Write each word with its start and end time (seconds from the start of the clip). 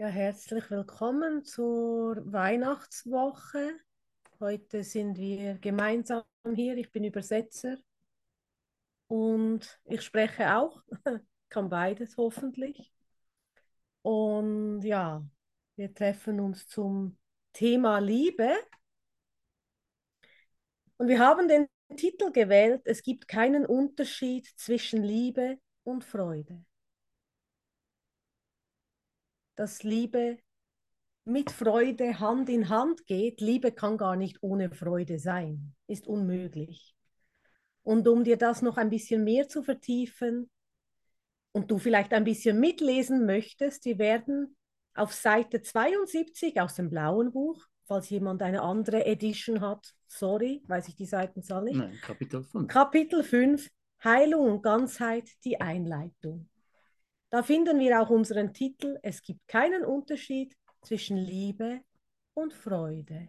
Ja, 0.00 0.06
herzlich 0.06 0.70
willkommen 0.70 1.44
zur 1.44 2.22
Weihnachtswoche. 2.32 3.80
Heute 4.38 4.84
sind 4.84 5.18
wir 5.18 5.58
gemeinsam 5.58 6.22
hier. 6.54 6.76
Ich 6.76 6.92
bin 6.92 7.02
Übersetzer 7.02 7.78
und 9.08 9.80
ich 9.86 10.02
spreche 10.02 10.54
auch, 10.56 10.84
kann 11.48 11.68
beides 11.68 12.16
hoffentlich. 12.16 12.92
Und 14.02 14.82
ja, 14.82 15.26
wir 15.74 15.92
treffen 15.92 16.38
uns 16.38 16.68
zum 16.68 17.18
Thema 17.52 17.98
Liebe. 17.98 18.56
Und 20.98 21.08
wir 21.08 21.18
haben 21.18 21.48
den 21.48 21.66
Titel 21.96 22.30
gewählt, 22.30 22.82
es 22.84 23.02
gibt 23.02 23.26
keinen 23.26 23.66
Unterschied 23.66 24.46
zwischen 24.56 25.02
Liebe 25.02 25.58
und 25.82 26.04
Freude 26.04 26.64
dass 29.58 29.82
Liebe 29.82 30.38
mit 31.24 31.50
Freude 31.50 32.20
Hand 32.20 32.48
in 32.48 32.68
Hand 32.68 33.06
geht. 33.06 33.40
Liebe 33.40 33.72
kann 33.72 33.98
gar 33.98 34.14
nicht 34.14 34.38
ohne 34.40 34.70
Freude 34.70 35.18
sein, 35.18 35.74
ist 35.88 36.06
unmöglich. 36.06 36.94
Und 37.82 38.06
um 38.06 38.22
dir 38.22 38.36
das 38.36 38.62
noch 38.62 38.76
ein 38.76 38.88
bisschen 38.88 39.24
mehr 39.24 39.48
zu 39.48 39.62
vertiefen 39.62 40.48
und 41.52 41.70
du 41.70 41.78
vielleicht 41.78 42.12
ein 42.12 42.24
bisschen 42.24 42.60
mitlesen 42.60 43.26
möchtest, 43.26 43.84
wir 43.84 43.98
werden 43.98 44.56
auf 44.94 45.12
Seite 45.12 45.60
72 45.60 46.60
aus 46.60 46.76
dem 46.76 46.88
blauen 46.88 47.32
Buch, 47.32 47.66
falls 47.84 48.10
jemand 48.10 48.42
eine 48.42 48.62
andere 48.62 49.06
Edition 49.06 49.60
hat, 49.60 49.94
sorry, 50.06 50.62
weiß 50.68 50.88
ich 50.88 50.94
die 50.94 51.06
Seitenzahl 51.06 51.64
nicht. 51.64 51.76
Nein, 51.76 51.98
Kapitel 52.00 52.44
5. 52.44 52.68
Kapitel 52.68 53.24
5, 53.24 53.68
Heilung 54.04 54.52
und 54.52 54.62
Ganzheit, 54.62 55.28
die 55.44 55.60
Einleitung. 55.60 56.48
Da 57.30 57.42
finden 57.42 57.78
wir 57.78 58.00
auch 58.00 58.08
unseren 58.08 58.54
Titel 58.54 58.98
Es 59.02 59.22
gibt 59.22 59.46
keinen 59.48 59.84
Unterschied 59.84 60.56
zwischen 60.80 61.18
Liebe 61.18 61.82
und 62.32 62.54
Freude. 62.54 63.28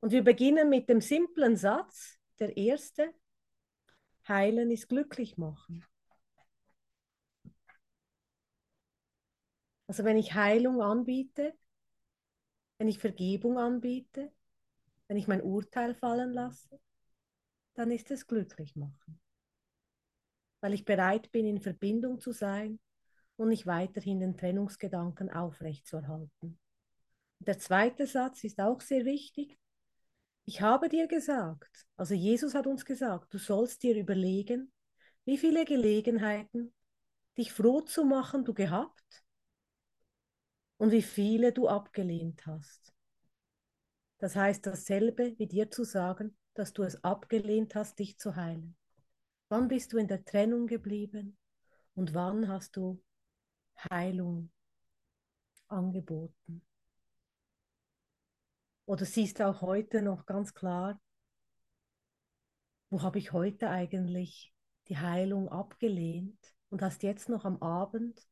Und 0.00 0.10
wir 0.10 0.24
beginnen 0.24 0.68
mit 0.68 0.88
dem 0.88 1.00
simplen 1.00 1.56
Satz, 1.56 2.18
der 2.38 2.56
erste, 2.56 3.14
Heilen 4.26 4.70
ist 4.70 4.88
glücklich 4.88 5.36
machen. 5.36 5.84
Also 9.86 10.04
wenn 10.04 10.16
ich 10.16 10.34
Heilung 10.34 10.82
anbiete, 10.82 11.54
wenn 12.78 12.88
ich 12.88 12.98
Vergebung 12.98 13.58
anbiete, 13.58 14.32
wenn 15.06 15.16
ich 15.16 15.28
mein 15.28 15.42
Urteil 15.42 15.94
fallen 15.94 16.32
lasse, 16.32 16.80
dann 17.74 17.90
ist 17.90 18.10
es 18.10 18.26
glücklich 18.26 18.74
machen 18.76 19.20
weil 20.60 20.74
ich 20.74 20.84
bereit 20.84 21.30
bin, 21.32 21.46
in 21.46 21.60
Verbindung 21.60 22.20
zu 22.20 22.32
sein 22.32 22.78
und 23.36 23.48
nicht 23.48 23.66
weiterhin 23.66 24.20
den 24.20 24.36
Trennungsgedanken 24.36 25.30
aufrechtzuerhalten. 25.30 26.58
Der 27.38 27.58
zweite 27.58 28.06
Satz 28.06 28.44
ist 28.44 28.60
auch 28.60 28.80
sehr 28.80 29.04
wichtig. 29.04 29.58
Ich 30.44 30.60
habe 30.60 30.88
dir 30.88 31.06
gesagt, 31.06 31.86
also 31.96 32.14
Jesus 32.14 32.54
hat 32.54 32.66
uns 32.66 32.84
gesagt, 32.84 33.32
du 33.32 33.38
sollst 33.38 33.82
dir 33.82 33.96
überlegen, 33.96 34.72
wie 35.24 35.38
viele 35.38 35.64
Gelegenheiten, 35.64 36.74
dich 37.38 37.52
froh 37.52 37.80
zu 37.80 38.04
machen, 38.04 38.44
du 38.44 38.52
gehabt 38.52 39.24
und 40.76 40.90
wie 40.90 41.02
viele 41.02 41.52
du 41.52 41.68
abgelehnt 41.68 42.44
hast. 42.46 42.92
Das 44.18 44.36
heißt 44.36 44.66
dasselbe 44.66 45.38
wie 45.38 45.46
dir 45.46 45.70
zu 45.70 45.84
sagen, 45.84 46.36
dass 46.54 46.74
du 46.74 46.82
es 46.82 47.02
abgelehnt 47.02 47.74
hast, 47.74 47.98
dich 47.98 48.18
zu 48.18 48.36
heilen. 48.36 48.76
Wann 49.50 49.66
bist 49.66 49.92
du 49.92 49.98
in 49.98 50.06
der 50.06 50.24
Trennung 50.24 50.68
geblieben 50.68 51.36
und 51.96 52.14
wann 52.14 52.46
hast 52.46 52.76
du 52.76 53.02
Heilung 53.90 54.52
angeboten? 55.66 56.64
Oder 58.86 59.04
siehst 59.04 59.40
du 59.40 59.48
auch 59.48 59.60
heute 59.60 60.02
noch 60.02 60.24
ganz 60.24 60.54
klar, 60.54 61.00
wo 62.90 63.02
habe 63.02 63.18
ich 63.18 63.32
heute 63.32 63.70
eigentlich 63.70 64.54
die 64.86 64.98
Heilung 64.98 65.48
abgelehnt 65.48 66.38
und 66.68 66.80
hast 66.80 67.02
jetzt 67.02 67.28
noch 67.28 67.44
am 67.44 67.60
Abend 67.60 68.24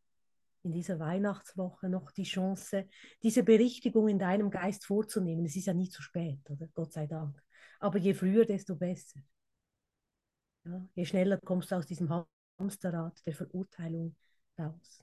in 0.62 0.70
dieser 0.70 1.00
Weihnachtswoche 1.00 1.88
noch 1.88 2.12
die 2.12 2.24
Chance, 2.24 2.88
diese 3.24 3.42
Berichtigung 3.42 4.06
in 4.06 4.20
deinem 4.20 4.50
Geist 4.50 4.86
vorzunehmen. 4.86 5.46
Es 5.46 5.56
ist 5.56 5.66
ja 5.66 5.74
nie 5.74 5.88
zu 5.88 6.00
spät, 6.00 6.48
oder? 6.48 6.68
Gott 6.74 6.92
sei 6.92 7.08
Dank. 7.08 7.42
Aber 7.80 7.98
je 7.98 8.14
früher, 8.14 8.44
desto 8.44 8.76
besser. 8.76 9.20
Ja, 10.68 10.88
je 10.94 11.04
schneller 11.04 11.40
kommst 11.40 11.70
du 11.70 11.76
aus 11.76 11.86
diesem 11.86 12.08
Hamsterrad 12.58 13.24
der 13.26 13.34
Verurteilung 13.34 14.14
raus. 14.58 15.02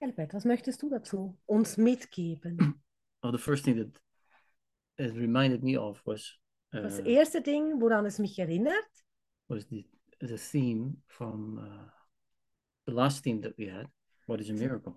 Albert, 0.00 0.34
was 0.34 0.44
möchtest 0.44 0.82
du 0.82 0.90
dazu 0.90 1.38
uns 1.46 1.76
mitgeben? 1.76 2.58
Well, 3.22 3.32
the 3.32 3.38
first 3.38 3.64
thing 3.64 3.76
that 3.76 4.00
it 4.96 5.14
reminded 5.14 5.62
me 5.62 5.78
of 5.78 6.00
was 6.06 6.38
uh, 6.72 6.80
das 6.80 7.00
erste 7.00 7.42
Ding, 7.42 7.78
woran 7.82 8.06
es 8.06 8.18
mich 8.18 8.38
erinnert, 8.38 8.88
was 9.46 9.68
the 9.68 9.86
the 10.20 10.38
theme 10.38 11.02
from 11.06 11.58
uh, 11.58 11.90
the 12.86 12.92
last 12.92 13.22
theme 13.22 13.42
that 13.42 13.58
we 13.58 13.70
had. 13.70 13.86
What 14.26 14.40
is 14.40 14.48
a 14.48 14.54
miracle? 14.54 14.94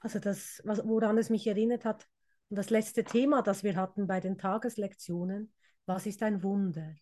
Also 0.00 0.20
das, 0.20 0.62
was, 0.64 0.82
woran 0.86 1.18
es 1.18 1.28
mich 1.28 1.46
erinnert 1.46 1.84
hat, 1.84 2.08
und 2.48 2.56
das 2.56 2.70
letzte 2.70 3.04
Thema, 3.04 3.42
das 3.42 3.62
wir 3.62 3.76
hatten 3.76 4.06
bei 4.06 4.20
den 4.20 4.38
Tageslektionen, 4.38 5.52
was 5.84 6.06
ist 6.06 6.22
ein 6.22 6.42
Wunder? 6.42 6.94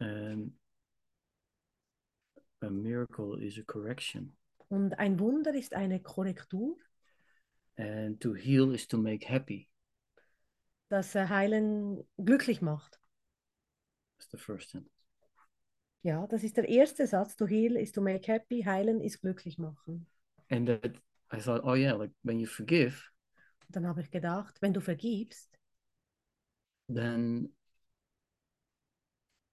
And 0.00 0.52
A 2.60 2.70
miracle 2.70 3.40
is 3.40 3.58
a 3.58 3.62
correction. 3.62 4.36
Und 4.68 4.98
ein 4.98 5.18
Wunder 5.18 5.54
ist 5.54 5.74
eine 5.74 6.00
Korrektur. 6.00 6.76
And 7.76 8.20
to 8.20 8.34
heal 8.34 8.74
is 8.74 8.88
to 8.88 8.98
make 8.98 9.28
happy. 9.28 9.68
Das 10.88 11.14
Heilen 11.14 12.02
glücklich 12.16 12.60
macht. 12.60 13.00
That's 14.18 14.30
the 14.30 14.38
first 14.38 14.70
sentence. 14.70 14.92
Ja, 16.02 16.26
das 16.26 16.42
ist 16.42 16.56
der 16.56 16.68
erste 16.68 17.06
Satz. 17.06 17.36
To 17.36 17.46
heal 17.46 17.76
is 17.76 17.92
to 17.92 18.00
make 18.00 18.30
happy. 18.30 18.62
Heilen 18.64 19.00
ist 19.00 19.20
glücklich 19.20 19.58
machen. 19.58 20.06
And 20.50 20.66
that 20.66 20.96
I 21.32 21.40
thought, 21.40 21.62
oh 21.64 21.74
yeah, 21.74 21.94
like 21.94 22.12
when 22.22 22.40
you 22.40 22.46
forgive. 22.46 23.10
Und 23.66 23.76
dann 23.76 23.86
habe 23.86 24.00
ich 24.00 24.10
gedacht, 24.10 24.60
wenn 24.62 24.72
du 24.72 24.80
vergibst. 24.80 25.58
Then 26.88 27.52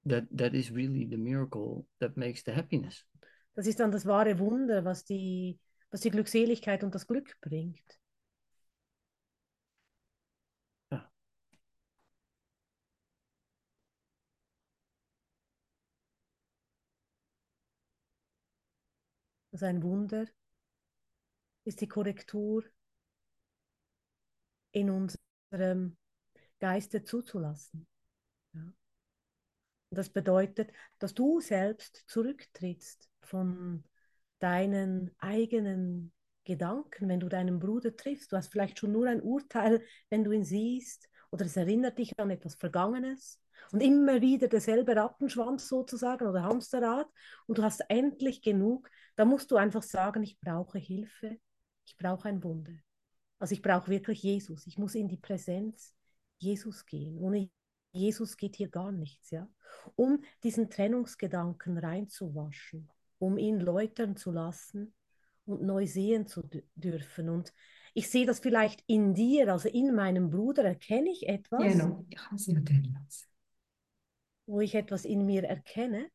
that 0.05 0.25
that 0.31 0.53
is 0.53 0.71
really 0.71 1.05
the 1.05 1.17
miracle 1.17 1.85
that 1.99 2.17
makes 2.17 2.43
the 2.43 2.51
happiness. 2.51 3.05
Das 3.55 3.67
ist 3.67 3.79
dann 3.79 3.91
das 3.91 4.05
wahre 4.05 4.37
Wunder, 4.39 4.83
was 4.83 5.05
die, 5.05 5.59
was 5.89 6.01
die 6.01 6.11
Glückseligkeit 6.11 6.83
und 6.83 6.93
das 6.93 7.07
Glück 7.07 7.39
bringt. 7.41 7.99
Ja. 10.91 11.09
Also 19.51 19.65
ein 19.65 19.81
Wunder 19.81 20.27
ist 21.63 21.81
die 21.81 21.87
Korrektur 21.87 22.63
in 24.71 24.89
unserem 24.89 25.95
Geiste 26.59 27.03
zuzulassen. 27.03 27.87
Ja. 28.53 28.73
Das 29.89 30.09
bedeutet, 30.09 30.71
dass 30.99 31.13
du 31.13 31.39
selbst 31.39 32.03
zurücktrittst 32.07 33.09
von 33.21 33.83
deinen 34.39 35.11
eigenen 35.19 36.11
Gedanken, 36.43 37.09
wenn 37.09 37.19
du 37.19 37.29
deinen 37.29 37.59
Bruder 37.59 37.95
triffst. 37.95 38.31
Du 38.31 38.37
hast 38.37 38.51
vielleicht 38.51 38.79
schon 38.79 38.91
nur 38.91 39.07
ein 39.07 39.21
Urteil, 39.21 39.81
wenn 40.09 40.23
du 40.23 40.31
ihn 40.31 40.43
siehst, 40.43 41.09
oder 41.31 41.45
es 41.45 41.57
erinnert 41.57 41.97
dich 41.97 42.17
an 42.19 42.29
etwas 42.29 42.55
Vergangenes. 42.55 43.41
Und 43.71 43.81
immer 43.81 44.21
wieder 44.21 44.47
derselbe 44.47 44.95
Rattenschwanz 44.95 45.67
sozusagen 45.67 46.27
oder 46.27 46.43
Hamsterrad. 46.43 47.07
Und 47.47 47.57
du 47.57 47.63
hast 47.63 47.81
endlich 47.89 48.41
genug. 48.41 48.89
Da 49.15 49.25
musst 49.25 49.49
du 49.49 49.55
einfach 49.55 49.83
sagen, 49.83 50.23
ich 50.23 50.39
brauche 50.39 50.77
Hilfe, 50.77 51.39
ich 51.85 51.97
brauche 51.97 52.29
ein 52.29 52.43
Wunder. 52.43 52.73
Also 53.39 53.53
ich 53.53 53.61
brauche 53.61 53.89
wirklich 53.89 54.21
Jesus. 54.23 54.67
Ich 54.67 54.77
muss 54.77 54.95
in 54.95 55.07
die 55.07 55.17
Präsenz 55.17 55.93
Jesus 56.37 56.85
gehen. 56.85 57.17
Ohne 57.17 57.49
Jesus 57.95 58.37
geht 58.37 58.55
hier 58.55 58.69
gar 58.69 58.91
nichts, 58.91 59.31
ja. 59.31 59.47
Um 59.95 60.23
diesen 60.43 60.69
Trennungsgedanken 60.69 61.77
reinzuwaschen, 61.77 62.89
um 63.19 63.37
ihn 63.37 63.59
läutern 63.59 64.15
zu 64.15 64.31
lassen 64.31 64.93
und 65.45 65.61
neu 65.63 65.87
sehen 65.87 66.27
zu 66.27 66.43
dürfen. 66.75 67.29
Und 67.29 67.53
ich 67.93 68.09
sehe 68.09 68.25
das 68.25 68.39
vielleicht 68.39 68.83
in 68.87 69.13
dir, 69.13 69.51
also 69.51 69.69
in 69.69 69.95
meinem 69.95 70.29
Bruder 70.29 70.63
erkenne 70.63 71.09
ich 71.09 71.27
etwas. 71.27 71.63
Genau. 71.63 72.05
Wo 74.47 74.59
ich 74.59 74.75
etwas 74.75 75.05
in 75.05 75.25
mir 75.25 75.43
erkenne. 75.43 76.09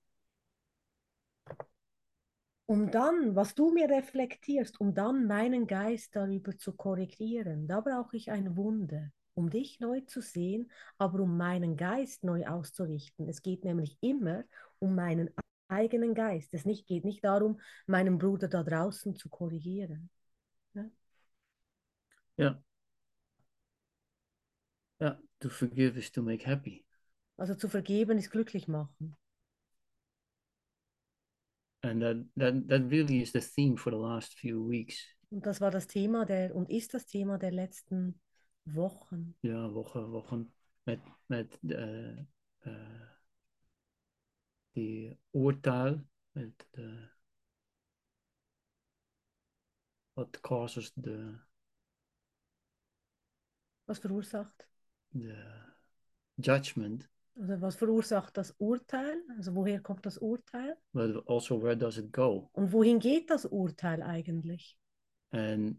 Um 2.67 2.91
dann, 2.91 3.35
was 3.35 3.55
du 3.57 3.73
mir 3.73 3.89
reflektierst, 3.89 4.81
um 4.81 4.95
dann 4.95 5.27
meinen 5.27 5.67
Geist 5.67 6.15
darüber 6.15 6.57
zu 6.57 6.73
korrigieren, 6.73 7.67
da 7.67 7.81
brauche 7.81 8.17
ich 8.17 8.31
ein 8.31 8.57
Wunder 8.57 9.11
um 9.41 9.49
dich 9.49 9.81
neu 9.81 10.03
zu 10.03 10.21
sehen, 10.21 10.71
aber 10.99 11.21
um 11.21 11.37
meinen 11.37 11.77
Geist 11.77 12.23
neu 12.25 12.47
auszurichten. 12.47 13.27
Es 13.29 13.43
geht 13.43 13.65
nämlich 13.65 13.97
immer 14.03 14.45
um 14.79 14.95
meinen 14.95 15.31
eigenen 15.69 16.15
Geist. 16.15 16.53
Es 16.53 16.67
nicht, 16.67 16.87
geht 16.87 17.05
nicht 17.05 17.25
darum, 17.25 17.59
meinen 17.87 18.19
Bruder 18.19 18.49
da 18.49 18.63
draußen 18.63 19.17
zu 19.17 19.29
korrigieren. 19.31 20.11
Ja? 20.75 20.91
Yeah. 22.39 22.63
Yeah. 25.01 25.19
To 25.41 25.49
forgive 25.49 25.99
is 25.99 26.13
to 26.13 26.23
make 26.23 26.47
happy. 26.47 26.85
Also 27.39 27.55
zu 27.55 27.69
vergeben 27.69 28.19
ist 28.19 28.31
glücklich 28.31 28.69
machen. 28.69 29.17
And 31.83 32.03
that, 32.03 32.17
that, 32.37 32.69
that 32.69 32.91
really 32.91 33.23
is 33.23 33.33
the 33.33 33.41
theme 33.41 33.79
for 33.79 33.91
the 33.91 33.99
last 33.99 34.39
few 34.39 34.69
weeks. 34.69 35.03
Und 35.31 35.47
das 35.47 35.63
war 35.63 35.71
das 35.71 35.87
Thema 35.87 36.27
der 36.27 36.55
und 36.55 36.69
ist 36.69 36.93
das 36.93 37.07
Thema 37.07 37.39
der 37.39 37.53
letzten 37.53 38.21
Wochen. 38.65 39.35
Ja, 39.43 39.73
Woche, 39.75 40.11
Wochen 40.11 40.53
met, 40.85 41.01
met 41.27 41.59
uh, 41.63 42.19
uh, 42.67 43.09
die 44.75 45.19
Urteil, 45.31 46.05
met 46.33 46.67
de, 46.71 47.09
what 50.15 50.41
causes 50.43 50.93
the, 50.97 51.39
Was 53.87 53.99
verursacht? 53.99 54.67
the 55.13 55.35
judgment, 56.37 57.09
Also 57.37 57.61
was 57.61 57.77
verursacht 57.77 58.37
das 58.37 58.55
Urteil? 58.59 59.23
Also 59.37 59.55
woher 59.55 59.81
kommt 59.81 60.05
das 60.05 60.19
Urteil? 60.19 60.77
but 60.93 61.27
also 61.29 61.61
where 61.63 61.77
does 61.77 61.97
it 61.99 62.13
go? 62.13 62.49
Und 62.53 62.73
wohin 62.73 62.99
geht 62.99 63.31
das 63.31 63.47
Urteil 63.47 64.03
eigentlich? 64.03 64.77
And 65.33 65.77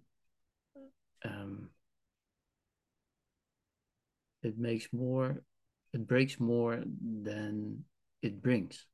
it 4.44 4.58
makes 4.58 4.92
more, 4.92 5.44
it 5.94 6.08
breaks 6.08 6.40
more 6.40 6.84
than 7.24 7.86
it 8.22 8.42
brings. 8.42 8.88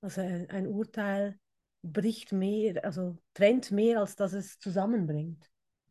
Also 0.00 0.20
ein, 0.20 0.48
ein 0.50 0.66
Urteil 0.66 1.38
bricht 1.82 2.32
mehr, 2.32 2.84
also 2.84 3.18
trennt 3.34 3.70
mehr, 3.70 4.00
als 4.00 4.16
dass 4.16 4.32
es 4.32 4.58
zusammenbringt. 4.58 5.50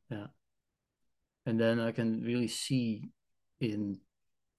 Yeah. 0.10 0.28
And 1.46 1.60
then 1.60 1.80
I 1.80 1.92
can 1.92 2.22
really 2.24 2.48
see 2.48 3.10
in 3.60 4.02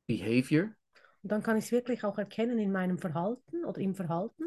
behavior 0.06 0.74
Und 1.22 1.32
dann 1.32 1.42
kann 1.42 1.56
ich 1.58 1.66
es 1.66 1.72
wirklich 1.72 2.04
auch 2.04 2.18
erkennen 2.18 2.58
in 2.58 2.72
meinem 2.72 2.98
Verhalten 2.98 3.64
oder 3.64 3.80
im 3.80 3.94
Verhalten, 3.94 4.44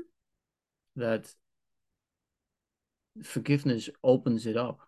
that 0.95 1.35
forgiveness 3.23 3.91
opens 4.01 4.45
it 4.45 4.57
up. 4.57 4.87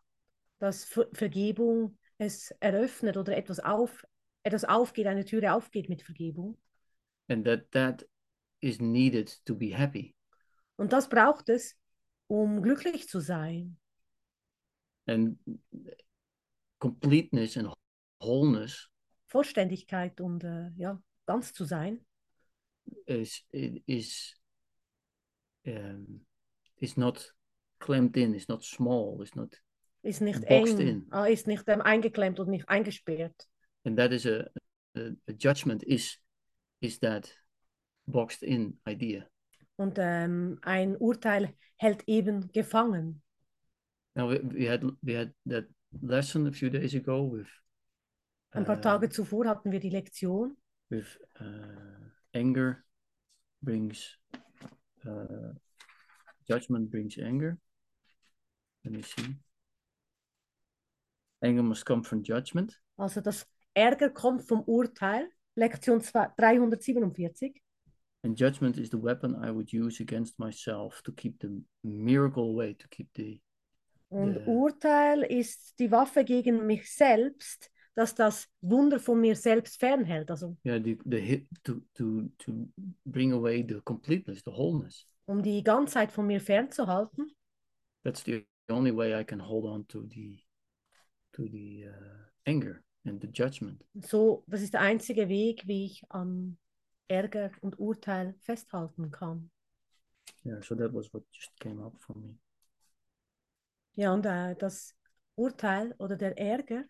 dass 0.59 0.85
Ver 0.85 1.07
Vergebung 1.13 1.97
es 2.17 2.51
eröffnet 2.59 3.17
oder 3.17 3.35
etwas 3.35 3.59
auf, 3.59 4.05
etwas 4.43 4.65
aufgeht, 4.65 5.07
eine 5.07 5.25
Türe 5.25 5.53
aufgeht 5.53 5.89
mit 5.89 6.01
Vergebung. 6.01 6.57
And 7.27 7.45
that 7.45 7.71
that 7.71 8.05
is 8.59 8.79
needed 8.79 9.43
to 9.45 9.55
be 9.55 9.75
happy. 9.77 10.15
Und 10.75 10.93
das 10.93 11.09
braucht 11.09 11.49
es, 11.49 11.77
um 12.27 12.61
glücklich 12.61 13.07
zu 13.07 13.19
sein. 13.19 13.77
And 15.05 15.37
completeness 16.79 17.57
and 17.57 17.73
wholeness 18.19 18.89
Vollständigkeit 19.27 20.21
und 20.21 20.43
äh, 20.43 20.69
ja, 20.75 21.01
ganz 21.25 21.53
zu 21.53 21.65
sein, 21.65 22.05
is 23.05 23.43
is 23.51 24.35
um, 25.65 26.25
is 26.77 26.97
not 26.97 27.33
clamped 27.79 28.17
in, 28.17 28.33
it's 28.33 28.47
not 28.47 28.63
small, 28.63 29.21
it's 29.21 29.35
not 29.35 29.59
ist 30.03 30.21
nicht 30.21 30.45
Boxed 30.47 30.79
eng, 30.79 30.87
in. 30.87 31.07
ah, 31.11 31.25
ist 31.25 31.47
nicht 31.47 31.63
ähm, 31.67 31.81
eingeklemmt 31.81 32.39
und 32.39 32.49
nicht 32.49 32.67
eingesperrt. 32.69 33.47
And 33.85 33.97
that 33.97 34.12
is 34.12 34.25
a, 34.25 34.50
a, 34.95 35.12
a 35.27 35.33
judgment 35.33 35.83
is 35.83 36.18
is 36.81 37.00
that 37.00 37.31
boxed 38.07 38.44
in 38.44 38.80
idea. 38.88 39.25
Und 39.75 39.97
ähm, 39.97 40.59
ein 40.62 40.95
Urteil 40.97 41.53
hält 41.77 42.03
eben 42.07 42.51
gefangen. 42.51 43.21
Now 44.15 44.30
we, 44.30 44.39
we 44.44 44.69
had 44.69 44.83
we 45.01 45.18
had 45.18 45.33
that 45.45 45.65
lesson 46.01 46.47
a 46.47 46.51
few 46.51 46.69
days 46.69 46.94
ago 46.94 47.24
with 47.24 47.47
Ein 48.51 48.65
paar 48.65 48.77
uh, 48.77 48.81
Tage 48.81 49.09
zuvor 49.09 49.47
hatten 49.47 49.71
wir 49.71 49.80
die 49.80 49.89
Lektion, 49.89 50.56
with 50.89 51.19
uh, 51.41 52.36
anger 52.36 52.83
brings 53.62 54.19
uh, 55.07 55.53
judgment 56.47 56.91
brings 56.91 57.18
anger. 57.18 57.57
Let 58.83 58.94
me 58.94 59.01
see. 59.01 59.36
Anger 61.41 61.63
must 61.63 61.86
come 61.86 62.03
from 62.03 62.21
judgment, 62.21 62.79
also 62.95 63.21
das 63.21 63.47
Ärger 63.75 64.09
kommt 64.09 64.43
vom 64.47 64.63
Urteil, 64.65 65.29
Lektion 65.55 66.01
zwei- 66.01 66.29
347. 66.37 67.53
and 68.25 68.39
judgment 68.39 68.77
is 68.77 68.89
the 68.89 68.97
weapon 68.97 69.35
I 69.43 69.51
would 69.51 69.73
use 69.73 70.01
against 70.01 70.39
myself 70.39 71.01
to 71.03 71.11
keep 71.11 71.39
the 71.41 71.61
miracle 71.83 72.43
away, 72.43 72.73
to 72.75 72.87
keep 72.89 73.09
the 73.15 73.41
Und. 74.09 74.37
Urteil 74.47 75.23
ist 75.23 75.77
die 75.79 75.89
Waffe 75.91 76.23
gegen 76.23 76.65
mich 76.67 76.89
selbst, 76.91 77.69
dass 77.95 78.13
das 78.15 78.47
Wunder 78.61 78.99
von 78.99 79.19
mir 79.19 79.35
selbst 79.35 79.79
fernhält. 79.79 80.29
Also 80.31 80.55
yeah 80.65 80.79
the 80.81 80.97
the 81.05 81.19
hit 81.19 81.47
to 81.63 81.81
to 81.95 82.29
to 82.37 82.67
bring 83.05 83.33
away 83.33 83.63
the 83.67 83.81
completeness, 83.83 84.41
the 84.43 84.51
wholeness. 84.51 85.05
um 85.25 85.41
die 85.41 85.63
Ganzheit 85.63 86.11
von 86.11 86.27
mir 86.27 86.39
fernzuhalten. 86.39 87.31
That's 88.03 88.23
the 88.23 88.45
only 88.69 88.91
way 88.95 89.19
I 89.19 89.23
can 89.25 89.39
hold 89.39 89.65
on 89.65 89.85
to 89.87 90.03
the 90.07 90.39
to 91.33 91.47
the 91.47 91.87
uh, 91.87 92.27
anger 92.45 92.83
and 93.05 93.21
the 93.21 93.27
judgment. 93.27 93.83
So, 94.01 94.44
das 94.47 94.61
ist 94.61 94.73
der 94.73 94.81
einzige 94.81 95.29
Weg, 95.29 95.67
wie 95.67 95.85
ich 95.85 96.03
an 96.09 96.57
Ärger 97.07 97.51
und 97.61 97.79
Urteil 97.79 98.35
festhalten 98.41 99.11
kann. 99.11 99.51
Yeah, 100.45 100.61
so 100.61 100.75
that 100.75 100.94
was 100.94 101.13
what 101.13 101.23
just 101.31 101.51
came 101.59 101.79
up 101.81 101.94
for 102.00 102.15
me. 102.15 102.35
Ja, 103.95 104.13
und 104.13 104.25
äh, 104.25 104.55
das 104.55 104.95
Urteil 105.35 105.94
oder 106.00 106.15
der 106.15 106.38
Ärger, 106.38 106.83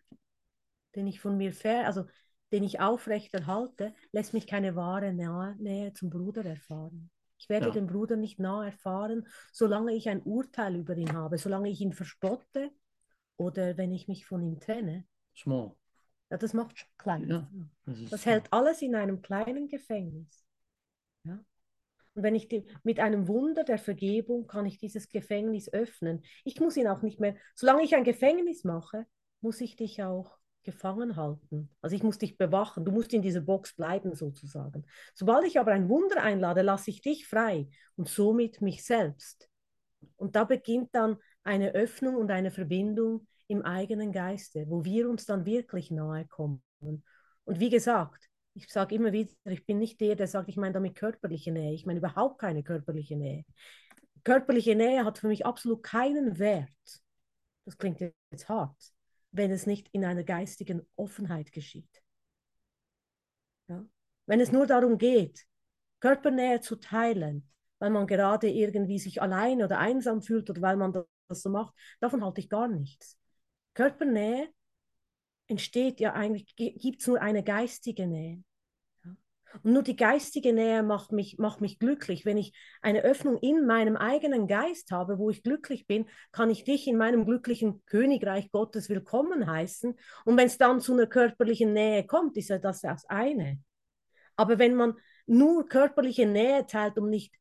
den 0.95 1.07
ich 1.07 1.19
von 1.19 1.37
mir 1.37 1.53
fer, 1.53 1.85
also 1.85 2.05
den 2.51 2.63
ich 2.63 2.79
aufrechterhalte, 2.79 3.93
lässt 4.11 4.33
mich 4.33 4.47
keine 4.47 4.75
wahre 4.75 5.11
Nähe, 5.13 5.55
Nähe 5.59 5.93
zum 5.93 6.09
Bruder 6.09 6.45
erfahren. 6.45 7.09
Ich 7.37 7.49
werde 7.49 7.67
Ja. 7.67 7.73
den 7.73 7.87
Bruder 7.87 8.15
nicht 8.15 8.39
nah 8.39 8.65
erfahren, 8.65 9.27
solange 9.51 9.93
ich 9.93 10.07
ein 10.07 10.21
Urteil 10.21 10.75
über 10.75 10.95
ihn 10.95 11.13
habe, 11.13 11.37
solange 11.37 11.69
ich 11.69 11.81
ihn 11.81 11.93
verspotte 11.93 12.71
oder 13.37 13.77
wenn 13.77 13.91
ich 13.91 14.07
mich 14.07 14.25
von 14.25 14.41
ihm 14.43 14.59
trenne. 14.59 15.05
Small. 15.35 15.75
Ja, 16.29 16.37
das 16.37 16.53
macht 16.53 16.75
sch- 16.75 16.85
klein. 16.97 17.29
Ja. 17.29 17.49
Das 17.85 18.21
small. 18.21 18.33
hält 18.33 18.51
alles 18.51 18.81
in 18.81 18.95
einem 18.95 19.21
kleinen 19.21 19.67
Gefängnis. 19.67 20.43
Ja? 21.23 21.43
Und 22.15 22.23
wenn 22.23 22.35
ich 22.35 22.47
die, 22.47 22.65
mit 22.83 22.99
einem 22.99 23.27
Wunder 23.27 23.63
der 23.63 23.77
Vergebung 23.77 24.47
kann 24.47 24.65
ich 24.65 24.77
dieses 24.77 25.09
Gefängnis 25.09 25.71
öffnen. 25.71 26.23
Ich 26.43 26.59
muss 26.59 26.77
ihn 26.77 26.87
auch 26.87 27.01
nicht 27.01 27.19
mehr, 27.19 27.35
solange 27.55 27.83
ich 27.83 27.95
ein 27.95 28.03
Gefängnis 28.03 28.63
mache, 28.63 29.05
muss 29.41 29.61
ich 29.61 29.75
dich 29.75 30.03
auch 30.03 30.37
gefangen 30.63 31.17
halten. 31.17 31.69
Also 31.81 31.95
ich 31.95 32.03
muss 32.03 32.17
dich 32.17 32.37
bewachen. 32.37 32.85
Du 32.85 32.91
musst 32.91 33.13
in 33.13 33.21
dieser 33.21 33.41
Box 33.41 33.75
bleiben 33.75 34.15
sozusagen. 34.15 34.85
Sobald 35.13 35.45
ich 35.45 35.59
aber 35.59 35.71
ein 35.71 35.89
Wunder 35.89 36.21
einlade, 36.21 36.61
lasse 36.61 36.89
ich 36.89 37.01
dich 37.01 37.27
frei 37.27 37.67
und 37.95 38.07
somit 38.07 38.61
mich 38.61 38.85
selbst. 38.85 39.49
Und 40.15 40.35
da 40.35 40.45
beginnt 40.45 40.95
dann 40.95 41.17
eine 41.43 41.73
Öffnung 41.73 42.15
und 42.15 42.31
eine 42.31 42.51
Verbindung 42.51 43.27
im 43.53 43.61
eigenen 43.61 44.11
Geiste, 44.11 44.65
wo 44.67 44.83
wir 44.83 45.09
uns 45.09 45.25
dann 45.25 45.45
wirklich 45.45 45.91
nahe 45.91 46.25
kommen. 46.25 46.63
Und 46.79 47.59
wie 47.59 47.69
gesagt, 47.69 48.27
ich 48.55 48.67
sage 48.67 48.95
immer 48.95 49.11
wieder, 49.11 49.31
ich 49.45 49.65
bin 49.65 49.77
nicht 49.77 50.01
der, 50.01 50.15
der 50.15 50.27
sagt, 50.27 50.49
ich 50.49 50.57
meine 50.57 50.73
damit 50.73 50.95
körperliche 50.95 51.51
Nähe. 51.51 51.73
Ich 51.73 51.85
meine 51.85 51.99
überhaupt 51.99 52.39
keine 52.39 52.63
körperliche 52.63 53.15
Nähe. 53.15 53.45
Körperliche 54.23 54.75
Nähe 54.75 55.05
hat 55.05 55.19
für 55.19 55.27
mich 55.27 55.45
absolut 55.45 55.83
keinen 55.83 56.39
Wert. 56.39 56.69
Das 57.65 57.77
klingt 57.77 57.99
jetzt 57.99 58.49
hart, 58.49 58.75
wenn 59.31 59.51
es 59.51 59.65
nicht 59.65 59.87
in 59.91 60.03
einer 60.03 60.23
geistigen 60.23 60.81
Offenheit 60.95 61.51
geschieht. 61.51 62.03
Ja? 63.67 63.85
Wenn 64.25 64.39
es 64.39 64.51
nur 64.51 64.65
darum 64.67 64.97
geht, 64.97 65.45
Körpernähe 65.99 66.59
zu 66.61 66.75
teilen, 66.75 67.49
weil 67.79 67.89
man 67.89 68.07
gerade 68.07 68.49
irgendwie 68.49 68.99
sich 68.99 69.21
allein 69.21 69.61
oder 69.61 69.79
einsam 69.79 70.21
fühlt 70.21 70.49
oder 70.49 70.61
weil 70.61 70.77
man 70.77 70.93
das 71.27 71.41
so 71.41 71.49
macht, 71.49 71.73
davon 71.99 72.23
halte 72.23 72.41
ich 72.41 72.49
gar 72.49 72.67
nichts. 72.67 73.17
Körpernähe 73.73 74.49
entsteht 75.47 75.99
ja 75.99 76.13
eigentlich, 76.13 76.55
gibt 76.55 77.01
es 77.01 77.07
nur 77.07 77.21
eine 77.21 77.43
geistige 77.43 78.07
Nähe. 78.07 78.43
Und 79.61 79.73
nur 79.73 79.83
die 79.83 79.95
geistige 79.95 80.51
Nähe 80.51 80.81
macht 80.81 81.11
mich, 81.11 81.37
macht 81.37 81.61
mich 81.61 81.77
glücklich. 81.77 82.25
Wenn 82.25 82.37
ich 82.37 82.53
eine 82.81 83.03
Öffnung 83.03 83.37
in 83.37 83.67
meinem 83.67 83.95
eigenen 83.95 84.47
Geist 84.47 84.89
habe, 84.91 85.19
wo 85.19 85.29
ich 85.29 85.43
glücklich 85.43 85.85
bin, 85.85 86.07
kann 86.31 86.49
ich 86.49 86.63
dich 86.63 86.87
in 86.87 86.97
meinem 86.97 87.25
glücklichen 87.25 87.83
Königreich 87.85 88.51
Gottes 88.51 88.89
willkommen 88.89 89.45
heißen. 89.45 89.95
Und 90.25 90.37
wenn 90.37 90.47
es 90.47 90.57
dann 90.57 90.81
zu 90.81 90.93
einer 90.93 91.05
körperlichen 91.05 91.73
Nähe 91.73 92.05
kommt, 92.05 92.35
ist 92.37 92.49
ja 92.49 92.57
das 92.57 92.81
das 92.81 93.05
eine. 93.05 93.59
Aber 94.35 94.57
wenn 94.57 94.73
man 94.73 94.95
nur 95.27 95.67
körperliche 95.67 96.25
Nähe 96.25 96.65
teilt, 96.65 96.97
um 96.97 97.09
nicht 97.09 97.35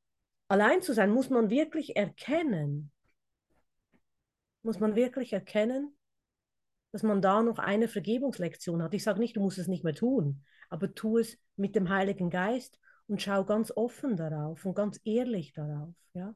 allein 0.48 0.82
zu 0.82 0.92
sein, 0.92 1.10
muss 1.10 1.30
man 1.30 1.48
wirklich 1.48 1.96
erkennen, 1.96 2.92
muss 4.62 4.78
man 4.78 4.94
wirklich 4.94 5.32
erkennen, 5.32 5.96
dass 6.92 7.02
man 7.02 7.22
da 7.22 7.42
noch 7.42 7.58
eine 7.58 7.88
Vergebungslektion 7.88 8.82
hat. 8.82 8.94
Ich 8.94 9.02
sage 9.02 9.18
nicht, 9.18 9.36
du 9.36 9.40
musst 9.40 9.58
es 9.58 9.66
nicht 9.66 9.82
mehr 9.82 9.94
tun, 9.94 10.44
aber 10.68 10.94
tu 10.94 11.18
es 11.18 11.38
mit 11.56 11.74
dem 11.74 11.88
Heiligen 11.88 12.30
Geist 12.30 12.78
und 13.06 13.20
schau 13.20 13.44
ganz 13.44 13.72
offen 13.74 14.16
darauf 14.16 14.64
und 14.64 14.74
ganz 14.74 15.00
ehrlich 15.04 15.52
darauf. 15.52 15.94
Ja? 16.12 16.34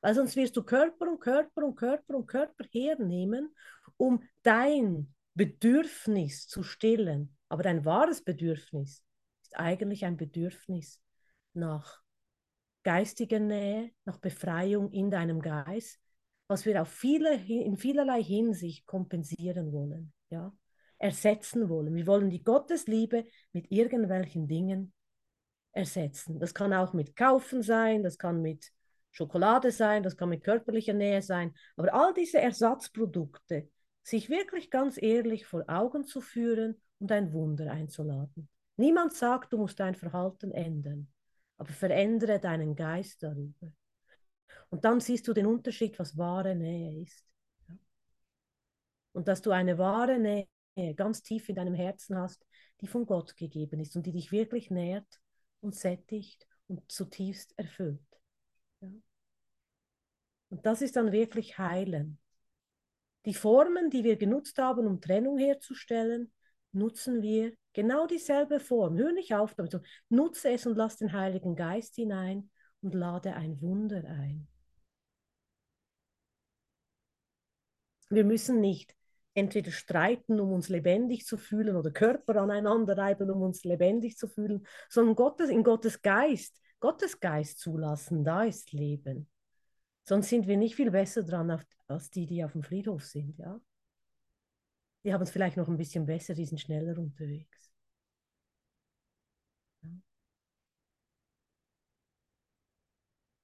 Weil 0.00 0.14
sonst 0.14 0.36
wirst 0.36 0.56
du 0.56 0.62
Körper 0.62 1.08
und 1.10 1.20
Körper 1.20 1.64
und 1.64 1.76
Körper 1.76 2.14
und 2.14 2.26
Körper 2.26 2.64
hernehmen, 2.70 3.54
um 3.96 4.22
dein 4.42 5.14
Bedürfnis 5.34 6.48
zu 6.48 6.62
stillen. 6.62 7.36
Aber 7.48 7.62
dein 7.62 7.84
wahres 7.84 8.22
Bedürfnis 8.22 9.04
ist 9.42 9.56
eigentlich 9.56 10.04
ein 10.04 10.16
Bedürfnis 10.16 11.00
nach 11.52 12.00
geistiger 12.82 13.40
Nähe, 13.40 13.90
nach 14.04 14.18
Befreiung 14.18 14.90
in 14.92 15.10
deinem 15.10 15.40
Geist, 15.42 16.00
was 16.48 16.64
wir 16.64 16.80
auf 16.80 16.88
viele, 16.88 17.34
in 17.34 17.76
vielerlei 17.76 18.22
Hinsicht 18.22 18.86
kompensieren 18.86 19.72
wollen, 19.72 20.12
ja, 20.30 20.52
ersetzen 20.98 21.68
wollen. 21.68 21.94
Wir 21.94 22.06
wollen 22.06 22.30
die 22.30 22.42
Gottesliebe 22.42 23.26
mit 23.52 23.70
irgendwelchen 23.70 24.46
Dingen 24.46 24.92
ersetzen. 25.72 26.38
Das 26.38 26.54
kann 26.54 26.72
auch 26.72 26.92
mit 26.92 27.16
Kaufen 27.16 27.62
sein, 27.62 28.02
das 28.02 28.16
kann 28.16 28.40
mit 28.40 28.72
Schokolade 29.10 29.70
sein, 29.70 30.02
das 30.02 30.16
kann 30.16 30.28
mit 30.28 30.44
körperlicher 30.44 30.92
Nähe 30.92 31.22
sein, 31.22 31.54
aber 31.76 31.92
all 31.94 32.12
diese 32.14 32.38
Ersatzprodukte, 32.38 33.68
sich 34.02 34.28
wirklich 34.28 34.70
ganz 34.70 35.00
ehrlich 35.00 35.46
vor 35.46 35.64
Augen 35.68 36.04
zu 36.04 36.20
führen 36.20 36.80
und 36.98 37.10
ein 37.10 37.32
Wunder 37.32 37.70
einzuladen. 37.70 38.48
Niemand 38.76 39.14
sagt, 39.14 39.52
du 39.52 39.58
musst 39.58 39.80
dein 39.80 39.94
Verhalten 39.94 40.52
ändern, 40.52 41.08
aber 41.56 41.72
verändere 41.72 42.38
deinen 42.38 42.76
Geist 42.76 43.22
darüber. 43.22 43.72
Und 44.70 44.84
dann 44.84 45.00
siehst 45.00 45.26
du 45.28 45.32
den 45.32 45.46
Unterschied, 45.46 45.98
was 45.98 46.16
wahre 46.16 46.54
Nähe 46.54 47.02
ist. 47.02 47.24
Und 49.12 49.28
dass 49.28 49.42
du 49.42 49.50
eine 49.50 49.78
wahre 49.78 50.18
Nähe 50.18 50.46
ganz 50.94 51.22
tief 51.22 51.48
in 51.48 51.54
deinem 51.54 51.74
Herzen 51.74 52.18
hast, 52.18 52.44
die 52.80 52.86
von 52.86 53.06
Gott 53.06 53.36
gegeben 53.36 53.80
ist 53.80 53.96
und 53.96 54.04
die 54.06 54.12
dich 54.12 54.32
wirklich 54.32 54.70
nährt 54.70 55.20
und 55.60 55.74
sättigt 55.74 56.46
und 56.66 56.90
zutiefst 56.90 57.58
erfüllt. 57.58 58.00
Und 60.48 60.64
das 60.64 60.82
ist 60.82 60.96
dann 60.96 61.12
wirklich 61.12 61.58
Heilen. 61.58 62.18
Die 63.24 63.34
Formen, 63.34 63.90
die 63.90 64.04
wir 64.04 64.16
genutzt 64.16 64.58
haben, 64.58 64.86
um 64.86 65.00
Trennung 65.00 65.38
herzustellen, 65.38 66.32
nutzen 66.72 67.22
wir 67.22 67.54
genau 67.72 68.06
dieselbe 68.06 68.60
Form. 68.60 68.96
Hör 68.98 69.12
nicht 69.12 69.34
auf 69.34 69.54
damit. 69.54 69.80
Nutze 70.08 70.50
es 70.50 70.66
und 70.66 70.76
lass 70.76 70.96
den 70.96 71.12
Heiligen 71.12 71.56
Geist 71.56 71.94
hinein 71.96 72.50
und 72.86 72.94
lade 72.94 73.34
ein 73.34 73.60
Wunder 73.60 74.04
ein. 74.04 74.46
Wir 78.08 78.24
müssen 78.24 78.60
nicht 78.60 78.94
entweder 79.34 79.72
streiten, 79.72 80.38
um 80.38 80.52
uns 80.52 80.68
lebendig 80.68 81.26
zu 81.26 81.36
fühlen, 81.36 81.74
oder 81.74 81.90
Körper 81.90 82.36
aneinander 82.36 82.96
reiben, 82.96 83.28
um 83.30 83.42
uns 83.42 83.64
lebendig 83.64 84.16
zu 84.16 84.28
fühlen, 84.28 84.64
sondern 84.88 85.16
Gottes, 85.16 85.50
in 85.50 85.64
Gottes 85.64 86.00
Geist, 86.00 86.60
Gottes 86.78 87.18
Geist 87.18 87.58
zulassen, 87.58 88.22
da 88.22 88.44
ist 88.44 88.72
Leben. 88.72 89.28
Sonst 90.04 90.28
sind 90.28 90.46
wir 90.46 90.56
nicht 90.56 90.76
viel 90.76 90.92
besser 90.92 91.24
dran 91.24 91.60
als 91.88 92.10
die, 92.10 92.26
die 92.26 92.44
auf 92.44 92.52
dem 92.52 92.62
Friedhof 92.62 93.04
sind, 93.04 93.36
ja. 93.38 93.60
Die 95.02 95.12
haben 95.12 95.22
es 95.22 95.30
vielleicht 95.30 95.56
noch 95.56 95.68
ein 95.68 95.76
bisschen 95.76 96.06
besser, 96.06 96.34
die 96.34 96.46
sind 96.46 96.60
schneller 96.60 96.96
unterwegs. 96.98 97.72
Ja. 99.82 99.88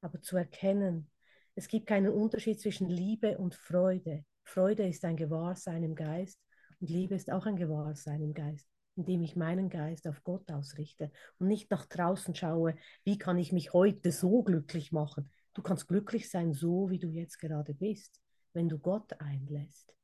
Aber 0.03 0.21
zu 0.21 0.37
erkennen, 0.37 1.11
es 1.55 1.69
gibt 1.69 1.87
keinen 1.87 2.13
Unterschied 2.13 2.61
zwischen 2.61 2.89
Liebe 2.89 3.39
und 3.39 3.55
Freude. 3.55 4.25
Freude 4.45 4.87
ist 4.87 5.05
ein 5.05 5.17
Gewahrsein 5.17 5.83
im 5.85 5.95
Geist 5.95 6.39
und 6.81 6.91
Liebe 6.91 7.15
ist 7.15 7.31
auch 7.31 7.47
ein 7.47 7.57
Gewahrsein 7.57 8.21
im 8.21 8.35
Geist, 8.35 8.67
indem 8.97 9.23
ich 9.23 9.37
meinen 9.37 9.71
Geist 9.71 10.09
auf 10.09 10.25
Gott 10.25 10.51
ausrichte 10.51 11.13
und 11.39 11.47
nicht 11.47 11.71
nach 11.71 11.87
draußen 11.87 12.35
schaue, 12.35 12.75
wie 13.05 13.17
kann 13.17 13.39
ich 13.39 13.53
mich 13.53 13.73
heute 13.73 14.13
so 14.13 14.43
glücklich 14.43 14.93
machen. 14.93 15.31
Du 15.55 15.63
kannst 15.63 15.87
glücklich 15.87 16.31
sein, 16.31 16.53
so 16.53 16.91
wie 16.91 16.99
du 16.99 17.09
jetzt 17.09 17.39
gerade 17.39 17.73
bist, 17.73 18.21
wenn 18.53 18.69
du 18.69 18.79
Gott 18.79 19.13
einlässt. 19.21 19.95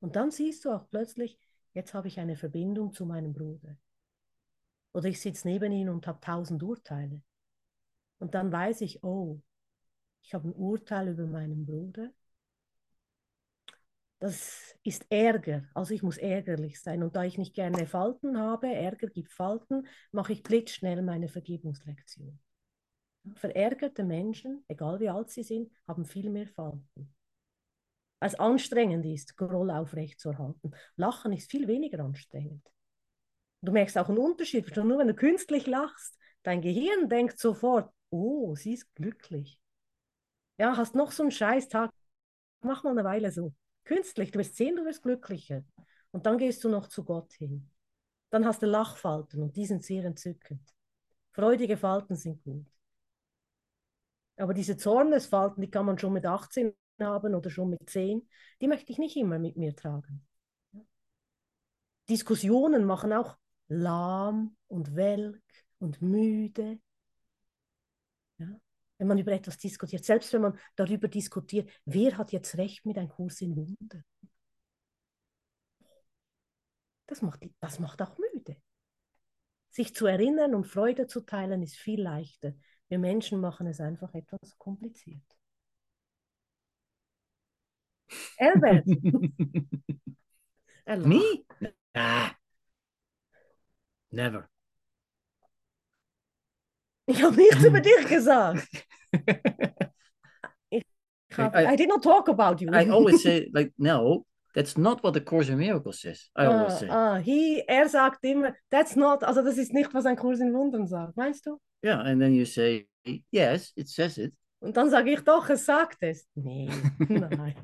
Und 0.00 0.14
dann 0.14 0.30
siehst 0.30 0.64
du 0.64 0.70
auch 0.70 0.88
plötzlich, 0.88 1.38
jetzt 1.72 1.94
habe 1.94 2.08
ich 2.08 2.20
eine 2.20 2.36
Verbindung 2.36 2.92
zu 2.92 3.06
meinem 3.06 3.32
Bruder. 3.32 3.76
Oder 4.92 5.08
ich 5.08 5.20
sitze 5.20 5.48
neben 5.48 5.72
ihm 5.72 5.88
und 5.88 6.06
habe 6.06 6.20
tausend 6.20 6.62
Urteile. 6.62 7.22
Und 8.18 8.34
dann 8.34 8.52
weiß 8.52 8.80
ich, 8.82 9.02
oh, 9.02 9.40
ich 10.22 10.34
habe 10.34 10.48
ein 10.48 10.54
Urteil 10.54 11.08
über 11.08 11.26
meinen 11.26 11.64
Bruder 11.66 12.10
das 14.20 14.76
ist 14.82 15.06
Ärger. 15.10 15.68
Also 15.74 15.94
ich 15.94 16.02
muss 16.02 16.18
ärgerlich 16.18 16.80
sein. 16.80 17.02
Und 17.02 17.14
da 17.14 17.24
ich 17.24 17.38
nicht 17.38 17.54
gerne 17.54 17.86
Falten 17.86 18.38
habe, 18.38 18.66
Ärger 18.68 19.08
gibt 19.08 19.32
Falten, 19.32 19.86
mache 20.10 20.32
ich 20.32 20.42
blitzschnell 20.42 21.02
meine 21.02 21.28
Vergebungslektion. 21.28 22.38
Verärgerte 23.34 24.04
Menschen, 24.04 24.64
egal 24.68 25.00
wie 25.00 25.08
alt 25.08 25.30
sie 25.30 25.42
sind, 25.42 25.70
haben 25.86 26.04
viel 26.04 26.30
mehr 26.30 26.48
Falten. 26.48 27.14
Als 28.20 28.34
anstrengend 28.34 29.06
ist, 29.06 29.36
Groll 29.36 29.70
aufrecht 29.70 30.18
zu 30.18 30.30
erhalten. 30.30 30.72
Lachen 30.96 31.32
ist 31.32 31.50
viel 31.50 31.68
weniger 31.68 32.00
anstrengend. 32.00 32.66
Du 33.60 33.70
merkst 33.70 33.96
auch 33.98 34.08
einen 34.08 34.18
Unterschied. 34.18 34.74
Nur 34.76 34.98
wenn 34.98 35.08
du 35.08 35.14
künstlich 35.14 35.66
lachst, 35.66 36.18
dein 36.42 36.60
Gehirn 36.60 37.08
denkt 37.08 37.38
sofort, 37.38 37.92
oh, 38.10 38.56
sie 38.56 38.74
ist 38.74 38.92
glücklich. 38.96 39.60
Ja, 40.58 40.76
hast 40.76 40.94
noch 40.94 41.12
so 41.12 41.22
einen 41.22 41.32
Scheißtag, 41.32 41.90
mach 42.62 42.84
mal 42.84 42.90
eine 42.90 43.04
Weile 43.04 43.32
so. 43.32 43.54
Künstlich, 43.84 44.30
du 44.30 44.38
wirst 44.40 44.56
sehen, 44.56 44.76
du 44.76 44.84
wirst 44.84 45.02
glücklicher. 45.02 45.64
Und 46.10 46.26
dann 46.26 46.38
gehst 46.38 46.64
du 46.64 46.68
noch 46.68 46.88
zu 46.88 47.04
Gott 47.04 47.32
hin. 47.34 47.70
Dann 48.30 48.46
hast 48.46 48.62
du 48.62 48.66
Lachfalten 48.66 49.42
und 49.42 49.56
die 49.56 49.66
sind 49.66 49.84
sehr 49.84 50.04
entzückend. 50.04 50.62
Freudige 51.32 51.76
Falten 51.76 52.16
sind 52.16 52.42
gut. 52.44 52.66
Aber 54.36 54.54
diese 54.54 54.76
Zornesfalten, 54.78 55.60
die 55.62 55.70
kann 55.70 55.84
man 55.86 55.98
schon 55.98 56.12
mit 56.14 56.24
18 56.26 56.72
haben 57.00 57.34
oder 57.34 57.50
schon 57.50 57.70
mit 57.70 57.88
10, 57.90 58.28
die 58.60 58.68
möchte 58.68 58.90
ich 58.92 58.98
nicht 58.98 59.16
immer 59.16 59.38
mit 59.38 59.56
mir 59.56 59.74
tragen. 59.76 60.26
Diskussionen 62.08 62.84
machen 62.84 63.12
auch 63.12 63.36
lahm 63.68 64.56
und 64.66 64.96
welk 64.96 65.42
und 65.78 66.02
müde. 66.02 66.80
Wenn 68.98 69.06
man 69.06 69.18
über 69.18 69.32
etwas 69.32 69.58
diskutiert, 69.58 70.04
selbst 70.04 70.32
wenn 70.32 70.42
man 70.42 70.58
darüber 70.76 71.08
diskutiert, 71.08 71.70
wer 71.84 72.18
hat 72.18 72.32
jetzt 72.32 72.56
recht 72.56 72.84
mit 72.84 72.98
einem 72.98 73.08
Kurs 73.08 73.40
in 73.40 73.56
Wunder. 73.56 74.02
Das 77.06 77.22
macht, 77.22 77.40
das 77.60 77.78
macht 77.78 78.02
auch 78.02 78.18
müde. 78.18 78.56
Sich 79.70 79.94
zu 79.94 80.06
erinnern 80.06 80.54
und 80.54 80.66
Freude 80.66 81.06
zu 81.06 81.20
teilen 81.20 81.62
ist 81.62 81.76
viel 81.76 82.02
leichter. 82.02 82.54
Wir 82.88 82.98
Menschen 82.98 83.40
machen 83.40 83.66
es 83.66 83.80
einfach 83.80 84.12
etwas 84.14 84.58
kompliziert. 84.58 85.22
Albert. 88.38 88.86
Me? 90.86 91.44
Ah. 91.94 92.34
Never. 94.10 94.48
Ich 97.08 97.22
habe 97.22 97.34
nichts 97.36 97.64
über 97.64 97.80
dich 97.82 98.06
gesagt. 98.06 98.68
ich 100.70 100.84
hab, 101.36 101.56
I, 101.56 101.72
I, 101.72 101.76
did 101.76 101.88
not 101.88 102.02
talk 102.02 102.28
about 102.28 102.62
you. 102.62 102.70
I 102.70 102.90
always 102.90 103.22
say, 103.22 103.48
like, 103.54 103.72
no, 103.78 104.26
that's 104.54 104.76
not 104.76 105.02
what 105.02 105.14
the 105.14 105.20
Course 105.20 105.48
in 105.48 105.56
Miracles 105.56 106.02
says. 106.02 106.30
I 106.36 106.44
always 106.44 106.74
ah, 106.74 106.78
say. 106.78 106.88
Ah, 106.90 107.16
he, 107.16 107.62
er 107.66 107.88
sagt 107.88 108.24
immer, 108.24 108.54
that's 108.70 108.94
not, 108.94 109.24
also 109.24 109.42
das 109.42 109.56
ist 109.56 109.72
nicht, 109.72 109.94
was 109.94 110.04
ein 110.04 110.16
Kurs 110.16 110.40
in 110.40 110.52
Wundern 110.52 110.86
sagt. 110.86 111.16
Meinst 111.16 111.46
du? 111.46 111.58
Yeah, 111.82 112.00
and 112.02 112.20
then 112.20 112.34
you 112.34 112.44
say, 112.44 112.86
yes, 113.30 113.72
it 113.74 113.88
says 113.88 114.18
it. 114.18 114.34
Und 114.60 114.76
dann 114.76 114.90
sage 114.90 115.12
ich 115.12 115.20
doch, 115.20 115.48
es 115.48 115.64
sagt 115.64 116.02
es. 116.02 116.28
Nee, 116.34 116.68
nein. 117.08 117.54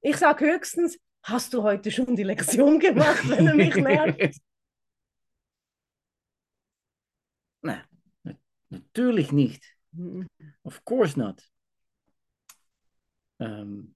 Ich 0.00 0.16
sage 0.16 0.44
höchstens, 0.44 0.96
hast 1.24 1.52
du 1.54 1.64
heute 1.64 1.90
schon 1.90 2.14
die 2.14 2.22
Lektion 2.22 2.78
gemacht, 2.78 3.28
wenn 3.28 3.46
du 3.46 3.54
mich 3.54 3.74
nervt? 3.74 4.38
Nee, 7.60 7.82
natuurlijk 8.68 9.30
niet. 9.30 9.76
Of 10.62 10.82
course 10.82 11.18
not. 11.18 11.50
Um, 13.38 13.94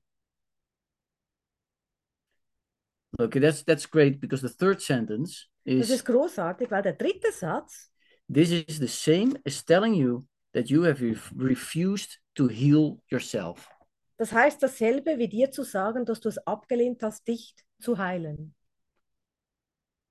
okay, 3.19 3.41
that's 3.41 3.65
that's 3.65 3.87
great 3.87 4.21
because 4.21 4.43
the 4.43 4.55
third 4.55 4.83
sentence 4.83 5.49
is. 5.65 5.89
Das 5.89 5.91
ist 5.91 6.05
großartig, 6.05 6.71
weil 6.71 6.83
der 6.83 6.95
dritte 6.95 7.33
Satz. 7.33 7.91
This 8.33 8.51
is 8.51 8.79
the 8.79 8.89
same 8.89 9.41
as 9.45 9.65
telling 9.65 9.95
you 9.95 10.27
that 10.53 10.69
you 10.69 10.85
have 10.85 11.01
refused 11.37 12.21
to 12.35 12.49
heal 12.49 13.03
yourself. 13.09 13.69
Das 14.17 14.33
heißt 14.33 14.63
dasselbe 14.63 15.19
wie 15.19 15.29
dir 15.29 15.51
zu 15.51 15.65
sagen, 15.65 16.05
dass 16.05 16.21
du 16.21 16.29
es 16.29 16.39
abgelehnt 16.47 17.03
hast, 17.03 17.27
dich 17.27 17.55
zu 17.81 17.97
heilen. 17.97 18.55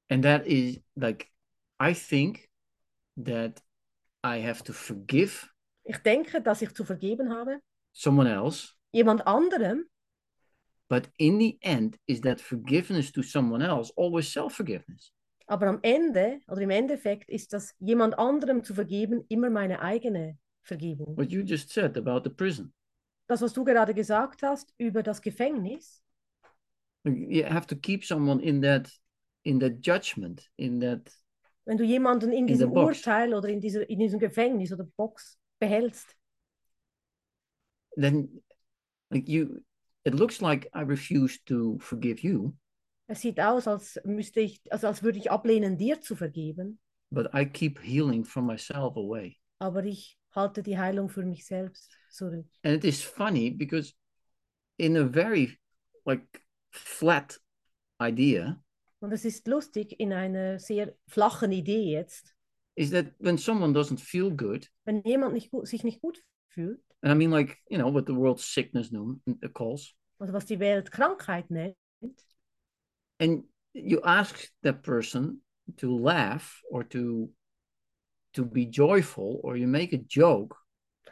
And 0.09 0.23
that 0.23 0.47
is 0.47 0.81
like, 0.95 1.29
I 1.79 1.93
think 1.93 2.48
that 3.15 3.61
I 4.23 4.41
have 4.45 4.63
to 4.63 4.73
forgive. 4.73 5.49
Ich 5.83 5.97
denke, 5.97 6.41
dass 6.41 6.61
ich 6.61 6.73
zu 6.73 6.83
vergeben 6.83 7.33
habe. 7.33 7.61
Someone 7.93 8.29
else. 8.29 8.73
Jemand 8.91 9.25
anderem. 9.25 9.85
But 10.89 11.09
in 11.17 11.39
the 11.39 11.57
end 11.61 11.97
is 12.07 12.21
that 12.21 12.41
forgiveness 12.41 13.11
to 13.11 13.21
someone 13.21 13.63
else 13.63 13.93
always 13.95 14.31
self-forgiveness. 14.31 15.13
Aber 15.45 15.67
am 15.67 15.79
Ende 15.81 16.41
oder 16.47 16.61
im 16.61 16.69
Endeffekt 16.69 17.29
ist 17.29 17.53
das 17.53 17.73
jemand 17.79 18.17
anderem 18.17 18.63
zu 18.63 18.73
vergeben 18.73 19.23
immer 19.29 19.49
meine 19.49 19.81
eigene 19.81 20.37
Vergebung. 20.61 21.17
What 21.17 21.31
you 21.31 21.41
just 21.41 21.69
said 21.69 21.97
about 21.97 22.21
the 22.23 22.33
prison. 22.33 22.73
Das 23.27 23.41
was 23.41 23.53
du 23.53 23.63
gerade 23.63 23.93
gesagt 23.93 24.41
hast 24.43 24.73
über 24.77 25.03
das 25.03 25.21
Gefängnis. 25.21 26.03
you 27.05 27.43
have 27.45 27.67
to 27.67 27.75
keep 27.75 28.03
someone 28.03 28.41
in 28.41 28.61
that 28.61 28.91
in 29.43 29.59
that 29.59 29.79
judgment, 29.81 30.49
in 30.57 30.79
that 30.81 31.11
Wenn 31.69 31.77
du 31.77 31.83
jemanden 31.83 32.31
in 32.31 32.47
the 32.47 32.53
diesem. 32.53 32.71
Urteil 32.71 33.31
oder 33.31 33.47
in, 33.47 33.59
dieser, 33.61 33.87
in 33.87 33.99
diesem 33.99 34.19
Gefängnis 34.19 34.73
oder 34.73 34.85
Box 34.97 35.37
behältst, 35.59 36.17
then 37.95 38.41
like 39.11 39.29
you 39.29 39.61
it 40.03 40.15
looks 40.15 40.41
like 40.41 40.67
I 40.73 40.81
refuse 40.81 41.37
to 41.45 41.77
forgive 41.77 42.23
you, 42.23 42.53
es 43.07 43.21
sieht 43.21 43.39
aus, 43.39 43.67
als 43.67 43.99
müsste 44.03 44.39
ich, 44.39 44.61
also 44.71 44.87
als 44.87 45.03
würde 45.03 45.19
ich 45.19 45.29
ablehnen, 45.29 45.77
dir 45.77 46.01
zu 46.01 46.15
vergeben, 46.15 46.79
but 47.11 47.27
I 47.35 47.45
keep 47.45 47.79
healing 47.83 48.25
from 48.25 48.47
myself 48.47 48.97
away. 48.97 49.37
aber 49.59 49.83
ich 49.83 50.17
halte 50.31 50.63
die 50.63 50.79
Heilung 50.79 51.07
für 51.07 51.23
mich 51.23 51.45
selbst 51.45 51.91
zurück. 52.09 52.47
And 52.63 52.77
it 52.77 52.83
is 52.83 53.03
funny 53.03 53.51
because 53.51 53.93
in 54.77 54.97
a 54.97 55.07
very 55.07 55.59
like 56.03 56.43
flat 56.71 57.39
idea 58.01 58.59
Und 59.01 59.13
es 59.13 59.23
ist 59.25 59.47
lustig 59.47 59.99
in 59.99 60.11
einer 60.11 60.59
sehr 60.59 60.93
flachen 61.07 61.51
Idee 61.51 61.91
jetzt, 61.91 62.35
is 62.75 62.91
that 62.91 63.07
when 63.19 63.37
someone 63.37 63.73
doesn't 63.73 63.99
feel 63.99 64.29
good, 64.29 64.69
wenn 64.85 65.01
jemand 65.03 65.33
nicht 65.33 65.51
gut, 65.51 65.67
sich 65.67 65.83
nicht 65.83 66.01
gut 66.01 66.23
fühlt, 66.47 66.81
and 67.01 67.11
I 67.11 67.15
mean 67.15 67.31
like, 67.31 67.57
you 67.69 67.77
know, 67.77 67.93
what 67.93 68.07
the 68.07 68.15
world 68.15 68.39
sickness 68.39 68.89
known, 68.89 69.21
uh, 69.27 69.49
calls, 69.49 69.93
also 70.19 70.33
was 70.33 70.45
die 70.45 70.59
Welt 70.59 70.91
Krankheit 70.91 71.49
nennt, 71.49 71.75
and 73.19 73.45
you 73.73 74.01
ask 74.03 74.49
that 74.63 74.81
person 74.81 75.41
to 75.77 75.97
laugh 75.97 76.61
or 76.69 76.87
to 76.89 77.29
to 78.33 78.45
be 78.45 78.65
joyful 78.65 79.39
or 79.43 79.55
you 79.55 79.67
make 79.67 79.93
a 79.93 79.99
joke. 80.07 80.55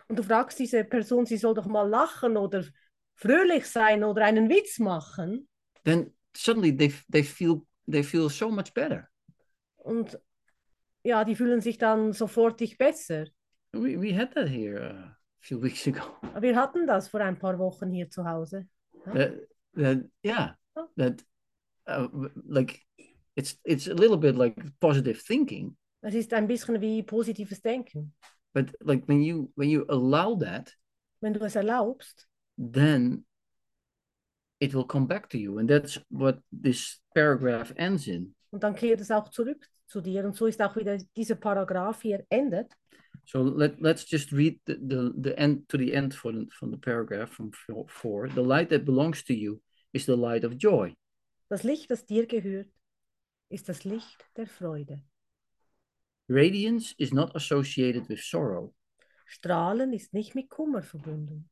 Und 0.10 0.18
du 0.20 0.24
fragst 0.24 0.60
diese 0.60 0.84
Person, 0.84 1.26
sie 1.26 1.38
soll 1.38 1.54
doch 1.54 1.68
mal 1.68 1.88
lachen 1.88 2.38
oder 2.38 2.64
fröhlich 3.16 3.66
sein 3.66 4.04
oder 4.04 4.24
einen 4.26 4.50
Witz 4.50 4.80
machen, 4.80 5.48
then 5.84 6.14
suddenly 6.36 6.72
they 6.72 6.94
they 7.12 7.24
feel 7.24 7.67
they 7.90 8.04
feel 8.04 8.30
so 8.30 8.50
much 8.50 8.74
better 8.74 9.08
und 9.78 10.20
ja, 11.04 11.24
die 11.24 11.36
fühlen 11.36 11.62
sich 11.62 11.78
dann 11.78 12.12
sofortig 12.14 12.78
besser. 12.78 13.28
we, 13.74 14.00
we 14.00 14.14
had 14.18 14.34
that 14.34 14.50
here 14.50 14.80
uh, 14.82 15.08
a 15.08 15.18
few 15.40 15.62
weeks 15.62 15.88
ago 15.88 16.02
Wir 16.42 16.56
hatten 16.56 16.86
das 16.88 17.08
vor 17.10 17.22
ein 17.22 17.38
paar 17.38 17.58
Wochen 17.60 17.92
hier 17.92 18.10
zu 18.10 18.24
Hause. 18.26 18.68
that, 19.14 19.34
that 19.76 20.00
yeah 20.24 20.56
that 20.98 21.24
uh, 21.88 22.08
like 22.48 22.82
it's 23.36 23.58
it's 23.64 23.88
a 23.88 23.94
little 23.94 24.18
bit 24.18 24.36
like 24.36 24.56
positive 24.80 25.22
thinking 25.26 25.78
Es 26.02 26.14
ist 26.14 26.34
ein 26.34 26.48
bisschen 26.48 26.80
wie 26.82 27.04
positives 27.04 27.62
Denken. 27.62 28.14
but 28.54 28.74
like 28.82 29.08
when 29.08 29.22
you 29.22 29.52
when 29.56 29.70
you 29.70 29.86
allow 29.90 30.36
that 30.38 30.74
Wenn 31.22 31.34
du 31.34 31.40
es 31.46 31.56
erlaubst, 31.56 32.28
then 32.58 33.26
it 34.60 34.74
will 34.74 34.86
come 34.86 35.08
back 35.08 35.30
to 35.30 35.38
you 35.38 35.60
and 35.60 35.70
that's 35.70 36.00
what 36.10 36.40
this 36.52 37.02
paragraph 37.14 37.74
ends 37.78 38.08
in 38.08 38.34
und 38.52 38.64
dann 38.64 38.76
kehrt 38.76 39.02
es 39.02 39.12
auch 39.12 39.30
zurück 39.30 39.68
zu 39.88 40.02
dir. 40.02 40.26
Und 40.26 40.36
so 40.36 40.48
ist 40.48 40.62
auch 40.62 40.76
wieder 40.76 40.98
dieser 41.16 41.36
Paragraph 41.36 42.02
hier 42.02 42.26
endet. 42.30 42.72
so 43.26 43.42
let, 43.44 43.80
let's 43.82 44.10
just 44.10 44.32
read 44.32 44.60
the, 44.66 44.76
the, 44.76 45.12
the 45.22 45.38
end 45.38 45.68
to 45.70 45.78
the 45.78 45.92
end 45.94 46.14
for 46.14 46.32
the, 46.34 46.48
from 46.52 46.72
the 46.72 46.78
paragraph 46.78 47.30
from 47.32 47.52
fo- 47.52 47.86
four 47.90 48.30
the 48.30 48.42
light 48.42 48.70
that 48.70 48.86
belongs 48.86 49.24
to 49.24 49.34
you 49.34 49.62
is 49.94 50.06
the 50.06 50.16
light 50.16 50.44
of 50.46 50.54
joy 50.58 50.94
Das 51.50 51.64
Licht, 51.64 51.90
das 51.90 52.06
dir 52.06 52.26
gehört, 52.28 52.68
ist 53.50 53.68
das 53.70 53.84
Licht 53.86 54.18
der 54.36 54.48
Freude. 54.48 55.02
radiance 56.30 56.94
is 56.98 57.12
not 57.14 57.34
associated 57.36 58.08
with 58.10 58.20
sorrow 58.22 58.74
Strahlen 59.26 59.92
ist 59.94 60.14
nicht 60.14 60.36
mit 60.36 60.50
Kummer 60.50 60.82
verbunden. 60.82 61.50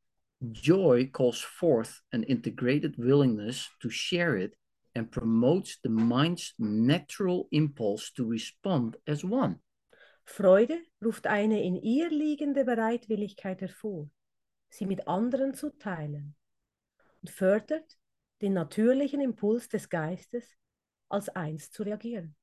Joy 0.52 1.10
calls 1.12 1.42
forth 1.42 2.02
an 2.12 2.24
integrated 2.24 2.98
willingness 2.98 3.70
to 3.82 3.90
share 3.90 4.36
it 4.36 4.56
and 4.94 5.12
promotes 5.12 5.78
the 5.84 5.90
mind's 5.90 6.54
natural 6.58 7.48
impulse 7.52 8.12
to 8.12 8.26
respond 8.26 8.98
as 9.08 9.24
one. 9.24 9.60
Freude 10.26 10.82
ruft 11.02 11.28
eine 11.28 11.62
in 11.64 11.76
ihr 11.76 12.10
liegende 12.10 12.66
Bereitwilligkeit 12.66 13.62
hervor, 13.62 14.10
sie 14.70 14.86
mit 14.86 15.08
anderen 15.08 15.54
zu 15.54 15.70
teilen 15.78 16.36
und 17.22 17.30
fördert 17.30 17.98
den 18.42 18.54
natürlichen 18.54 19.22
Impuls 19.22 19.70
des 19.70 19.90
Geistes, 19.90 20.58
als 21.10 21.30
eins 21.30 21.70
zu 21.70 21.84
reagieren. 21.84 22.36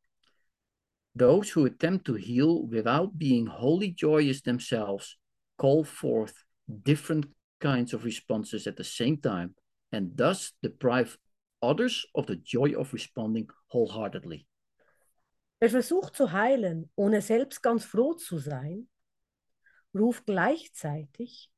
Those 1.14 1.55
who 1.55 1.66
attempt 1.66 2.07
to 2.07 2.14
heal 2.14 2.66
without 2.70 3.18
being 3.18 3.46
wholly 3.46 3.92
joyous 3.94 4.40
themselves 4.40 5.18
call 5.59 5.85
forth 5.85 6.46
different 6.66 7.26
kinds 7.62 7.94
of 7.94 8.05
responses 8.05 8.66
at 8.66 8.77
the 8.77 8.85
same 8.85 9.16
time 9.16 9.55
and 9.92 10.16
thus 10.16 10.53
deprive 10.62 11.16
others 11.62 12.07
of 12.14 12.27
the 12.27 12.37
joy 12.37 12.75
of 12.77 12.92
responding 12.92 13.48
wholeheartedly. 13.68 14.46
Wer 15.61 15.70
versucht 15.70 16.16
zu 16.16 16.33
heilen, 16.33 16.90
ohne 16.96 17.22
selbst 17.22 17.62
ganz 17.62 17.85
froh 17.85 18.14
zu 18.14 18.38
sein, 18.38 18.88
ruft 19.94 20.27
gleichzeitig 20.27 21.51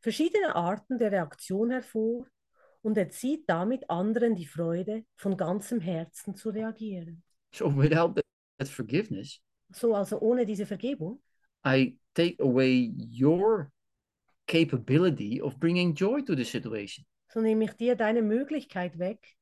verschiedene 0.00 0.56
Arten 0.56 0.98
der 0.98 1.12
Reaktion 1.12 1.70
hervor 1.70 2.26
und 2.82 2.98
erzieht 2.98 3.44
damit 3.48 3.88
anderen 3.88 4.34
die 4.34 4.46
Freude, 4.46 5.04
von 5.14 5.36
ganzem 5.36 5.80
Herzen 5.80 6.34
zu 6.34 6.50
reagieren. 6.50 7.22
So 7.54 7.70
without 7.76 8.14
that, 8.58 8.68
forgiveness, 8.68 9.40
So 9.72 9.94
also 9.94 10.18
ohne 10.20 10.44
diese 10.44 10.66
Vergebung 10.66 11.22
I 11.64 11.98
take 12.14 12.42
away 12.42 12.90
your 12.98 13.70
capability 14.48 15.40
of 15.40 15.60
bringing 15.60 15.94
joy 15.94 16.22
to 16.22 16.34
the 16.34 16.44
situation. 16.44 17.04
so 17.28 17.40
nehme 17.40 17.64
ich 17.64 17.76
dir 17.76 17.94
deine 17.94 18.22
Möglichkeit 18.22 18.98
weg, 18.98 19.36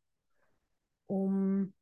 um, 1.06 1.72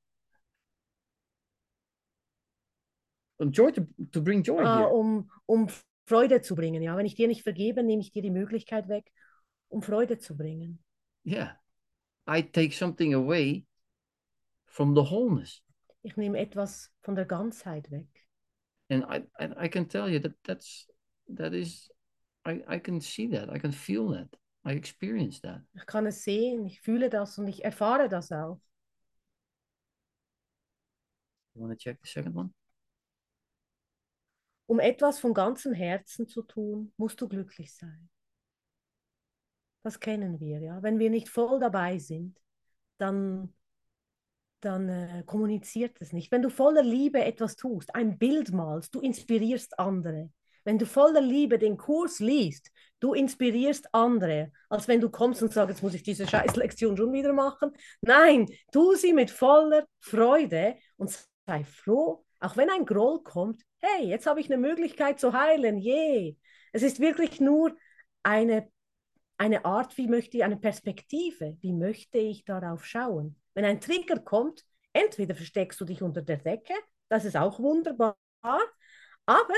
And 3.39 3.53
joy 3.53 3.73
to, 3.73 3.87
to 4.13 4.21
bring 4.23 4.43
joy 4.43 4.63
ah, 4.65 4.85
um, 4.85 5.29
um 5.47 5.69
Freude 6.07 6.41
zu 6.41 6.55
bringen. 6.55 6.83
Ja, 6.83 6.97
wenn 6.97 7.07
ich 7.07 7.17
dir 7.17 7.27
nicht 7.27 7.43
vergebe, 7.43 7.83
nehme 7.83 8.01
ich 8.01 8.13
dir 8.13 8.23
die 8.23 8.31
Möglichkeit 8.31 8.89
weg, 8.89 9.11
um 9.69 9.83
Freude 9.83 10.19
zu 10.19 10.37
bringen. 10.37 10.79
Yeah. 11.25 11.59
I 12.27 12.43
take 12.43 12.75
something 12.75 13.13
away 13.13 13.67
from 14.67 14.95
the 14.95 15.03
wholeness. 15.03 15.63
Ich 16.03 16.17
nehme 16.17 16.39
etwas 16.39 16.93
von 17.03 17.17
der 17.17 17.25
Ganzheit 17.25 17.91
weg. 17.91 18.07
And 18.89 19.05
I, 19.05 19.25
I, 19.39 19.65
I 19.65 19.69
can 19.69 19.89
tell 19.89 20.09
you 20.09 20.21
that 20.21 20.35
that's, 20.45 20.87
that 21.29 21.55
is, 21.55 21.91
I, 22.47 22.63
I 22.69 22.79
can 22.79 23.01
see 23.01 23.29
that. 23.29 23.49
I 23.51 23.59
can 23.59 23.73
feel 23.73 24.09
that. 24.11 24.29
I 24.65 24.73
experience 24.73 25.41
that. 25.41 25.63
Ich 25.75 25.87
kann 25.87 26.07
es 26.07 26.25
sehen, 26.25 26.65
ich 26.65 26.81
fühle 26.81 27.11
das 27.11 27.39
und 27.39 27.49
ich 27.49 27.65
erfahre 27.65 28.09
das 28.09 28.33
auch. 28.33 28.61
You 31.55 31.63
want 31.63 31.73
to 31.73 31.77
check 31.77 31.99
the 32.03 32.09
second 32.11 32.35
one? 32.35 32.51
Um 34.67 34.81
etwas 34.81 35.21
von 35.21 35.35
ganzem 35.35 35.75
Herzen 35.75 36.27
zu 36.27 36.43
tun, 36.43 36.93
musst 36.97 37.21
du 37.21 37.29
glücklich 37.29 37.75
sein. 37.75 38.09
Das 39.83 40.01
kennen 40.01 40.41
wir, 40.41 40.61
ja. 40.61 40.83
Wenn 40.83 40.99
wir 40.99 41.11
nicht 41.11 41.29
voll 41.29 41.61
dabei 41.61 41.99
sind, 41.99 42.41
dann, 42.97 43.53
dann 44.61 44.89
äh, 44.89 45.23
kommuniziert 45.27 46.01
es 46.01 46.15
nicht. 46.15 46.33
Wenn 46.33 46.41
du 46.41 46.49
voller 46.49 46.83
Liebe 46.83 47.23
etwas 47.23 47.57
tust, 47.57 47.95
ein 47.95 48.19
Bild 48.19 48.53
malst, 48.53 48.95
du 48.95 49.01
inspirierst 49.01 49.79
andere. 49.79 50.33
Wenn 50.65 50.79
du 50.79 50.87
voller 50.87 51.21
Liebe 51.21 51.59
den 51.59 51.77
Kurs 51.77 52.21
liest, 52.21 52.71
du 53.01 53.13
inspirierst 53.13 53.89
andere, 53.93 54.51
als 54.69 54.89
wenn 54.89 55.01
du 55.01 55.11
kommst 55.11 55.43
und 55.43 55.53
sagst, 55.53 55.71
jetzt 55.71 55.83
muss 55.83 55.95
ich 55.95 56.03
diese 56.03 56.27
Scheißlektion 56.27 56.97
schon 56.97 57.13
wieder 57.13 57.33
machen. 57.33 57.73
Nein, 58.01 58.49
tu 58.73 58.95
sie 58.95 59.13
mit 59.13 59.31
voller 59.31 59.87
Freude 60.01 60.77
und 60.97 61.11
sei 61.47 61.65
froh, 61.65 62.25
auch 62.41 62.57
wenn 62.57 62.71
ein 62.71 62.87
Groll 62.87 63.23
kommt. 63.23 63.63
Hey, 63.81 64.07
jetzt 64.07 64.27
habe 64.27 64.41
ich 64.41 64.47
eine 64.47 64.57
Möglichkeit 64.57 65.21
zu 65.21 65.33
heilen. 65.33 65.79
Je. 65.79 66.37
Es 66.73 66.83
ist 66.83 66.99
wirklich 66.99 67.41
nur 67.41 67.77
eine, 68.23 68.71
eine 69.37 69.65
Art, 69.65 69.97
wie 69.99 70.09
möchte 70.09 70.39
ich, 70.39 70.45
eine 70.45 70.57
Perspektive. 70.57 71.57
Wie 71.61 71.73
möchte 71.73 72.19
ich 72.19 72.45
darauf 72.45 72.85
schauen? 72.85 73.37
Wenn 73.53 73.65
ein 73.65 73.81
Trigger 73.81 74.19
kommt, 74.19 74.65
entweder 74.93 75.35
versteckst 75.35 75.81
du 75.81 75.85
dich 75.85 76.03
unter 76.03 76.23
der 76.23 76.39
Decke, 76.39 76.75
das 77.09 77.25
ist 77.25 77.37
auch 77.37 77.59
wunderbar, 77.61 78.17
aber 78.43 79.55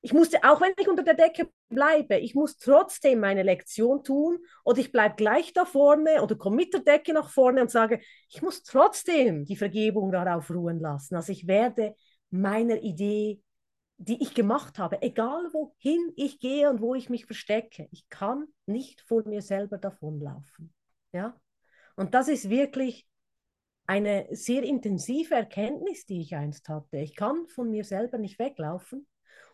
ich 0.00 0.12
musste, 0.12 0.44
auch 0.44 0.60
wenn 0.60 0.72
ich 0.78 0.88
unter 0.88 1.02
der 1.02 1.14
Decke 1.14 1.50
bleibe, 1.68 2.18
ich 2.18 2.34
muss 2.34 2.56
trotzdem 2.56 3.20
meine 3.20 3.42
Lektion 3.42 4.04
tun 4.04 4.38
oder 4.64 4.78
ich 4.78 4.92
bleibe 4.92 5.16
gleich 5.16 5.52
da 5.52 5.64
vorne 5.64 6.22
oder 6.22 6.36
komme 6.36 6.56
mit 6.56 6.72
der 6.72 6.80
Decke 6.80 7.12
nach 7.12 7.30
vorne 7.30 7.60
und 7.62 7.70
sage, 7.70 8.00
ich 8.28 8.40
muss 8.40 8.62
trotzdem 8.62 9.44
die 9.44 9.56
Vergebung 9.56 10.12
darauf 10.12 10.50
ruhen 10.50 10.78
lassen. 10.78 11.16
Also 11.16 11.32
ich 11.32 11.46
werde 11.48 11.96
meiner 12.30 12.80
Idee, 12.82 13.42
die 13.96 14.22
ich 14.22 14.34
gemacht 14.34 14.78
habe, 14.78 15.02
egal 15.02 15.52
wohin 15.52 16.12
ich 16.14 16.38
gehe 16.38 16.70
und 16.70 16.80
wo 16.80 16.94
ich 16.94 17.10
mich 17.10 17.26
verstecke, 17.26 17.88
ich 17.90 18.08
kann 18.08 18.46
nicht 18.66 19.00
vor 19.00 19.26
mir 19.26 19.42
selber 19.42 19.78
davonlaufen. 19.78 20.72
Ja? 21.12 21.36
Und 21.96 22.14
das 22.14 22.28
ist 22.28 22.48
wirklich 22.48 23.08
eine 23.86 24.28
sehr 24.30 24.62
intensive 24.62 25.34
Erkenntnis, 25.34 26.06
die 26.06 26.20
ich 26.20 26.36
einst 26.36 26.68
hatte. 26.68 26.98
Ich 26.98 27.16
kann 27.16 27.48
von 27.48 27.70
mir 27.70 27.82
selber 27.82 28.18
nicht 28.18 28.38
weglaufen 28.38 29.08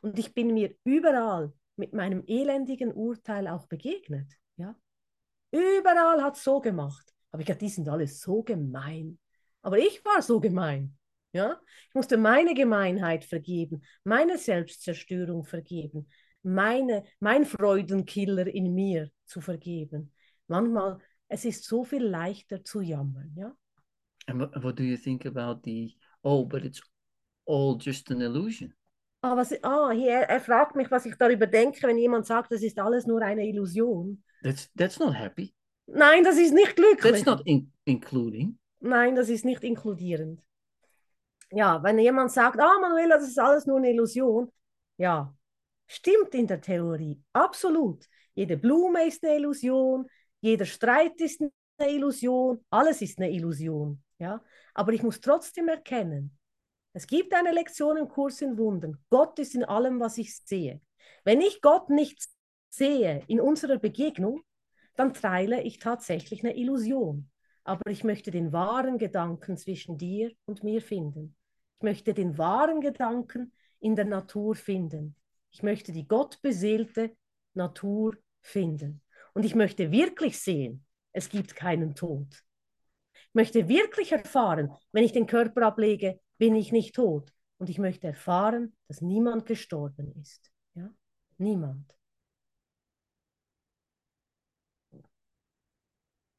und 0.04 0.18
ich 0.18 0.34
bin 0.34 0.52
mir 0.52 0.76
überall 0.84 1.50
mit 1.76 1.94
meinem 1.94 2.22
elendigen 2.26 2.92
Urteil 2.92 3.48
auch 3.48 3.66
begegnet. 3.66 4.30
Ja? 4.56 4.76
Überall 5.50 6.22
hat 6.22 6.36
es 6.36 6.44
so 6.44 6.60
gemacht. 6.60 7.14
Aber 7.30 7.40
ich 7.40 7.46
dachte, 7.46 7.64
die 7.64 7.70
sind 7.70 7.88
alle 7.88 8.06
so 8.06 8.42
gemein. 8.42 9.18
Aber 9.62 9.78
ich 9.78 10.04
war 10.04 10.20
so 10.20 10.40
gemein. 10.40 10.94
Ja? 11.32 11.58
Ich 11.88 11.94
musste 11.94 12.18
meine 12.18 12.52
Gemeinheit 12.52 13.24
vergeben, 13.24 13.82
meine 14.04 14.36
Selbstzerstörung 14.36 15.42
vergeben, 15.44 16.06
meine, 16.42 17.04
mein 17.18 17.46
Freudenkiller 17.46 18.46
in 18.46 18.74
mir 18.74 19.10
zu 19.24 19.40
vergeben. 19.40 20.12
Manchmal, 20.48 20.98
es 21.28 21.46
ist 21.46 21.64
so 21.64 21.82
viel 21.82 22.04
leichter 22.04 22.62
zu 22.62 22.82
jammern. 22.82 23.34
Ja? 23.38 23.56
And 24.26 24.42
what, 24.62 24.78
do 24.78 24.82
you 24.82 24.98
think 24.98 25.24
about 25.24 25.62
the, 25.64 25.96
oh, 26.22 26.44
but 26.44 26.62
it's 26.62 26.82
all 27.46 27.78
just 27.80 28.10
an 28.10 28.20
illusion? 28.20 28.74
Ah, 29.24 29.36
was, 29.38 29.54
ah 29.62 29.90
hier, 29.90 30.18
er 30.28 30.38
fragt 30.38 30.76
mich, 30.76 30.90
was 30.90 31.06
ich 31.06 31.14
darüber 31.16 31.46
denke, 31.46 31.86
wenn 31.86 31.96
jemand 31.96 32.26
sagt, 32.26 32.52
das 32.52 32.62
ist 32.62 32.78
alles 32.78 33.06
nur 33.06 33.22
eine 33.22 33.46
Illusion. 33.46 34.22
That's, 34.42 34.70
that's 34.76 34.98
not 34.98 35.14
happy. 35.14 35.54
Nein, 35.86 36.24
das 36.24 36.36
ist 36.36 36.52
nicht 36.52 36.76
glücklich. 36.76 37.12
That's 37.12 37.24
not 37.24 37.40
in, 37.46 37.72
including. 37.86 38.58
Nein, 38.80 39.14
das 39.14 39.30
ist 39.30 39.46
nicht 39.46 39.64
inkludierend. 39.64 40.42
Ja, 41.50 41.82
wenn 41.82 41.98
jemand 41.98 42.32
sagt, 42.32 42.60
ah, 42.60 42.78
Manuela, 42.82 43.16
das 43.16 43.28
ist 43.28 43.38
alles 43.38 43.64
nur 43.64 43.78
eine 43.78 43.92
Illusion, 43.92 44.52
ja, 44.98 45.34
stimmt 45.86 46.34
in 46.34 46.46
der 46.46 46.60
Theorie, 46.60 47.18
absolut. 47.32 48.04
Jede 48.34 48.58
Blume 48.58 49.06
ist 49.06 49.24
eine 49.24 49.36
Illusion, 49.36 50.06
jeder 50.42 50.66
Streit 50.66 51.18
ist 51.22 51.40
eine 51.78 51.90
Illusion, 51.90 52.62
alles 52.68 53.00
ist 53.00 53.18
eine 53.18 53.30
Illusion. 53.30 54.02
Ja? 54.18 54.42
Aber 54.74 54.92
ich 54.92 55.02
muss 55.02 55.18
trotzdem 55.18 55.68
erkennen, 55.68 56.36
es 56.96 57.08
gibt 57.08 57.34
eine 57.34 57.50
Lektion 57.50 57.96
im 57.96 58.08
Kurs 58.08 58.40
in 58.40 58.56
Wundern. 58.56 58.96
Gott 59.10 59.38
ist 59.40 59.56
in 59.56 59.64
allem, 59.64 59.98
was 59.98 60.16
ich 60.16 60.36
sehe. 60.36 60.80
Wenn 61.24 61.40
ich 61.40 61.60
Gott 61.60 61.90
nicht 61.90 62.28
sehe 62.68 63.24
in 63.26 63.40
unserer 63.40 63.78
Begegnung, 63.78 64.42
dann 64.94 65.12
teile 65.12 65.60
ich 65.62 65.80
tatsächlich 65.80 66.44
eine 66.44 66.56
Illusion. 66.56 67.30
Aber 67.64 67.90
ich 67.90 68.04
möchte 68.04 68.30
den 68.30 68.52
wahren 68.52 68.98
Gedanken 68.98 69.56
zwischen 69.56 69.98
dir 69.98 70.30
und 70.44 70.62
mir 70.62 70.80
finden. 70.80 71.34
Ich 71.78 71.82
möchte 71.82 72.14
den 72.14 72.38
wahren 72.38 72.80
Gedanken 72.80 73.52
in 73.80 73.96
der 73.96 74.04
Natur 74.04 74.54
finden. 74.54 75.16
Ich 75.50 75.64
möchte 75.64 75.90
die 75.90 76.06
gottbeseelte 76.06 77.16
Natur 77.54 78.16
finden. 78.40 79.02
Und 79.32 79.44
ich 79.44 79.56
möchte 79.56 79.90
wirklich 79.90 80.38
sehen, 80.38 80.86
es 81.12 81.28
gibt 81.28 81.56
keinen 81.56 81.96
Tod. 81.96 82.28
Ich 83.14 83.34
möchte 83.34 83.68
wirklich 83.68 84.12
erfahren, 84.12 84.70
wenn 84.92 85.02
ich 85.02 85.12
den 85.12 85.26
Körper 85.26 85.62
ablege, 85.62 86.20
bin 86.38 86.54
ich 86.54 86.72
nicht 86.72 86.94
tot. 86.94 87.32
Und 87.58 87.70
ich 87.70 87.78
möchte 87.78 88.06
erfahren, 88.06 88.76
dass 88.88 89.00
niemand 89.00 89.46
gestorben 89.46 90.12
ist. 90.20 90.52
Ja? 90.74 90.90
Niemand. 91.38 91.96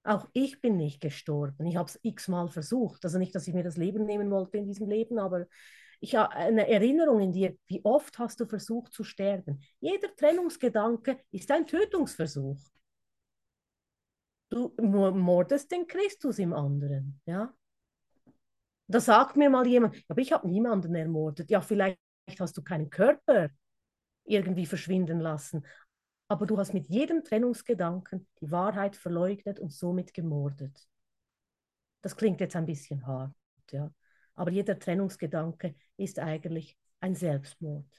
Auch 0.03 0.27
ich 0.33 0.61
bin 0.61 0.77
nicht 0.77 1.01
gestorben. 1.01 1.65
Ich 1.65 1.77
habe 1.77 1.89
es 1.89 1.99
x-mal 2.03 2.47
versucht. 2.47 3.03
Also 3.03 3.17
nicht, 3.17 3.33
dass 3.33 3.47
ich 3.47 3.55
mir 3.55 3.63
das 3.63 3.77
Leben 3.77 4.05
nehmen 4.05 4.29
wollte 4.29 4.57
in 4.57 4.67
diesem 4.67 4.87
Leben, 4.87 5.17
aber 5.17 5.47
ich 5.99 6.15
habe 6.15 6.33
eine 6.35 6.67
Erinnerung 6.69 7.21
in 7.21 7.31
dir, 7.31 7.57
wie 7.65 7.83
oft 7.83 8.19
hast 8.19 8.39
du 8.39 8.45
versucht 8.45 8.93
zu 8.93 9.03
sterben. 9.03 9.61
Jeder 9.79 10.15
Trennungsgedanke 10.15 11.19
ist 11.31 11.49
ein 11.49 11.65
Tötungsversuch. 11.65 12.59
Du 14.49 14.75
mordest 14.77 15.71
den 15.71 15.87
Christus 15.87 16.37
im 16.37 16.53
anderen. 16.53 17.19
Ja? 17.25 17.51
Da 18.87 18.99
sagt 18.99 19.35
mir 19.35 19.49
mal 19.49 19.65
jemand, 19.65 19.95
aber 20.07 20.21
ich 20.21 20.31
habe 20.31 20.47
niemanden 20.47 20.93
ermordet. 20.95 21.49
Ja, 21.49 21.61
vielleicht 21.61 21.99
hast 22.39 22.55
du 22.57 22.61
keinen 22.61 22.89
Körper 22.89 23.49
irgendwie 24.25 24.65
verschwinden 24.65 25.19
lassen, 25.19 25.65
aber 26.27 26.45
du 26.45 26.57
hast 26.57 26.73
mit 26.73 26.87
jedem 26.87 27.23
Trennungsgedanken 27.23 28.27
die 28.41 28.51
Wahrheit 28.51 28.95
verleugnet 28.95 29.59
und 29.59 29.71
somit 29.71 30.13
gemordet. 30.13 30.87
Das 32.01 32.15
klingt 32.15 32.39
jetzt 32.39 32.55
ein 32.55 32.65
bisschen 32.65 33.05
hart, 33.05 33.33
ja, 33.71 33.91
aber 34.35 34.51
jeder 34.51 34.77
Trennungsgedanke 34.77 35.75
ist 35.97 36.19
eigentlich 36.19 36.77
ein 36.99 37.15
Selbstmord, 37.15 37.89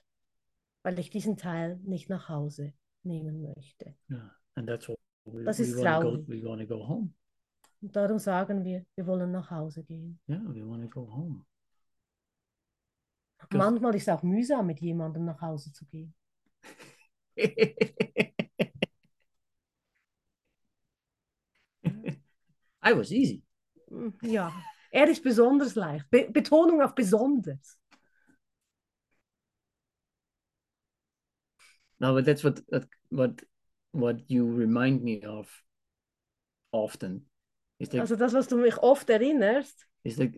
weil 0.83 0.99
ich 0.99 1.11
diesen 1.11 1.37
Teil 1.37 1.79
nicht 1.85 2.09
nach 2.09 2.29
Hause 2.29 2.73
nehmen 3.03 3.43
möchte. 3.43 3.95
Yeah, 4.11 4.37
and 4.55 4.69
that's 4.69 4.89
what 4.89 4.99
we, 5.25 5.45
das 5.45 5.59
we 5.59 5.65
ist 5.65 5.79
wanna 5.79 6.01
go, 6.01 6.17
traurig. 6.17 6.29
we 6.29 6.67
go 6.67 6.89
home. 6.89 7.15
Und 7.87 7.95
darum 7.95 8.19
sagen 8.19 8.65
wir, 8.65 8.85
wir 8.97 9.07
wollen 9.07 9.31
nach 9.31 9.49
Hause 9.49 9.85
gehen. 9.85 10.19
Yeah, 10.29 10.43
we 10.49 10.69
want 10.69 10.83
to 10.83 10.89
go 10.89 11.09
home. 11.09 11.45
Manchmal 13.53 13.95
ist 13.95 14.03
es 14.03 14.09
auch 14.09 14.25
mühsam, 14.25 14.67
mit 14.67 14.81
jemandem 14.81 15.25
nach 15.25 15.41
Hause 15.41 15.73
zu 15.73 15.87
gehen. 15.87 16.13
I 17.37 18.33
was 22.83 23.13
easy. 23.13 23.45
Ja, 24.21 24.53
er 24.91 25.09
ist 25.09 25.23
besonders 25.23 25.77
leicht. 25.77 26.11
Be 26.11 26.29
Betonung 26.29 26.83
auf 26.83 26.93
besonders. 26.93 27.79
No, 32.01 32.15
but 32.15 32.25
that's 32.25 32.43
what 32.43 32.65
what 33.11 33.45
what 33.93 34.25
you 34.27 34.45
remind 34.45 35.05
me 35.05 35.25
of 35.25 35.63
often. 36.73 37.31
Like 37.79 38.01
Also 38.01 38.17
das, 38.17 38.33
was 38.33 38.49
du 38.49 38.57
mich 38.57 38.79
oft 38.79 39.09
erinnerst, 39.11 39.87
is 40.05 40.19
like 40.19 40.35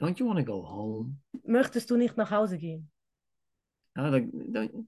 don't 0.00 0.18
you 0.18 0.26
want 0.26 0.38
to 0.38 0.44
go 0.44 0.62
home? 0.62 1.16
möchtest 1.44 1.90
du 1.90 1.96
nicht 1.96 2.16
nach 2.16 2.30
Hause 2.30 2.58
gehen. 2.58 2.90
Uh, 3.96 4.10
like, 4.10 4.26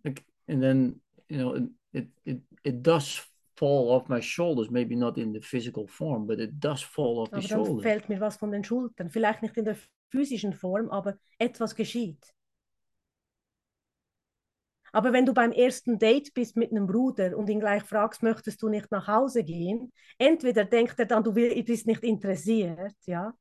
like 0.05 0.25
and 0.49 0.61
then 0.62 1.01
you 1.29 1.38
know 1.38 1.68
it, 1.92 2.07
it 2.25 2.38
it 2.64 2.83
does 2.83 3.20
fall 3.57 3.90
off 3.90 4.09
my 4.09 4.20
shoulders, 4.20 4.70
maybe 4.70 4.96
not 4.96 5.16
in 5.16 5.33
the 5.33 5.40
physical 5.40 5.87
form, 5.87 6.27
but 6.27 6.40
it 6.40 6.59
does 6.61 6.83
fall 6.83 7.20
off 7.20 7.31
the 7.31 7.37
Aber 7.37 7.49
dann 7.49 7.64
shoulders. 7.64 7.83
fällt 7.83 8.09
mir 8.09 8.20
was 8.20 8.37
von 8.37 8.51
den 8.51 8.64
Schultern. 8.64 9.09
Vielleicht 9.11 9.42
nicht 9.42 9.57
in 9.57 9.64
der 9.64 9.77
physischen 10.11 10.53
Form, 10.53 10.90
aber 10.90 11.18
etwas 11.38 11.75
geschieht. 11.75 12.35
Aber 14.96 15.12
wenn 15.12 15.26
du 15.26 15.35
beim 15.35 15.52
ersten 15.52 15.98
Date 15.98 16.32
bist 16.32 16.56
mit 16.56 16.70
einem 16.70 16.87
Bruder 16.87 17.37
und 17.37 17.50
ihn 17.50 17.61
gleich 17.61 17.82
fragst, 17.82 18.22
möchtest 18.22 18.62
du 18.62 18.70
nicht 18.70 18.90
nach 18.90 19.06
Hause 19.06 19.44
gehen, 19.44 19.92
entweder 20.16 20.64
denkt 20.64 20.98
er 20.98 21.04
dann, 21.04 21.22
du 21.22 21.35
bist 21.35 21.87
nicht 21.87 22.02
interessiert, 22.02 22.94
ja, 23.04 23.35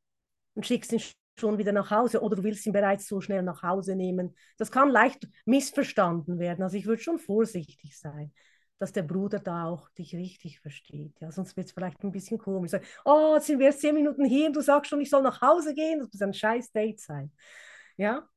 und 0.53 0.65
schickst 0.65 0.91
ihn 0.91 1.01
schon 1.39 1.57
wieder 1.57 1.71
nach 1.71 1.91
Hause 1.91 2.19
oder 2.19 2.35
du 2.35 2.43
willst 2.43 2.65
ihn 2.65 2.73
bereits 2.73 3.07
so 3.07 3.21
schnell 3.21 3.41
nach 3.41 3.63
Hause 3.63 3.95
nehmen. 3.95 4.35
Das 4.57 4.69
kann 4.69 4.89
leicht 4.89 5.29
missverstanden 5.45 6.39
werden. 6.39 6.61
Also 6.61 6.75
ich 6.75 6.87
würde 6.87 7.01
schon 7.01 7.19
vorsichtig 7.19 7.97
sein, 7.97 8.33
dass 8.77 8.91
der 8.91 9.03
Bruder 9.03 9.39
da 9.39 9.63
auch 9.63 9.89
dich 9.91 10.13
richtig 10.13 10.59
versteht. 10.59 11.13
Ja, 11.21 11.31
sonst 11.31 11.55
wird 11.55 11.67
es 11.67 11.71
vielleicht 11.71 12.03
ein 12.03 12.11
bisschen 12.11 12.37
komisch. 12.37 12.71
Sagen, 12.71 12.85
oh, 13.05 13.35
jetzt 13.35 13.47
sind 13.47 13.59
wir 13.59 13.67
erst 13.67 13.79
zehn 13.79 13.95
Minuten 13.95 14.25
hier 14.25 14.47
und 14.47 14.57
du 14.57 14.61
sagst 14.61 14.89
schon, 14.89 14.99
ich 14.99 15.09
soll 15.09 15.21
nach 15.21 15.39
Hause 15.39 15.73
gehen. 15.73 15.99
Das 15.99 16.11
muss 16.11 16.21
ein 16.21 16.33
scheiß 16.33 16.73
Date 16.73 16.99
sein. 16.99 17.31
Ja, 17.95 18.27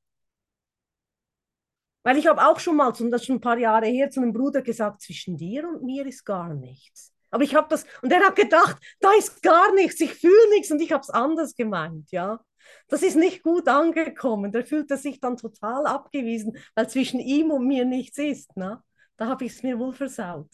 weil 2.08 2.16
ich 2.16 2.26
habe 2.26 2.42
auch 2.42 2.58
schon 2.58 2.76
mal, 2.76 2.90
das 2.90 3.02
ist 3.02 3.26
schon 3.26 3.36
ein 3.36 3.40
paar 3.42 3.58
Jahre 3.58 3.84
her, 3.84 4.08
zu 4.08 4.22
einem 4.22 4.32
Bruder 4.32 4.62
gesagt, 4.62 5.02
zwischen 5.02 5.36
dir 5.36 5.68
und 5.68 5.82
mir 5.82 6.06
ist 6.06 6.24
gar 6.24 6.54
nichts. 6.54 7.12
Aber 7.28 7.44
ich 7.44 7.54
habe 7.54 7.68
das, 7.68 7.84
und 8.00 8.10
er 8.10 8.24
hat 8.24 8.34
gedacht, 8.34 8.82
da 8.98 9.10
ist 9.18 9.42
gar 9.42 9.74
nichts, 9.74 10.00
ich 10.00 10.14
fühle 10.14 10.48
nichts 10.54 10.70
und 10.70 10.80
ich 10.80 10.90
habe 10.90 11.02
es 11.02 11.10
anders 11.10 11.54
gemeint, 11.54 12.10
ja. 12.10 12.40
Das 12.86 13.02
ist 13.02 13.16
nicht 13.16 13.42
gut 13.42 13.68
angekommen. 13.68 14.52
Der 14.52 14.64
fühlte 14.64 14.96
sich 14.96 15.20
dann 15.20 15.36
total 15.36 15.86
abgewiesen, 15.86 16.56
weil 16.74 16.88
zwischen 16.88 17.20
ihm 17.20 17.50
und 17.50 17.66
mir 17.66 17.84
nichts 17.84 18.16
ist. 18.16 18.56
Ne? 18.56 18.82
Da 19.18 19.26
habe 19.26 19.44
ich 19.44 19.52
es 19.52 19.62
mir 19.62 19.78
wohl 19.78 19.92
versaut. 19.92 20.50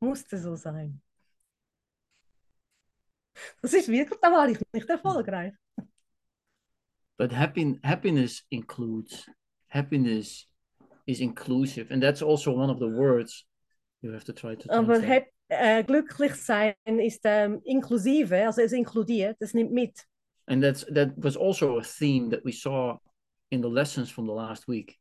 Musste 0.00 0.36
so 0.36 0.54
sein. 0.54 1.00
Das 3.62 3.72
ist 3.72 3.88
wirklich, 3.88 4.20
da 4.20 4.30
war 4.30 4.46
ich 4.50 4.58
nicht 4.74 4.90
erfolgreich. 4.90 5.54
But 7.16 7.32
happiness 7.32 8.44
includes 8.50 9.30
happiness 9.68 10.47
is 11.08 11.20
inclusive, 11.20 11.90
and 11.90 12.02
that's 12.02 12.22
also 12.22 12.52
one 12.52 12.70
of 12.70 12.78
the 12.78 12.86
words 12.86 13.46
you 14.02 14.12
have 14.12 14.24
to 14.24 14.32
try 14.32 14.54
to 14.54 14.68
Aber 14.70 15.00
translate. 15.00 15.08
hap, 15.08 15.26
äh, 15.48 15.80
eh, 15.80 15.82
glücklich 15.82 16.34
sein 16.34 16.74
ist 16.84 17.22
ähm, 17.24 17.60
inklusive, 17.64 18.36
eh, 18.36 18.44
also 18.44 18.60
es 18.60 18.72
inkludiert, 18.72 19.36
es 19.40 19.54
nimmt 19.54 19.72
mit. 19.72 20.06
And 20.46 20.62
that's 20.62 20.84
that 20.94 21.12
was 21.16 21.36
also 21.36 21.78
a 21.78 21.82
theme 21.82 22.30
that 22.30 22.44
we 22.44 22.52
saw 22.52 22.98
in 23.50 23.62
the 23.62 23.68
lessons 23.68 24.10
from 24.10 24.26
the 24.26 24.34
last 24.34 24.68
week. 24.68 24.98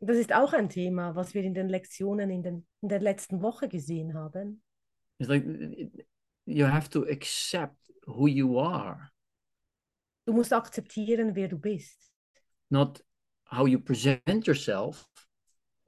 Das 0.00 0.16
ist 0.16 0.32
auch 0.32 0.52
ein 0.52 0.68
Thema, 0.68 1.16
was 1.16 1.34
wir 1.34 1.42
in 1.42 1.54
den 1.54 1.68
Lektionen 1.68 2.30
in, 2.30 2.42
den, 2.44 2.66
in 2.82 2.88
der 2.88 3.00
letzten 3.00 3.42
Woche 3.42 3.68
gesehen 3.68 4.14
haben. 4.14 4.62
It's 5.18 5.28
like 5.28 5.44
you 6.46 6.66
have 6.66 6.88
to 6.90 7.02
accept 7.02 7.76
who 8.06 8.28
you 8.28 8.60
are, 8.60 9.10
Du 10.24 10.34
musst 10.34 10.52
akzeptieren, 10.52 11.34
wer 11.34 11.48
du 11.48 11.58
bist, 11.58 12.12
not 12.70 13.02
how 13.50 13.66
you 13.66 13.80
present 13.80 14.46
yourself, 14.46 15.08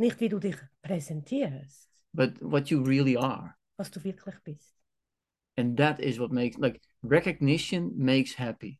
nicht 0.01 0.19
wie 0.21 0.29
du 0.29 0.39
dich 0.39 0.57
präsentierst, 0.83 1.89
but 2.13 2.41
what 2.41 2.69
you 2.71 2.83
really 2.83 3.17
are. 3.17 3.55
was 3.77 3.91
du 3.91 4.03
wirklich 4.03 4.35
bist. 4.45 4.75
And 5.57 5.77
that 5.79 6.01
is 6.01 6.19
what 6.19 6.33
makes 6.33 6.57
like 6.59 6.81
recognition 7.03 7.93
makes 7.97 8.39
happy. 8.39 8.79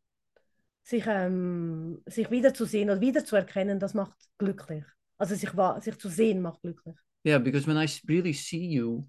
Sich, 0.83 1.05
ähm, 1.07 2.01
sich 2.07 2.29
wiederzusehen 2.31 2.89
oder 2.89 2.99
wiederzuerkennen, 3.01 3.79
das 3.79 3.93
macht 3.93 4.17
glücklich. 4.37 4.83
Also 5.17 5.35
sich, 5.35 5.51
sich 5.81 5.97
zu 5.99 6.09
sehen 6.09 6.41
macht 6.41 6.61
glücklich. 6.61 6.95
Yeah, 7.25 7.37
because 7.37 7.67
when 7.67 7.77
I 7.77 7.87
really 8.07 8.33
see 8.33 8.65
you 8.67 9.03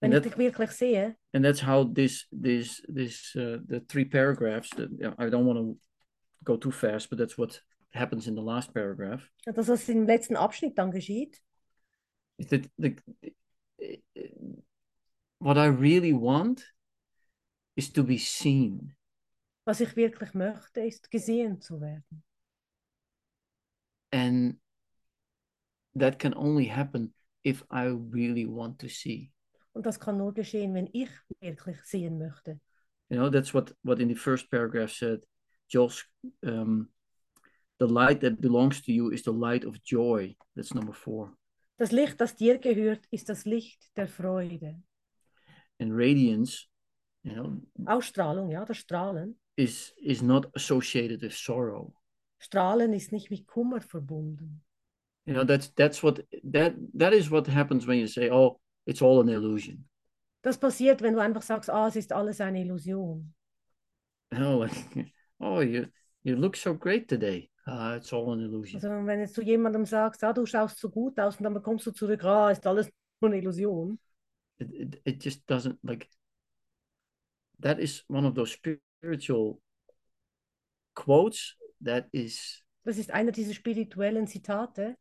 Wenn 0.00 0.12
And 0.12 0.14
ich 0.26 0.30
that- 0.30 0.38
dich 0.38 0.38
wirklich 0.38 0.70
sehe, 0.72 1.16
and 1.32 1.42
that's 1.42 1.62
how 1.66 1.84
this 1.90 2.26
this 2.30 2.82
this 2.86 3.34
uh, 3.34 3.58
the 3.66 3.80
three 3.88 4.04
paragraphs 4.04 4.68
that 4.76 4.90
yeah, 5.00 5.14
I 5.18 5.30
don't 5.30 5.46
want 5.46 5.58
to 5.58 5.78
go 6.44 6.58
too 6.58 6.70
fast, 6.70 7.08
but 7.08 7.18
that's 7.18 7.38
what 7.38 7.62
happens 7.94 8.26
in 8.26 8.34
the 8.34 8.42
last 8.42 8.74
paragraph. 8.74 9.22
das, 9.46 9.68
was 9.68 9.88
im 9.88 10.04
letzten 10.06 10.36
Abschnitt 10.36 10.76
dann 10.76 10.90
geschieht, 10.90 11.40
Is 12.38 12.46
that 12.48 12.70
the, 12.78 12.96
what 15.38 15.58
I 15.58 15.66
really 15.66 16.12
want 16.12 16.64
is 17.76 17.90
to 17.90 18.02
be 18.02 18.18
seen. 18.18 18.96
was 19.66 19.80
ich 19.80 19.96
wirklich 19.96 20.32
möchte, 20.32 20.80
ist 20.80 21.10
gesehen 21.10 21.60
zu 21.60 21.80
werden. 21.80 22.22
And 24.12 24.60
that 25.98 26.18
can 26.18 26.34
only 26.34 26.66
happen 26.66 27.12
if 27.44 27.64
I 27.70 27.86
really 27.86 28.46
want 28.46 28.78
to 28.78 28.88
see. 28.88 29.32
Und 29.72 29.84
das 29.84 29.98
kann 29.98 30.18
nur 30.18 30.32
geschehen, 30.32 30.72
wenn 30.74 30.88
ich 30.92 31.10
wirklich 31.40 31.82
sehen 31.82 32.18
möchte. 32.18 32.60
You 33.10 33.18
know, 33.18 33.28
that's 33.28 33.52
what 33.52 33.74
what 33.82 34.00
in 34.00 34.08
the 34.08 34.14
first 34.14 34.50
paragraph 34.50 34.92
said. 34.92 35.26
Josh, 35.68 36.08
um, 36.44 36.88
the 37.78 37.86
light 37.86 38.20
that 38.20 38.40
belongs 38.40 38.80
to 38.82 38.92
you 38.92 39.10
is 39.10 39.24
the 39.24 39.32
light 39.32 39.64
of 39.64 39.82
joy. 39.82 40.36
That's 40.54 40.74
number 40.74 40.94
four. 40.94 41.36
Das 41.78 41.92
Licht, 41.92 42.20
das 42.20 42.34
dir 42.36 42.58
gehört, 42.58 43.06
ist 43.10 43.28
das 43.28 43.44
Licht 43.44 43.96
der 43.96 44.08
Freude. 44.08 44.82
And 45.78 45.92
radiance, 45.92 46.66
you 47.22 47.34
know, 47.34 47.60
Ausstrahlung, 47.84 48.50
ja, 48.50 48.64
das 48.64 48.78
Strahlen. 48.78 49.38
is 49.56 49.92
is 50.02 50.22
not 50.22 50.46
associated 50.54 51.22
with 51.22 51.34
sorrow. 51.34 51.92
Strahlen 52.38 52.92
ist 52.92 53.12
nicht 53.12 53.30
mit 53.30 53.46
Kummer 53.46 53.80
verbunden. 53.80 54.62
You 55.26 55.34
know, 55.34 55.44
that's 55.44 55.74
that's 55.74 56.02
what 56.02 56.24
that 56.52 56.74
that 56.94 57.12
is 57.12 57.30
what 57.30 57.46
happens 57.46 57.86
when 57.86 57.98
you 57.98 58.06
say, 58.06 58.30
"Oh, 58.30 58.60
it's 58.86 59.02
all 59.02 59.20
an 59.20 59.28
illusion." 59.28 59.88
Das 60.42 60.58
passiert, 60.58 61.02
wenn 61.02 61.14
du 61.14 61.20
einfach 61.20 61.42
sagst, 61.42 61.68
ah, 61.70 61.88
es 61.88 61.96
ist 61.96 62.12
alles 62.12 62.40
eine 62.40 62.60
Illusion. 62.60 63.34
Like, 64.30 64.72
"Oh, 65.40 65.60
you 65.60 65.86
you 66.22 66.36
look 66.36 66.56
so 66.56 66.74
great 66.74 67.08
today." 67.08 67.50
Uh, 67.66 67.96
it's 67.96 68.12
all 68.12 68.32
an 68.32 68.40
illusion. 68.40 68.80
Also 68.80 68.88
wenn 69.06 69.20
jetzt 69.20 69.36
du 69.36 69.42
jemandem 69.42 69.84
sagst, 69.84 70.22
ah, 70.22 70.32
du 70.32 70.46
schaust 70.46 70.78
so 70.78 70.88
gut 70.88 71.18
aus 71.18 71.36
und 71.36 71.44
dann 71.44 71.54
bekommst 71.54 71.84
du 71.86 71.90
zurück, 71.90 72.22
ah, 72.24 72.50
ist 72.50 72.66
alles 72.66 72.88
nur 73.20 73.30
eine 73.30 73.38
Illusion. 73.40 73.98
It, 74.58 74.72
it, 74.72 75.00
it 75.04 75.24
just 75.24 75.42
doesn't 75.50 75.76
like. 75.82 76.08
That 77.60 77.78
is 77.78 78.04
one 78.08 78.26
of 78.26 78.34
those 78.34 78.52
spiritual 78.52 79.60
quotes 80.94 81.56
that 81.84 82.06
is 82.12 82.62
Das 82.84 82.98
ist 82.98 83.10
einer 83.10 83.32
dieser 83.32 83.54
spirituellen 83.54 84.26
Zitate. 84.26 84.96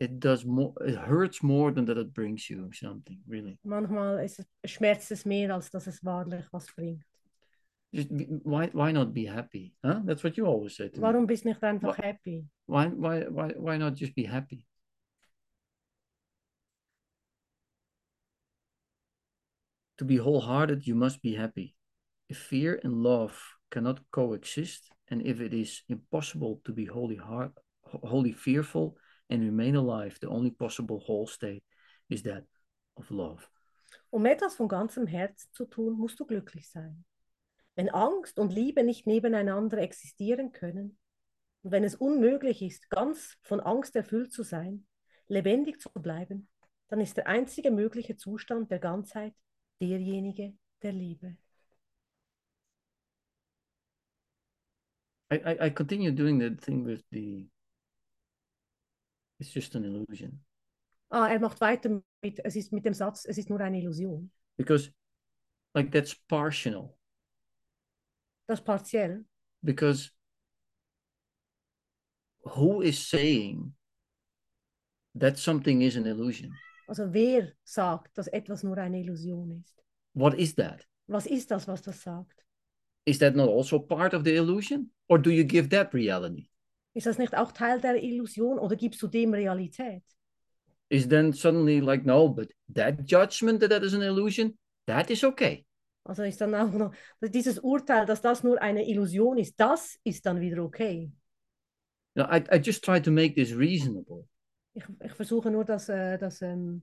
it 0.00 0.20
does 0.20 0.44
more 0.44 0.72
it 0.86 0.96
hurts 0.96 1.42
more 1.42 1.72
than 1.72 1.84
that 1.86 1.98
it 1.98 2.14
brings 2.14 2.48
you 2.48 2.70
something 2.72 3.18
really 3.26 3.58
Manchmal 3.64 4.24
ist 4.24 4.38
es, 4.38 4.46
schmerzt 4.70 5.10
es 5.10 5.24
mehr, 5.24 5.52
als 5.52 5.70
dass 5.70 5.88
es 5.88 6.04
wahrlich 6.04 6.46
was 6.52 6.66
bringt. 6.66 7.04
Just 7.94 8.14
be, 8.14 8.24
why 8.42 8.68
why 8.72 8.92
not 8.92 9.12
be 9.14 9.24
happy 9.26 9.74
huh? 9.84 10.00
That's 10.04 10.22
what 10.22 10.36
you 10.36 10.46
always 10.46 10.76
say 10.76 10.88
to 10.88 10.96
me. 10.96 11.02
Warum 11.02 11.26
bist 11.26 11.44
du 11.44 11.48
nicht 11.50 11.62
einfach 11.62 11.96
Wa- 11.98 12.04
happy? 12.04 12.46
why 12.66 12.88
why 12.88 13.24
why 13.28 13.54
why 13.56 13.78
not 13.78 13.94
just 13.94 14.14
be 14.14 14.24
happy? 14.24 14.66
To 19.98 20.04
be 20.04 20.16
wholehearted 20.16 20.86
you 20.86 20.94
must 20.94 21.22
be 21.22 21.34
happy. 21.34 21.74
If 22.28 22.38
fear 22.38 22.78
and 22.84 23.02
love 23.02 23.32
cannot 23.70 24.00
coexist 24.10 24.90
and 25.08 25.22
if 25.22 25.40
it 25.40 25.54
is 25.54 25.82
impossible 25.88 26.60
to 26.64 26.72
be 26.72 26.84
wholly 26.84 27.16
heart 27.16 27.52
wholly 28.04 28.32
fearful 28.32 28.96
and 29.30 29.42
remain 29.42 29.74
alive 29.74 30.18
the 30.20 30.28
only 30.28 30.50
possible 30.50 31.00
whole 31.00 31.26
state 31.26 31.62
is 32.10 32.22
that 32.22 32.44
of 32.96 33.10
love. 33.10 33.48
Um 34.12 34.26
etwas 34.26 34.54
von 34.56 34.68
ganzem 34.68 35.06
Herzen 35.06 35.48
zu 35.52 35.64
tun, 35.66 35.94
musst 35.98 36.18
du 36.20 36.24
glücklich 36.26 36.68
sein. 36.70 37.04
Wenn 37.78 37.90
Angst 37.90 38.40
und 38.40 38.52
Liebe 38.52 38.82
nicht 38.82 39.06
nebeneinander 39.06 39.78
existieren 39.78 40.50
können 40.50 40.98
und 41.62 41.70
wenn 41.70 41.84
es 41.84 41.94
unmöglich 41.94 42.60
ist, 42.60 42.90
ganz 42.90 43.38
von 43.42 43.60
Angst 43.60 43.94
erfüllt 43.94 44.32
zu 44.32 44.42
sein, 44.42 44.84
lebendig 45.28 45.80
zu 45.80 45.88
bleiben, 45.90 46.48
dann 46.88 47.00
ist 47.00 47.16
der 47.18 47.28
einzige 47.28 47.70
mögliche 47.70 48.16
Zustand 48.16 48.72
der 48.72 48.80
Ganzheit 48.80 49.32
derjenige 49.80 50.54
der 50.82 50.90
Liebe. 50.90 51.36
I, 55.30 55.36
I, 55.36 55.66
I 55.66 55.70
continue 55.70 56.10
doing 56.10 56.40
that 56.40 56.60
thing 56.60 56.84
with 56.84 57.04
the 57.12 57.46
it's 59.38 59.54
just 59.54 59.76
an 59.76 59.84
illusion 59.84 60.40
Ah, 61.10 61.28
er 61.28 61.38
macht 61.38 61.60
weiter 61.60 62.02
mit, 62.22 62.40
es 62.44 62.56
ist 62.56 62.72
mit 62.72 62.84
dem 62.84 62.92
Satz, 62.92 63.24
es 63.24 63.38
ist 63.38 63.48
nur 63.48 63.60
eine 63.60 63.78
Illusion. 63.78 64.32
because 64.56 64.90
like 65.74 65.92
that's 65.92 66.12
partial 66.26 66.97
Ist 68.48 68.64
because 69.62 70.10
who 72.44 72.80
is 72.80 72.98
saying 72.98 73.74
that 75.14 75.36
something 75.38 75.82
is 75.82 75.96
an 75.96 76.06
illusion 76.06 76.52
Also 76.88 77.12
wer 77.12 77.52
sagt, 77.64 78.16
dass 78.16 78.28
etwas 78.28 78.62
nur 78.62 78.78
eine 78.78 79.00
Illusion 79.00 79.62
ist? 79.62 79.76
what 80.14 80.34
is 80.38 80.54
that 80.54 80.86
Was 81.06 81.26
ist 81.26 81.50
das, 81.50 81.66
was 81.68 81.82
das 81.82 82.00
sagt? 82.02 82.44
is 83.04 83.18
that 83.18 83.34
not 83.36 83.48
also 83.48 83.78
part 83.78 84.14
of 84.14 84.24
the 84.24 84.34
illusion 84.36 84.90
or 85.08 85.18
do 85.18 85.30
you 85.30 85.44
give 85.44 85.68
that 85.68 85.92
reality 85.92 86.48
Ist 86.94 87.06
das 87.06 87.18
nicht 87.18 87.36
auch 87.36 87.52
Teil 87.52 87.80
der 87.80 88.02
Illusion 88.02 88.58
oder 88.58 88.76
gibst 88.76 89.02
du 89.02 89.08
dem 89.08 89.34
Realität? 89.34 90.02
is 90.90 91.06
then 91.06 91.32
suddenly 91.34 91.80
like 91.80 92.06
no 92.06 92.28
but 92.28 92.50
that 92.74 93.04
judgment 93.04 93.60
that 93.60 93.68
that 93.68 93.82
is 93.82 93.92
an 93.92 94.00
illusion 94.00 94.56
that 94.86 95.10
is 95.10 95.22
okay 95.22 95.66
Also 96.08 96.22
ist 96.22 96.40
dann 96.40 96.54
auch 96.54 96.72
noch 96.72 96.92
dieses 97.20 97.58
Urteil, 97.58 98.06
dass 98.06 98.22
das 98.22 98.42
nur 98.42 98.60
eine 98.62 98.88
Illusion 98.88 99.36
ist, 99.36 99.60
das 99.60 99.98
ist 100.04 100.24
dann 100.24 100.40
wieder 100.40 100.62
okay. 100.64 101.12
no, 102.14 102.24
I, 102.24 102.42
I 102.50 102.56
just 102.56 102.82
try 102.82 102.98
to 103.00 103.10
make 103.10 103.34
this 103.34 103.52
reasonable 103.54 104.24
Ich, 104.74 104.84
ich 105.04 105.12
versuche 105.12 105.50
nur, 105.50 105.64
das, 105.64 105.88
äh, 105.90 106.16
das 106.18 106.40
ähm, 106.40 106.82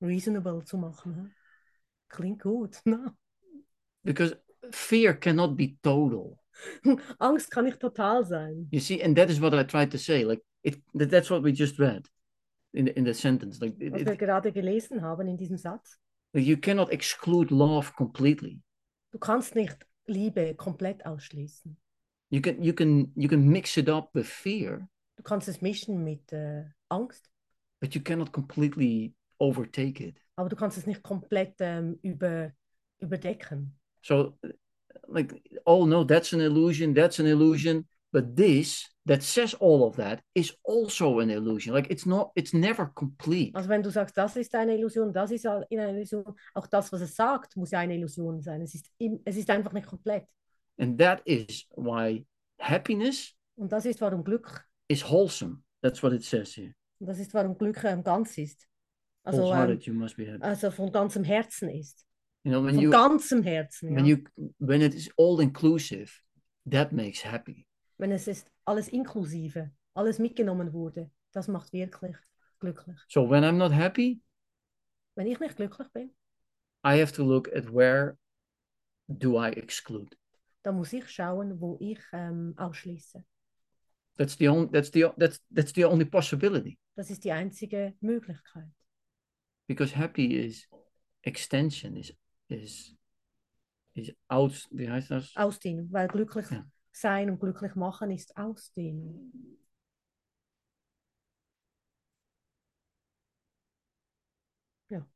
reasonable 0.00 0.62
zu 0.64 0.76
machen. 0.76 1.14
hä? 1.14 1.30
Klingt 2.08 2.42
gut. 2.42 2.80
ne? 2.84 3.14
because 4.04 4.36
fear 4.70 5.14
cannot 5.14 5.56
be 5.56 5.76
total 5.82 6.36
Angst 7.18 7.50
kann 7.50 7.64
nicht 7.64 7.80
total 7.80 8.24
sein. 8.24 8.68
You 8.70 8.80
see, 8.80 9.02
and 9.02 9.16
that 9.16 9.30
is 9.30 9.40
what 9.40 9.54
I 9.54 9.64
tried 9.64 9.90
to 9.92 9.98
say. 9.98 10.22
Like 10.24 10.42
it, 10.62 10.82
that, 10.94 11.10
that's 11.10 11.30
what 11.30 11.42
we 11.42 11.50
just 11.52 11.78
read 11.78 12.06
in 12.74 12.84
the, 12.86 12.92
in 12.96 13.04
the 13.04 13.14
sentence. 13.14 13.58
Like 13.60 13.74
it- 13.80 13.92
Was 13.92 14.02
it- 14.02 14.06
wir 14.08 14.16
gerade 14.16 14.52
gelesen 14.52 15.00
haben 15.02 15.26
in 15.28 15.36
diesem 15.38 15.56
Satz. 15.56 15.98
You 16.40 16.56
cannot 16.56 16.90
exclude 16.92 17.50
love 17.54 17.92
completely. 17.96 18.60
Du 19.12 19.18
kannst 19.18 19.54
nicht 19.54 19.76
Liebe 20.06 20.54
komplett 20.54 21.04
ausschließen. 21.06 21.76
You 22.30 22.40
can 22.40 22.62
you 22.62 22.72
can 22.74 23.12
you 23.14 23.28
can 23.28 23.46
mix 23.48 23.76
it 23.76 23.88
up 23.88 24.10
with 24.14 24.26
fear, 24.26 24.88
Du 25.16 25.22
kannst 25.22 25.46
es 25.48 25.60
mischen 25.62 26.02
mit 26.02 26.32
äh, 26.32 26.64
Angst, 26.88 27.30
but 27.80 27.94
you 27.94 28.00
cannot 28.02 28.32
completely 28.32 29.14
overtake 29.38 30.00
it. 30.02 30.20
aber 30.36 30.48
du 30.48 30.56
kannst 30.56 30.76
es 30.78 30.86
nicht 30.86 31.02
komplett 31.02 31.54
ähm, 31.60 31.98
über, 32.02 32.52
überdecken. 32.98 33.78
So, 34.02 34.36
like, 35.06 35.40
oh 35.64 35.86
no, 35.86 36.04
that's 36.04 36.32
an 36.34 36.40
illusion. 36.40 36.94
That's 36.94 37.20
an 37.20 37.26
illusion. 37.26 37.86
But 38.12 38.36
this 38.36 38.90
that 39.06 39.22
says 39.22 39.54
all 39.60 39.82
of 39.84 39.96
that 39.96 40.20
is 40.34 40.56
also 40.64 41.20
an 41.20 41.30
illusion. 41.30 41.74
Like 41.74 41.90
it's 41.90 42.06
not. 42.06 42.30
It's 42.34 42.52
never 42.52 42.86
complete. 42.94 43.54
Also 43.54 43.68
wenn 43.68 43.82
du 43.82 43.90
sagst, 43.90 44.16
das 44.16 44.36
ist 44.36 44.54
eine 44.54 44.74
Illusion, 44.76 45.12
das 45.12 45.30
ist 45.30 45.46
eine 45.46 45.64
Illusion, 45.90 46.24
auch 46.54 46.66
das, 46.66 46.92
was 46.92 47.00
es 47.02 47.14
sagt, 47.14 47.56
muss 47.56 47.70
ja 47.70 47.80
eine 47.80 47.94
Illusion 47.94 48.40
sein. 48.40 48.62
Es 48.62 48.74
ist, 48.74 48.90
es 49.24 49.36
ist 49.36 49.50
einfach 49.50 49.72
nicht 49.72 49.86
komplett. 49.86 50.26
And 50.78 50.98
that 50.98 51.20
is 51.26 51.66
why 51.76 52.26
happiness 52.58 53.32
Und 53.56 53.70
das 53.70 53.84
ist, 53.86 54.00
warum 54.00 54.24
Glück, 54.24 54.66
is 54.88 55.02
wholesome. 55.08 55.62
That's 55.82 56.02
what 56.02 56.12
it 56.12 56.24
says 56.24 56.54
here. 56.56 56.74
und 56.98 57.06
das 57.06 57.18
ist, 57.18 57.34
warum 57.34 57.56
Glück 57.58 57.84
ähm, 57.84 58.02
ganz 58.02 58.38
ist. 58.38 58.66
Also, 59.22 59.52
ähm, 59.52 59.78
you 59.80 59.92
must 59.94 60.16
be 60.16 60.26
happy. 60.26 60.42
also 60.42 60.70
von 60.70 60.90
ganzem 60.90 61.24
Herzen 61.24 61.68
ist. 61.68 62.04
You 62.44 62.52
know, 62.52 62.62
when 62.64 62.74
Von 62.74 62.84
you 62.84 62.90
ganzem 62.90 63.42
Herzen. 63.42 63.94
when 63.94 64.04
Ja. 64.06 64.16
you 64.16 64.24
when 64.58 64.82
it 64.82 64.94
is 64.94 65.10
all 65.16 65.40
inclusive, 65.40 66.10
that 66.70 66.92
makes 66.92 67.24
happy. 67.24 67.66
Wenn 67.98 68.12
es 68.12 68.26
ist 68.28 68.50
alles 68.64 68.88
inklusive, 68.88 69.70
alles 69.94 70.18
mitgenommen 70.18 70.72
wurde, 70.72 71.10
das 71.32 71.48
macht 71.48 71.72
wirklich 71.72 72.16
glücklich. 72.60 72.98
So 73.08 73.28
when 73.28 73.44
I'm 73.44 73.56
not 73.56 73.72
happy, 73.72 74.20
Wenn 75.16 75.26
ich 75.28 75.38
nicht 75.40 75.56
glücklich 75.56 75.88
bin, 75.92 76.10
I 76.84 77.00
have 77.00 77.12
to 77.12 77.24
look 77.24 77.48
at 77.54 77.72
where 77.72 78.16
do 79.08 79.38
I 79.40 79.50
exclude. 79.50 80.16
dann 80.62 80.76
muss 80.76 80.92
ich 80.92 81.08
schauen, 81.08 81.60
wo 81.60 81.76
ich 81.80 82.00
ähm, 82.12 82.54
ausschließe. 82.56 83.24
That's 84.16 84.36
the 84.38 84.48
only 84.48 84.70
that's 84.70 84.90
the 84.92 85.06
that's 85.18 85.40
that's 85.54 85.72
the 85.74 85.84
only 85.84 86.04
possibility 86.04 86.78
Das 86.96 87.10
ist 87.10 87.24
die 87.24 87.32
einzige 87.32 87.94
Möglichkeit. 88.00 88.68
because 89.66 89.92
happy 89.94 90.36
is 90.46 90.68
extension 91.22 91.96
is 91.96 92.12
is 92.48 92.94
is 93.94 94.12
out. 94.28 94.52
Wie 94.70 94.88
heißt 94.90 95.10
das? 95.10 95.34
Ausdehnung, 95.36 95.88
weil 95.92 96.08
glücklich 96.08 96.50
Ja 96.50 96.64
sein 96.96 97.30
und 97.30 97.40
glücklich 97.40 97.74
machen 97.74 98.10
ist 98.10 98.36
ausdehnen. 98.36 99.58
Ja. 104.88 105.06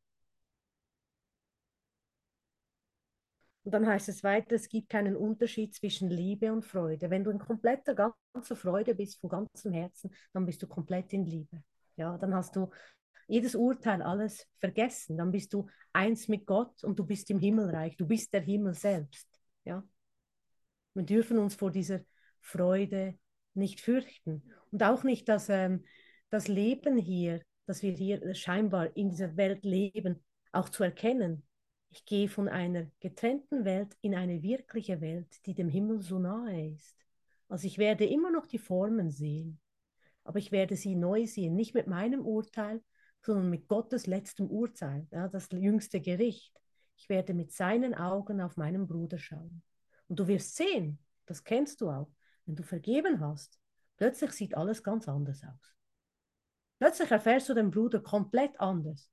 Und 3.64 3.72
dann 3.72 3.86
heißt 3.86 4.08
es 4.08 4.24
weiter, 4.24 4.56
es 4.56 4.68
gibt 4.68 4.88
keinen 4.88 5.14
Unterschied 5.16 5.74
zwischen 5.74 6.08
Liebe 6.10 6.52
und 6.52 6.64
Freude. 6.64 7.10
Wenn 7.10 7.24
du 7.24 7.30
in 7.30 7.38
kompletter, 7.38 7.94
ganzer 7.94 8.56
Freude 8.56 8.94
bist, 8.94 9.20
von 9.20 9.28
ganzem 9.30 9.72
Herzen, 9.72 10.10
dann 10.32 10.46
bist 10.46 10.62
du 10.62 10.66
komplett 10.66 11.12
in 11.12 11.26
Liebe. 11.26 11.62
Ja, 11.96 12.16
dann 12.16 12.34
hast 12.34 12.56
du 12.56 12.70
jedes 13.26 13.54
Urteil, 13.54 14.00
alles 14.02 14.46
vergessen. 14.58 15.18
Dann 15.18 15.32
bist 15.32 15.52
du 15.52 15.66
eins 15.92 16.28
mit 16.28 16.46
Gott 16.46 16.82
und 16.84 16.98
du 16.98 17.04
bist 17.04 17.30
im 17.30 17.40
Himmelreich. 17.40 17.96
Du 17.96 18.06
bist 18.06 18.32
der 18.32 18.40
Himmel 18.40 18.74
selbst. 18.74 19.28
Ja. 19.64 19.84
Wir 20.98 21.04
dürfen 21.04 21.38
uns 21.38 21.54
vor 21.54 21.70
dieser 21.70 22.00
Freude 22.40 23.16
nicht 23.54 23.80
fürchten. 23.80 24.42
Und 24.72 24.82
auch 24.82 25.04
nicht, 25.04 25.28
dass 25.28 25.48
ähm, 25.48 25.84
das 26.28 26.48
Leben 26.48 26.98
hier, 26.98 27.40
dass 27.66 27.84
wir 27.84 27.92
hier 27.92 28.34
scheinbar 28.34 28.96
in 28.96 29.08
dieser 29.08 29.37
Welt 29.37 29.64
leben, 29.64 30.24
auch 30.50 30.68
zu 30.68 30.82
erkennen. 30.82 31.46
Ich 31.90 32.04
gehe 32.04 32.28
von 32.28 32.48
einer 32.48 32.90
getrennten 32.98 33.64
Welt 33.64 33.96
in 34.00 34.16
eine 34.16 34.42
wirkliche 34.42 35.00
Welt, 35.00 35.28
die 35.46 35.54
dem 35.54 35.68
Himmel 35.68 36.02
so 36.02 36.18
nahe 36.18 36.72
ist. 36.72 36.96
Also 37.48 37.68
ich 37.68 37.78
werde 37.78 38.04
immer 38.04 38.32
noch 38.32 38.46
die 38.46 38.58
Formen 38.58 39.12
sehen, 39.12 39.61
aber 40.24 40.40
ich 40.40 40.50
werde 40.50 40.74
sie 40.74 40.96
neu 40.96 41.26
sehen, 41.26 41.54
nicht 41.54 41.74
mit 41.74 41.87
meinem 41.87 42.26
Urteil, 42.26 42.82
sondern 43.22 43.50
mit 43.50 43.68
Gottes 43.68 44.08
letztem 44.08 44.50
Urteil, 44.50 45.06
ja, 45.12 45.28
das 45.28 45.48
jüngste 45.52 46.00
Gericht. 46.00 46.52
Ich 46.96 47.08
werde 47.08 47.34
mit 47.34 47.52
seinen 47.52 47.94
Augen 47.94 48.40
auf 48.40 48.56
meinen 48.56 48.88
Bruder 48.88 49.18
schauen. 49.18 49.62
Und 50.08 50.18
du 50.18 50.26
wirst 50.26 50.56
sehen, 50.56 50.98
das 51.26 51.44
kennst 51.44 51.80
du 51.80 51.90
auch, 51.90 52.10
wenn 52.46 52.56
du 52.56 52.62
vergeben 52.62 53.20
hast, 53.20 53.60
plötzlich 53.96 54.32
sieht 54.32 54.56
alles 54.56 54.82
ganz 54.82 55.08
anders 55.08 55.42
aus. 55.44 55.74
Plötzlich 56.78 57.10
erfährst 57.10 57.48
du 57.48 57.54
den 57.54 57.70
Bruder 57.70 58.00
komplett 58.00 58.58
anders. 58.60 59.10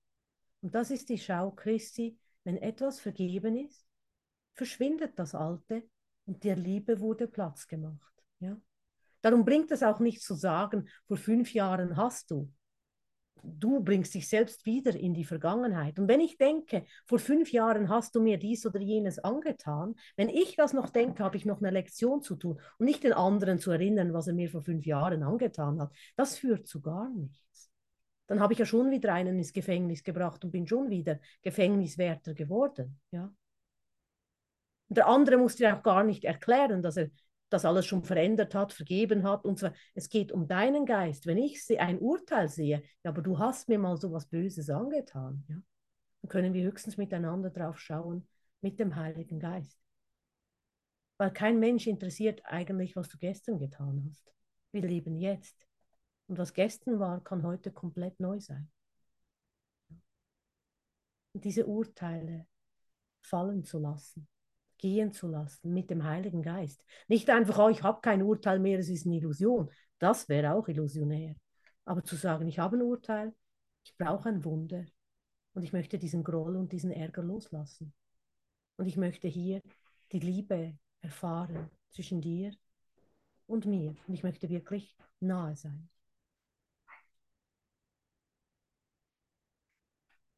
Und 0.61 0.73
das 0.73 0.91
ist 0.91 1.09
die 1.09 1.17
Schau 1.17 1.51
Christi, 1.51 2.17
wenn 2.43 2.57
etwas 2.57 2.99
vergeben 2.99 3.57
ist, 3.57 3.85
verschwindet 4.53 5.17
das 5.19 5.35
Alte 5.35 5.83
und 6.25 6.43
der 6.43 6.55
Liebe 6.55 6.99
wurde 6.99 7.27
Platz 7.27 7.67
gemacht. 7.67 8.13
Ja? 8.39 8.59
Darum 9.21 9.43
bringt 9.43 9.71
es 9.71 9.83
auch 9.83 9.99
nicht 9.99 10.21
zu 10.21 10.35
sagen, 10.35 10.87
vor 11.07 11.17
fünf 11.17 11.53
Jahren 11.53 11.97
hast 11.97 12.31
du. 12.31 12.51
Du 13.43 13.79
bringst 13.81 14.15
dich 14.15 14.27
selbst 14.27 14.65
wieder 14.65 14.95
in 14.95 15.13
die 15.13 15.23
Vergangenheit. 15.23 15.99
Und 15.99 16.07
wenn 16.07 16.19
ich 16.19 16.37
denke, 16.37 16.85
vor 17.05 17.19
fünf 17.19 17.51
Jahren 17.51 17.89
hast 17.89 18.15
du 18.15 18.21
mir 18.21 18.37
dies 18.37 18.65
oder 18.65 18.79
jenes 18.79 19.19
angetan, 19.19 19.95
wenn 20.15 20.29
ich 20.29 20.55
das 20.55 20.73
noch 20.73 20.89
denke, 20.89 21.23
habe 21.23 21.37
ich 21.37 21.45
noch 21.45 21.59
eine 21.59 21.69
Lektion 21.69 22.21
zu 22.21 22.35
tun 22.35 22.59
und 22.79 22.85
nicht 22.85 23.03
den 23.03 23.13
anderen 23.13 23.59
zu 23.59 23.71
erinnern, 23.71 24.13
was 24.13 24.27
er 24.27 24.33
mir 24.33 24.49
vor 24.49 24.61
fünf 24.61 24.85
Jahren 24.85 25.21
angetan 25.21 25.79
hat. 25.79 25.91
Das 26.15 26.37
führt 26.37 26.67
zu 26.67 26.81
gar 26.81 27.09
nichts 27.09 27.69
dann 28.27 28.39
habe 28.39 28.53
ich 28.53 28.59
ja 28.59 28.65
schon 28.65 28.91
wieder 28.91 29.13
einen 29.13 29.37
ins 29.37 29.53
Gefängnis 29.53 30.03
gebracht 30.03 30.43
und 30.43 30.51
bin 30.51 30.67
schon 30.67 30.89
wieder 30.89 31.19
Gefängniswärter 31.41 32.33
geworden. 32.33 32.99
Ja? 33.11 33.33
Und 34.87 34.97
der 34.97 35.07
andere 35.07 35.37
muss 35.37 35.55
dir 35.55 35.75
auch 35.75 35.83
gar 35.83 36.03
nicht 36.03 36.23
erklären, 36.23 36.81
dass 36.81 36.97
er 36.97 37.09
das 37.49 37.65
alles 37.65 37.85
schon 37.85 38.03
verändert 38.03 38.55
hat, 38.55 38.73
vergeben 38.73 39.23
hat 39.23 39.45
und 39.45 39.59
so. 39.59 39.69
Es 39.93 40.09
geht 40.09 40.31
um 40.31 40.47
deinen 40.47 40.85
Geist. 40.85 41.25
Wenn 41.25 41.37
ich 41.37 41.65
ein 41.79 41.99
Urteil 41.99 42.49
sehe, 42.49 42.83
ja, 43.03 43.09
aber 43.11 43.21
du 43.21 43.39
hast 43.39 43.69
mir 43.69 43.79
mal 43.79 43.97
so 43.97 44.11
was 44.11 44.27
Böses 44.27 44.69
angetan, 44.69 45.43
ja, 45.47 45.55
dann 46.21 46.29
können 46.29 46.53
wir 46.53 46.63
höchstens 46.63 46.97
miteinander 46.97 47.49
drauf 47.49 47.79
schauen 47.79 48.27
mit 48.61 48.79
dem 48.79 48.95
Heiligen 48.95 49.39
Geist. 49.39 49.79
Weil 51.17 51.31
kein 51.31 51.59
Mensch 51.59 51.87
interessiert 51.87 52.41
eigentlich, 52.45 52.95
was 52.95 53.07
du 53.07 53.17
gestern 53.17 53.59
getan 53.59 54.05
hast. 54.09 54.33
Wir 54.71 54.81
leben 54.81 55.15
jetzt. 55.15 55.55
Und 56.27 56.37
was 56.37 56.53
gestern 56.53 56.99
war, 56.99 57.23
kann 57.23 57.43
heute 57.43 57.71
komplett 57.71 58.19
neu 58.19 58.39
sein. 58.39 58.69
Und 61.33 61.43
diese 61.45 61.65
Urteile 61.65 62.47
fallen 63.21 63.63
zu 63.63 63.79
lassen, 63.79 64.27
gehen 64.85 65.11
zu 65.11 65.27
lassen 65.27 65.73
mit 65.73 65.89
dem 65.89 66.03
Heiligen 66.03 66.43
Geist. 66.43 66.85
Nicht 67.07 67.27
einfach, 67.31 67.57
oh, 67.57 67.69
ich 67.69 67.81
habe 67.81 68.01
kein 68.01 68.21
Urteil 68.21 68.59
mehr, 68.59 68.77
es 68.77 68.87
ist 68.87 69.07
eine 69.07 69.15
Illusion. 69.15 69.71
Das 69.97 70.29
wäre 70.29 70.53
auch 70.53 70.67
illusionär. 70.67 71.35
Aber 71.85 72.03
zu 72.03 72.15
sagen, 72.15 72.47
ich 72.47 72.59
habe 72.59 72.77
ein 72.77 72.83
Urteil, 72.83 73.33
ich 73.83 73.97
brauche 73.97 74.29
ein 74.29 74.45
Wunder 74.45 74.85
und 75.53 75.63
ich 75.63 75.73
möchte 75.73 75.97
diesen 75.97 76.23
Groll 76.23 76.55
und 76.55 76.71
diesen 76.71 76.91
Ärger 76.91 77.23
loslassen. 77.23 77.95
Und 78.77 78.85
ich 78.85 78.95
möchte 78.95 79.27
hier 79.27 79.59
die 80.11 80.19
Liebe 80.19 80.77
erfahren 81.01 81.71
zwischen 81.89 82.21
dir 82.21 82.53
und 83.47 83.65
mir. 83.65 83.95
Und 84.05 84.13
ich 84.13 84.21
möchte 84.21 84.49
wirklich 84.49 84.95
nahe 85.19 85.55
sein. 85.55 85.89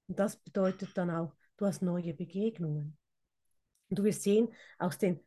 Und 0.07 0.17
das 0.19 0.37
bedeutet 0.37 0.95
dann 0.95 1.09
auch, 1.09 1.35
du 1.57 1.65
hast 1.65 1.81
neue 1.81 2.13
Begegnungen. 2.13 2.97
Du 3.89 4.03
wirst 4.03 4.23
sehen, 4.23 4.49
aus 4.77 4.97
den, 4.97 5.19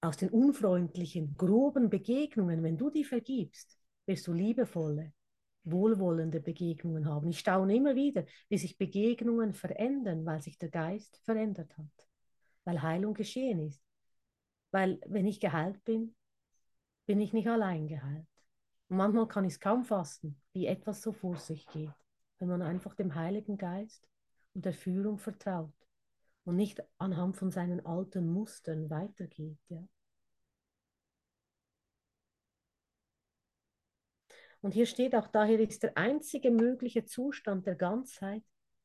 aus 0.00 0.16
den 0.16 0.28
unfreundlichen, 0.28 1.34
groben 1.36 1.88
Begegnungen, 1.88 2.62
wenn 2.62 2.76
du 2.76 2.90
die 2.90 3.04
vergibst, 3.04 3.78
wirst 4.06 4.26
du 4.26 4.32
liebevolle, 4.32 5.12
wohlwollende 5.64 6.40
Begegnungen 6.40 7.08
haben. 7.08 7.28
Ich 7.30 7.38
staune 7.38 7.74
immer 7.74 7.94
wieder, 7.94 8.24
wie 8.48 8.58
sich 8.58 8.76
Begegnungen 8.76 9.54
verändern, 9.54 10.26
weil 10.26 10.42
sich 10.42 10.58
der 10.58 10.68
Geist 10.68 11.18
verändert 11.24 11.76
hat, 11.78 12.08
weil 12.64 12.82
Heilung 12.82 13.14
geschehen 13.14 13.60
ist. 13.60 13.82
Weil 14.70 15.00
wenn 15.06 15.26
ich 15.26 15.40
geheilt 15.40 15.82
bin, 15.84 16.14
bin 17.06 17.20
ich 17.20 17.32
nicht 17.32 17.48
allein 17.48 17.86
geheilt. 17.86 18.26
Und 18.88 18.98
manchmal 18.98 19.28
kann 19.28 19.44
ich 19.44 19.54
es 19.54 19.60
kaum 19.60 19.84
fassen, 19.84 20.40
wie 20.52 20.66
etwas 20.66 21.00
so 21.00 21.12
vor 21.12 21.38
sich 21.38 21.66
geht, 21.68 21.94
wenn 22.38 22.48
man 22.48 22.60
einfach 22.60 22.94
dem 22.94 23.14
Heiligen 23.14 23.56
Geist 23.56 24.06
und 24.52 24.64
der 24.66 24.74
Führung 24.74 25.18
vertraut 25.18 25.72
und 26.44 26.56
nicht 26.56 26.82
anhand 26.98 27.36
von 27.36 27.50
seinen 27.50 27.84
alten 27.84 28.32
Mustern 28.32 28.90
weitergeht. 28.90 29.58
Ja? 29.68 29.82
Und 34.60 34.72
hier 34.72 34.86
steht 34.86 35.14
auch, 35.14 35.26
daher 35.26 35.60
ist 35.60 35.82
der 35.82 35.96
einzige 35.96 36.50
mögliche 36.50 37.04
Zustand 37.04 37.66
der 37.66 37.74
Ganzheit 37.74 38.42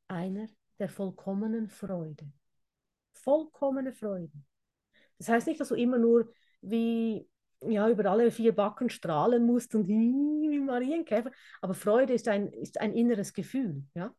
einer 0.08 0.48
der 0.78 0.90
vollkommenen 0.90 1.70
Freude. 1.70 2.32
Vollkommene 3.14 3.94
Freude. 3.94 4.34
Das 5.18 5.30
heißt 5.30 5.48
nicht, 5.48 5.60
dass 5.60 5.70
du 5.70 5.76
immer 5.76 5.98
nur 5.98 6.34
wie 6.62 7.30
ja, 7.62 7.90
über 7.90 8.06
alle 8.10 8.32
vier 8.32 8.56
Backen 8.56 8.90
strahlen 8.90 9.46
musst 9.46 9.76
und 9.76 9.88
wie 9.88 10.60
Marienkäfer, 10.60 11.32
aber 11.62 11.74
Freude 11.74 12.14
ist 12.14 12.28
ein, 12.28 12.52
ist 12.54 12.80
ein 12.80 12.94
inneres 12.94 13.34
Gefühl. 13.34 13.84
Ja? 13.94 14.14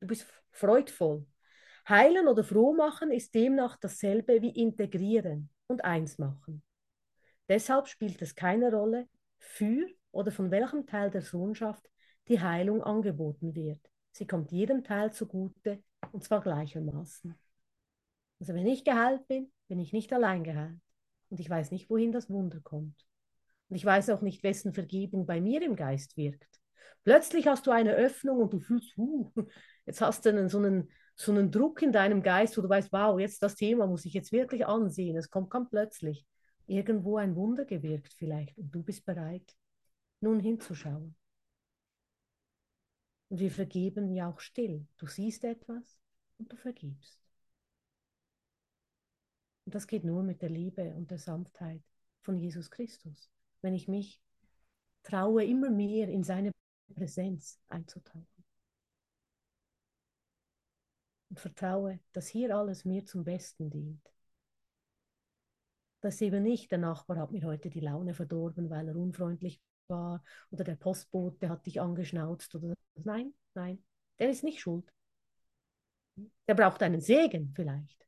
Du 0.00 0.06
bist 0.06 0.26
freudvoll. 0.50 1.26
Heilen 1.88 2.28
oder 2.28 2.42
froh 2.42 2.72
machen 2.72 3.10
ist 3.10 3.34
demnach 3.34 3.76
dasselbe 3.76 4.42
wie 4.42 4.50
integrieren 4.50 5.50
und 5.68 5.84
eins 5.84 6.18
machen. 6.18 6.62
Deshalb 7.48 7.86
spielt 7.86 8.20
es 8.22 8.34
keine 8.34 8.72
Rolle, 8.72 9.08
für 9.38 9.86
oder 10.10 10.32
von 10.32 10.50
welchem 10.50 10.86
Teil 10.86 11.10
der 11.10 11.22
Sohnschaft 11.22 11.88
die 12.28 12.40
Heilung 12.40 12.82
angeboten 12.82 13.54
wird. 13.54 13.80
Sie 14.12 14.26
kommt 14.26 14.50
jedem 14.50 14.82
Teil 14.82 15.12
zugute 15.12 15.82
und 16.12 16.24
zwar 16.24 16.40
gleichermaßen. 16.40 17.38
Also 18.40 18.54
wenn 18.54 18.66
ich 18.66 18.84
geheilt 18.84 19.26
bin, 19.28 19.52
bin 19.68 19.78
ich 19.78 19.92
nicht 19.92 20.12
allein 20.12 20.42
geheilt. 20.42 20.80
Und 21.28 21.40
ich 21.40 21.48
weiß 21.48 21.70
nicht, 21.70 21.90
wohin 21.90 22.12
das 22.12 22.30
Wunder 22.30 22.60
kommt. 22.60 23.06
Und 23.68 23.76
ich 23.76 23.84
weiß 23.84 24.10
auch 24.10 24.20
nicht, 24.20 24.42
wessen 24.42 24.72
Vergebung 24.72 25.26
bei 25.26 25.40
mir 25.40 25.62
im 25.62 25.76
Geist 25.76 26.16
wirkt. 26.16 26.60
Plötzlich 27.04 27.46
hast 27.46 27.66
du 27.66 27.70
eine 27.70 27.94
Öffnung 27.94 28.38
und 28.38 28.52
du 28.52 28.60
fühlst, 28.60 28.96
uh, 28.96 29.30
jetzt 29.86 30.00
hast 30.00 30.24
du 30.24 30.30
einen, 30.30 30.48
so, 30.48 30.58
einen, 30.58 30.90
so 31.16 31.32
einen 31.32 31.50
Druck 31.50 31.82
in 31.82 31.92
deinem 31.92 32.22
Geist, 32.22 32.56
wo 32.56 32.62
du 32.62 32.68
weißt, 32.68 32.92
wow, 32.92 33.18
jetzt 33.18 33.42
das 33.42 33.54
Thema 33.54 33.86
muss 33.86 34.04
ich 34.04 34.12
jetzt 34.12 34.32
wirklich 34.32 34.66
ansehen. 34.66 35.16
Es 35.16 35.30
kommt 35.30 35.50
ganz 35.50 35.70
plötzlich 35.70 36.26
irgendwo 36.66 37.16
ein 37.16 37.34
Wunder 37.34 37.64
gewirkt 37.64 38.12
vielleicht 38.14 38.56
und 38.58 38.74
du 38.74 38.82
bist 38.82 39.04
bereit, 39.06 39.56
nun 40.20 40.40
hinzuschauen. 40.40 41.16
Und 43.28 43.40
wir 43.40 43.50
vergeben 43.50 44.14
ja 44.14 44.28
auch 44.28 44.40
still. 44.40 44.86
Du 44.98 45.06
siehst 45.06 45.44
etwas 45.44 45.98
und 46.38 46.52
du 46.52 46.56
vergibst. 46.56 47.18
Und 49.64 49.74
das 49.74 49.86
geht 49.86 50.04
nur 50.04 50.22
mit 50.22 50.42
der 50.42 50.50
Liebe 50.50 50.94
und 50.94 51.10
der 51.10 51.18
Sanftheit 51.18 51.82
von 52.22 52.38
Jesus 52.38 52.70
Christus. 52.70 53.30
Wenn 53.62 53.74
ich 53.74 53.88
mich 53.88 54.20
traue, 55.02 55.44
immer 55.44 55.70
mehr 55.70 56.08
in 56.08 56.22
seine 56.22 56.52
Präsenz 56.94 57.58
einzutauchen. 57.68 58.35
Und 61.36 61.40
vertraue, 61.40 62.00
dass 62.12 62.28
hier 62.28 62.56
alles 62.56 62.86
mir 62.86 63.04
zum 63.04 63.22
Besten 63.22 63.68
dient. 63.68 64.00
Dass 66.00 66.22
eben 66.22 66.42
nicht, 66.42 66.70
der 66.70 66.78
Nachbar 66.78 67.18
hat 67.18 67.30
mir 67.30 67.44
heute 67.44 67.68
die 67.68 67.80
Laune 67.80 68.14
verdorben, 68.14 68.70
weil 68.70 68.88
er 68.88 68.96
unfreundlich 68.96 69.60
war 69.86 70.24
oder 70.50 70.64
der 70.64 70.76
Postbote 70.76 71.50
hat 71.50 71.66
dich 71.66 71.78
angeschnauzt 71.78 72.54
oder 72.54 72.72
nein, 73.04 73.34
nein, 73.52 73.84
der 74.18 74.30
ist 74.30 74.44
nicht 74.44 74.60
schuld. 74.60 74.90
Der 76.48 76.54
braucht 76.54 76.82
einen 76.82 77.02
Segen 77.02 77.52
vielleicht 77.54 78.06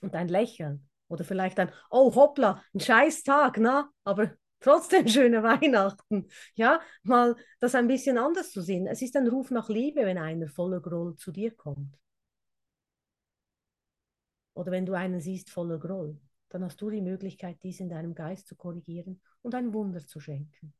und 0.00 0.14
ein 0.14 0.28
Lächeln 0.28 0.88
oder 1.08 1.24
vielleicht 1.24 1.58
ein 1.58 1.72
Oh 1.90 2.14
hoppla, 2.14 2.62
ein 2.72 2.78
scheiß 2.78 3.24
Tag, 3.24 3.58
na, 3.58 3.90
aber 4.04 4.36
trotzdem 4.60 5.08
schöne 5.08 5.42
Weihnachten. 5.42 6.28
Ja, 6.54 6.80
mal 7.02 7.34
das 7.58 7.74
ein 7.74 7.88
bisschen 7.88 8.16
anders 8.16 8.52
zu 8.52 8.62
sehen. 8.62 8.86
Es 8.86 9.02
ist 9.02 9.16
ein 9.16 9.26
Ruf 9.26 9.50
nach 9.50 9.68
Liebe, 9.68 10.06
wenn 10.06 10.18
einer 10.18 10.46
voller 10.48 10.80
Groll 10.80 11.16
zu 11.16 11.32
dir 11.32 11.50
kommt. 11.50 11.98
Oder 14.54 14.72
wenn 14.72 14.86
du 14.86 14.94
einen 14.94 15.20
siehst 15.20 15.50
voller 15.50 15.78
Groll, 15.78 16.18
dann 16.48 16.64
hast 16.64 16.80
du 16.80 16.90
die 16.90 17.00
Möglichkeit, 17.00 17.58
dies 17.62 17.80
in 17.80 17.88
deinem 17.88 18.14
Geist 18.14 18.46
zu 18.46 18.56
korrigieren 18.56 19.20
und 19.40 19.54
ein 19.54 19.72
Wunder 19.72 20.06
zu 20.06 20.20
schenken. 20.20 20.74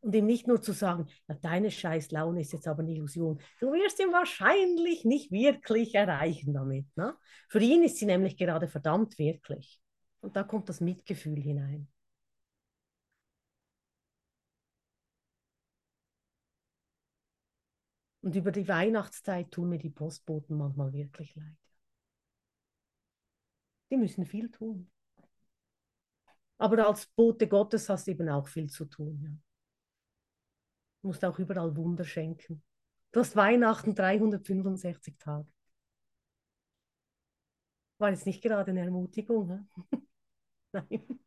Und 0.00 0.14
ihm 0.16 0.26
nicht 0.26 0.48
nur 0.48 0.60
zu 0.60 0.72
sagen, 0.72 1.06
ja, 1.28 1.36
deine 1.36 1.70
scheiß 1.70 2.10
Laune 2.10 2.40
ist 2.40 2.52
jetzt 2.52 2.66
aber 2.66 2.82
eine 2.82 2.90
Illusion. 2.90 3.40
Du 3.60 3.72
wirst 3.72 4.00
ihn 4.00 4.12
wahrscheinlich 4.12 5.04
nicht 5.04 5.30
wirklich 5.30 5.94
erreichen 5.94 6.54
damit. 6.54 6.86
Ne? 6.96 7.14
Für 7.48 7.60
ihn 7.60 7.84
ist 7.84 7.98
sie 7.98 8.06
nämlich 8.06 8.36
gerade 8.36 8.66
verdammt 8.66 9.16
wirklich. 9.18 9.80
Und 10.20 10.34
da 10.34 10.42
kommt 10.42 10.68
das 10.68 10.80
Mitgefühl 10.80 11.40
hinein. 11.40 11.86
Und 18.22 18.34
über 18.34 18.50
die 18.50 18.66
Weihnachtszeit 18.66 19.50
tun 19.52 19.68
mir 19.68 19.78
die 19.78 19.90
Postboten 19.90 20.56
manchmal 20.56 20.92
wirklich 20.92 21.34
leid. 21.36 21.61
Die 23.92 23.98
müssen 23.98 24.24
viel 24.24 24.50
tun. 24.50 24.90
Aber 26.56 26.86
als 26.88 27.04
Bote 27.08 27.46
Gottes 27.46 27.90
hast 27.90 28.06
du 28.06 28.12
eben 28.12 28.26
auch 28.30 28.48
viel 28.48 28.70
zu 28.70 28.86
tun. 28.86 29.20
Ja. 29.22 29.30
Du 31.02 31.08
musst 31.08 31.22
auch 31.26 31.38
überall 31.38 31.76
Wunder 31.76 32.02
schenken. 32.02 32.62
Du 33.10 33.20
hast 33.20 33.36
Weihnachten 33.36 33.94
365 33.94 35.18
Tage. 35.18 35.46
War 37.98 38.08
jetzt 38.08 38.24
nicht 38.24 38.42
gerade 38.42 38.70
eine 38.70 38.80
Ermutigung. 38.80 39.46
Ne? 39.46 39.68
Nein. 40.72 41.20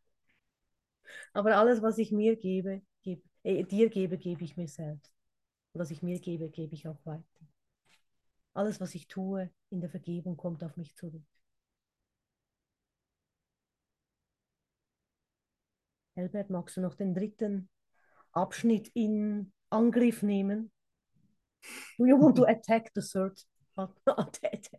Aber 1.34 1.58
alles, 1.58 1.84
was 1.84 2.00
ich 2.00 2.12
mir 2.12 2.36
gebe, 2.36 2.82
gebe 3.04 3.22
äh, 3.44 3.64
dir 3.64 3.92
gebe, 3.92 4.18
gebe 4.18 4.44
ich 4.44 4.58
mir 4.58 4.68
selbst. 4.68 5.14
Und 5.74 5.82
was 5.82 5.92
ich 5.92 6.02
mir 6.02 6.20
gebe, 6.20 6.50
gebe 6.50 6.74
ich 6.74 6.88
auch 6.88 7.06
weiter. 7.06 7.46
Alles, 8.56 8.82
was 8.82 8.96
ich 8.96 9.08
tue 9.08 9.52
in 9.70 9.82
der 9.82 9.92
Vergebung, 9.92 10.36
kommt 10.36 10.64
auf 10.64 10.78
mich 10.78 10.96
zurück. 10.96 11.22
Helbert, 16.16 16.50
magst 16.50 16.78
du 16.78 16.82
noch 16.82 16.96
den 16.96 17.14
dritten 17.14 17.70
Abschnitt 18.32 18.90
in 18.94 19.52
Angriff 19.70 20.22
nehmen? 20.24 20.72
Do 21.98 22.06
you 22.06 22.18
want 22.18 22.38
to 22.38 22.46
attack 22.46 22.92
the 22.96 23.02
third 23.02 23.46
attack? 24.06 24.70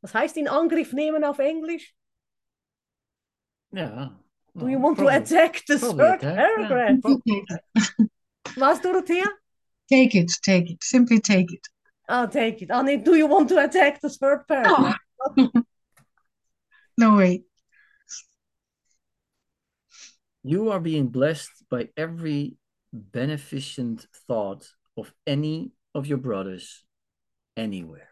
Was 0.00 0.14
heißt 0.14 0.36
in 0.36 0.48
Angriff 0.48 0.92
nehmen 0.92 1.22
auf 1.24 1.38
Englisch? 1.38 1.94
Ja. 3.72 4.18
Do 4.54 4.66
you 4.66 4.82
want 4.82 4.98
to 4.98 5.06
attack 5.08 5.62
the 5.68 5.78
third 5.78 6.20
paragraph? 6.20 6.98
Yeah. 7.24 7.58
Was, 8.56 8.80
Dorothea? 8.80 9.24
Take 9.88 10.14
it, 10.18 10.32
take 10.42 10.70
it, 10.72 10.82
simply 10.82 11.20
take 11.20 11.52
it. 11.52 11.68
Ah, 12.08 12.26
take 12.26 12.62
it. 12.62 12.70
Ah, 12.72 12.82
nee, 12.82 12.96
do 12.96 13.14
you 13.14 13.28
want 13.28 13.48
to 13.48 13.62
attack 13.62 14.00
the 14.00 14.08
third 14.08 14.44
paragraph? 14.48 14.96
No 16.98 17.16
way. 17.16 17.44
You 20.42 20.70
are 20.70 20.80
being 20.80 21.08
blessed 21.08 21.64
by 21.70 21.90
every 21.96 22.56
beneficent 22.92 24.06
thought 24.26 24.66
of 24.96 25.12
any 25.26 25.72
of 25.94 26.06
your 26.06 26.18
brothers 26.18 26.84
anywhere. 27.56 28.08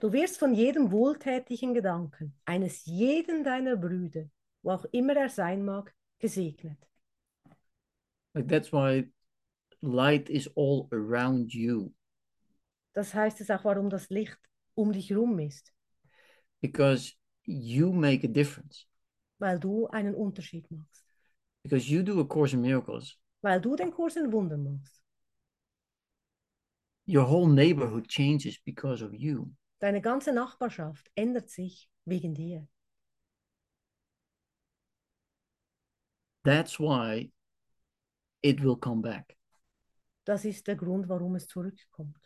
Du 0.00 0.12
wirst 0.12 0.38
von 0.38 0.54
jedem 0.54 0.90
wohltätigen 0.92 1.74
Gedanken 1.74 2.34
eines 2.44 2.84
jeden 2.84 3.42
deiner 3.42 3.76
Brüder, 3.76 4.28
wo 4.62 4.72
auch 4.72 4.84
immer 4.92 5.16
er 5.16 5.28
sein 5.28 5.64
mag, 5.64 5.94
gesegnet. 6.18 6.78
Like 8.34 8.48
that's 8.48 8.72
why 8.72 9.08
light 9.80 10.28
is 10.28 10.48
all 10.56 10.88
around 10.92 11.52
you 11.52 11.92
Das 12.92 13.12
heißt 13.14 13.40
es 13.40 13.50
auch, 13.50 13.64
warum 13.64 13.90
das 13.90 14.08
Licht 14.10 14.38
um 14.74 14.92
dich 14.92 15.12
rum 15.14 15.38
ist, 15.38 15.72
because 16.60 17.12
you 17.44 17.92
make 17.92 18.24
a 18.26 18.30
difference. 18.30 18.86
weil 19.38 19.58
du 19.58 19.86
einen 19.88 20.14
Unterschied 20.14 20.70
machst, 20.70 21.04
Because 21.64 21.90
you 21.90 22.02
do 22.02 22.20
a 22.20 22.24
course 22.24 22.52
in 22.54 22.60
miracles. 22.60 23.18
weil 23.42 23.60
du 23.60 23.74
den 23.76 23.90
Kurs 23.90 24.16
in 24.16 24.30
Wunder 24.32 24.56
machst. 24.56 25.02
Your 27.06 27.24
whole 27.28 27.48
neighborhood 27.48 28.08
changes 28.08 28.58
because 28.64 29.02
of 29.04 29.12
you. 29.12 29.50
Deine 29.80 30.00
ganze 30.00 30.32
Nachbarschaft 30.32 31.10
ändert 31.14 31.50
sich 31.50 31.90
wegen 32.06 32.34
dir. 32.34 32.66
That's 36.44 36.78
why 36.78 37.30
it 38.42 38.62
will 38.62 38.76
come 38.76 39.02
back. 39.02 39.36
Das 40.24 40.44
ist 40.44 40.66
der 40.66 40.76
Grund, 40.76 41.08
warum 41.08 41.34
es 41.36 41.46
zurückkommt. 41.46 42.18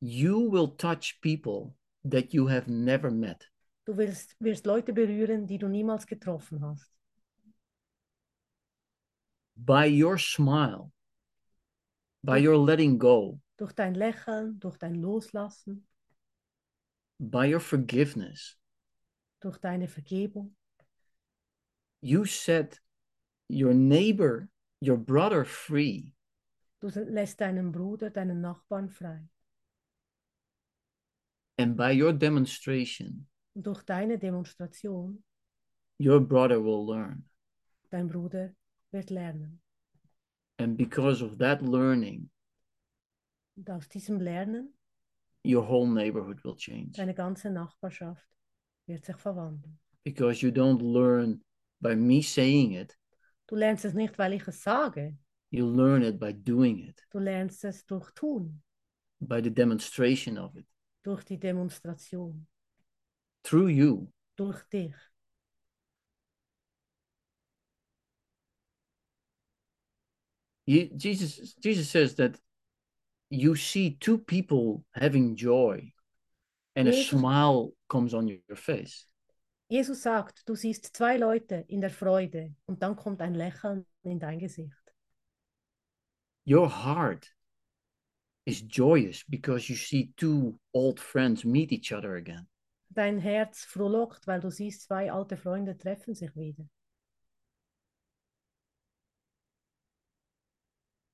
You 0.00 0.50
will 0.50 0.76
touch 0.76 1.20
people 1.20 1.74
that 2.08 2.32
you 2.32 2.48
have 2.48 2.70
never 2.70 3.10
met. 3.10 3.50
Du 3.84 3.96
willst, 3.96 4.36
wirst 4.40 4.66
Leute 4.66 4.92
berühren, 4.92 5.46
die 5.46 5.58
du 5.58 5.68
niemals 5.68 6.06
getroffen 6.06 6.60
hast. 6.62 6.92
By 9.64 9.86
your 9.86 10.18
smile, 10.18 10.90
by 12.24 12.38
your 12.38 12.56
letting 12.56 12.98
go, 12.98 13.38
Durch 13.58 13.74
dein 13.74 13.94
Lächeln, 13.94 14.58
durch 14.58 14.78
dein 14.78 14.94
Loslassen, 14.94 15.86
by 17.18 17.46
your 17.46 17.60
forgiveness, 17.60 18.56
durch 19.40 19.58
deine 19.58 19.86
Vergebung. 19.86 20.54
you 22.02 22.24
set 22.24 22.80
your 23.48 23.74
neighbor, 23.74 24.48
your 24.80 24.96
brother 24.96 25.44
free. 25.44 26.14
Du 26.80 26.88
lässt 26.88 27.40
deinen 27.42 27.70
Bruder, 27.72 28.08
deinen 28.10 28.40
Nachbarn 28.40 28.88
frei. 28.88 29.28
And 31.58 31.76
by 31.76 31.92
your 31.92 32.14
demonstration, 32.14 33.26
durch 33.54 33.82
deine 33.84 34.16
Demonstration, 34.18 35.22
your 35.98 36.20
brother 36.20 36.58
will 36.62 36.86
learn. 36.86 37.24
dein 37.90 38.08
Bruder 38.08 38.54
wird 38.92 39.10
lernen. 39.10 39.60
And 40.58 40.76
because 40.76 41.22
of 41.24 41.38
that 41.38 41.62
learning, 41.62 42.30
aus 43.68 43.88
diesem 43.88 44.20
Lernen, 44.20 44.74
your 45.44 45.62
whole 45.66 45.86
neighborhood 45.88 46.42
will 46.44 46.56
change. 46.56 46.92
deine 46.96 47.14
ganze 47.14 47.50
Nachbarschaft 47.50 48.26
wird 48.86 49.04
sich 49.04 49.16
verwandeln. 49.16 49.78
Because 50.04 50.42
you 50.44 50.50
don't 50.50 50.80
learn 50.82 51.42
by 51.80 51.94
me 51.94 52.22
saying 52.22 52.72
it, 52.72 52.96
Du 53.46 53.56
lernst 53.56 53.84
es 53.84 53.94
nicht, 53.94 54.16
weil 54.18 54.34
ich 54.34 54.46
es 54.48 54.62
sage. 54.62 55.16
you 55.50 55.66
learn 55.66 56.02
it 56.02 56.18
by 56.20 56.32
doing 56.32 56.78
it, 56.78 57.02
Du 57.10 57.18
lernst 57.18 57.64
es 57.64 57.84
durch 57.86 58.10
Tun, 58.12 58.62
by 59.20 59.40
the 59.42 59.50
demonstration 59.50 60.36
of 60.38 60.54
it, 60.56 60.66
durch 61.02 61.24
die 61.24 61.38
Demonstration, 61.38 62.46
through 63.42 63.68
you. 63.70 64.12
durch 64.36 64.62
dich. 64.68 64.94
You, 70.70 70.88
Jesus, 70.96 71.54
Jesus 71.54 71.90
says 71.90 72.14
that 72.14 72.38
you 73.28 73.56
see 73.56 73.96
two 73.98 74.18
people 74.18 74.84
having 74.94 75.34
joy 75.34 75.92
and 76.76 76.86
a 76.86 76.92
smile 76.92 77.72
comes 77.88 78.14
on 78.14 78.28
your 78.28 78.56
face. 78.56 79.04
Jesus 79.68 80.00
sagt, 80.00 80.46
du 80.46 80.54
siehst 80.54 80.94
zwei 80.96 81.16
Leute 81.16 81.64
in 81.66 81.80
der 81.80 81.90
Freude 81.90 82.54
und 82.66 82.80
dann 82.84 82.94
kommt 82.94 83.20
ein 83.20 83.34
Lächeln 83.34 83.84
in 84.04 84.20
dein 84.20 84.38
Gesicht. 84.38 84.94
Your 86.46 86.68
heart 86.68 87.26
is 88.46 88.62
joyous 88.62 89.24
because 89.28 89.68
you 89.68 89.74
see 89.74 90.12
two 90.16 90.56
old 90.72 91.00
friends 91.00 91.44
meet 91.44 91.72
each 91.72 91.92
other 91.92 92.14
again. 92.14 92.46
Dein 92.90 93.18
Herz 93.18 93.64
frohlockt, 93.64 94.28
weil 94.28 94.38
du 94.38 94.50
siehst, 94.50 94.82
zwei 94.82 95.10
alte 95.10 95.36
Freunde 95.36 95.76
treffen 95.76 96.14
sich 96.14 96.36
wieder. 96.36 96.64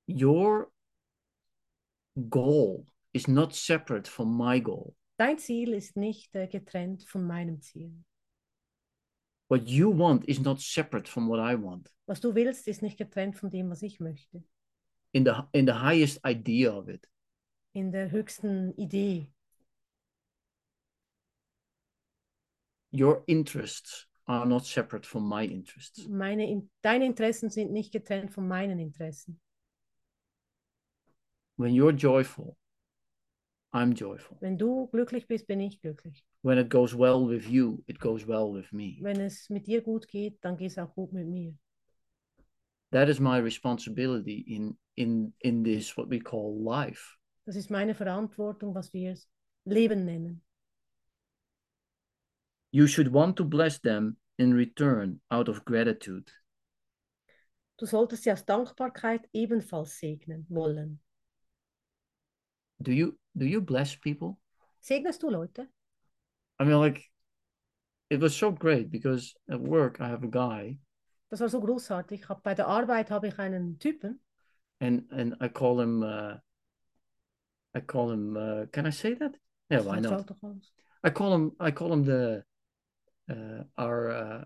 Your 0.07 0.71
goal 2.29 2.85
is 3.13 3.27
not 3.27 3.53
separate 3.53 4.07
from 4.07 4.35
my 4.37 4.59
goal. 4.59 4.95
Dein 5.17 5.37
Ziel 5.37 5.73
ist 5.73 5.97
nicht 5.97 6.35
äh, 6.35 6.47
getrennt 6.47 7.03
von 7.03 7.25
meinem 7.25 7.61
Ziel. 7.61 7.91
What 9.49 9.67
you 9.67 9.91
want 9.91 10.25
is 10.25 10.39
not 10.39 10.59
separate 10.59 11.07
from 11.09 11.27
what 11.27 11.39
I 11.39 11.55
want. 11.55 11.89
Was 12.05 12.19
du 12.19 12.35
willst, 12.35 12.67
ist 12.67 12.81
nicht 12.81 12.97
getrennt 12.97 13.37
von 13.37 13.49
dem, 13.49 13.69
was 13.69 13.81
ich 13.81 13.99
möchte. 13.99 14.43
In 15.13 15.25
the 15.25 15.31
in 15.53 15.65
the 15.65 15.73
highest 15.73 16.19
idea 16.25 16.71
of 16.71 16.89
it, 16.89 17.07
In 17.73 17.91
der 17.91 18.11
höchsten 18.11 18.73
Idee. 18.77 19.31
your 22.91 23.23
interests 23.27 24.05
are 24.27 24.45
not 24.45 24.65
separate 24.65 25.05
from 25.05 25.23
my 25.27 25.43
interests. 25.43 26.07
Meine, 26.07 26.49
in, 26.49 26.69
deine 26.81 27.05
Interessen 27.05 27.49
sind 27.49 27.71
nicht 27.71 27.91
getrennt 27.91 28.31
von 28.31 28.47
meinen 28.47 28.79
Interessen. 28.79 29.39
When 31.57 31.73
you're 31.73 31.91
joyful, 31.91 32.55
I'm 33.73 33.93
joyful. 33.93 34.37
Wenn 34.39 34.57
du 34.57 34.87
glücklich 34.87 35.27
bist, 35.27 35.47
bin 35.47 35.59
ich 35.59 35.81
glücklich. 35.81 36.23
When 36.43 36.57
it 36.59 36.69
goes 36.69 36.93
well 36.93 37.27
with 37.27 37.49
you, 37.49 37.83
it 37.87 37.99
goes 37.99 38.27
well 38.27 38.53
with 38.53 38.71
me. 38.71 38.99
Wenn 39.01 39.19
es 39.19 39.49
mit 39.49 39.65
dir 39.65 39.81
gut 39.81 40.07
geht, 40.07 40.37
dann 40.41 40.55
geht 40.55 40.71
es 40.71 40.77
auch 40.77 40.93
gut 40.93 41.11
mit 41.13 41.27
mir. 41.27 41.53
That 42.91 43.09
is 43.09 43.19
my 43.19 43.39
responsibility 43.39 44.39
in 44.47 44.77
in 44.95 45.33
in 45.39 45.63
this 45.63 45.97
what 45.97 46.09
we 46.09 46.19
call 46.19 46.63
life. 46.63 47.17
Das 47.45 47.55
ist 47.55 47.69
meine 47.69 47.95
Verantwortung, 47.95 48.75
was 48.75 48.93
wir 48.93 49.17
Leben 49.65 50.05
nennen. 50.05 50.43
You 52.71 52.87
should 52.87 53.11
want 53.11 53.35
to 53.37 53.45
bless 53.45 53.81
them 53.81 54.17
in 54.37 54.53
return 54.53 55.21
out 55.29 55.49
of 55.49 55.65
gratitude. 55.65 56.31
Du 57.77 57.85
solltest 57.85 58.23
sie 58.23 58.31
aus 58.31 58.45
Dankbarkeit 58.45 59.27
ebenfalls 59.33 59.97
segnen 59.99 60.45
wollen. 60.49 60.99
Do 62.81 62.91
you 62.91 63.17
do 63.35 63.45
you 63.45 63.61
bless 63.61 63.95
people? 63.95 64.39
Segnest 64.81 65.21
du 65.21 65.29
Leute? 65.29 65.67
I 66.59 66.63
mean, 66.63 66.79
like, 66.79 67.03
it 68.09 68.19
was 68.19 68.35
so 68.35 68.51
great 68.51 68.89
because 68.89 69.35
at 69.49 69.59
work 69.59 69.99
I 69.99 70.07
have 70.07 70.23
a 70.23 70.27
guy, 70.27 70.79
Das 71.29 71.41
war 71.41 71.49
so 71.49 71.59
großartig. 71.59 72.21
Ich 72.21 72.29
hab, 72.29 72.41
bei 72.43 72.55
der 72.55 72.67
Arbeit 72.67 73.11
habe 73.11 73.27
ich 73.27 73.37
einen 73.37 73.79
Typen, 73.79 74.21
and 74.79 75.11
and 75.11 75.35
I 75.41 75.49
call 75.49 75.81
him, 75.81 76.01
uh, 76.01 76.37
I 77.75 77.81
call 77.81 78.11
him. 78.11 78.37
Uh, 78.37 78.65
can 78.71 78.85
I 78.87 78.91
say 78.91 79.13
that? 79.15 79.35
Yeah, 79.69 79.81
why 79.81 79.99
not? 79.99 80.11
schaut 80.11 80.29
doch 80.29 80.43
aus. 80.43 80.71
I 81.03 81.09
call 81.09 81.33
him. 81.33 81.51
I 81.59 81.71
call 81.71 81.91
him 81.91 82.03
the, 82.05 82.43
uh, 83.29 83.63
our, 83.77 84.09
uh, 84.09 84.45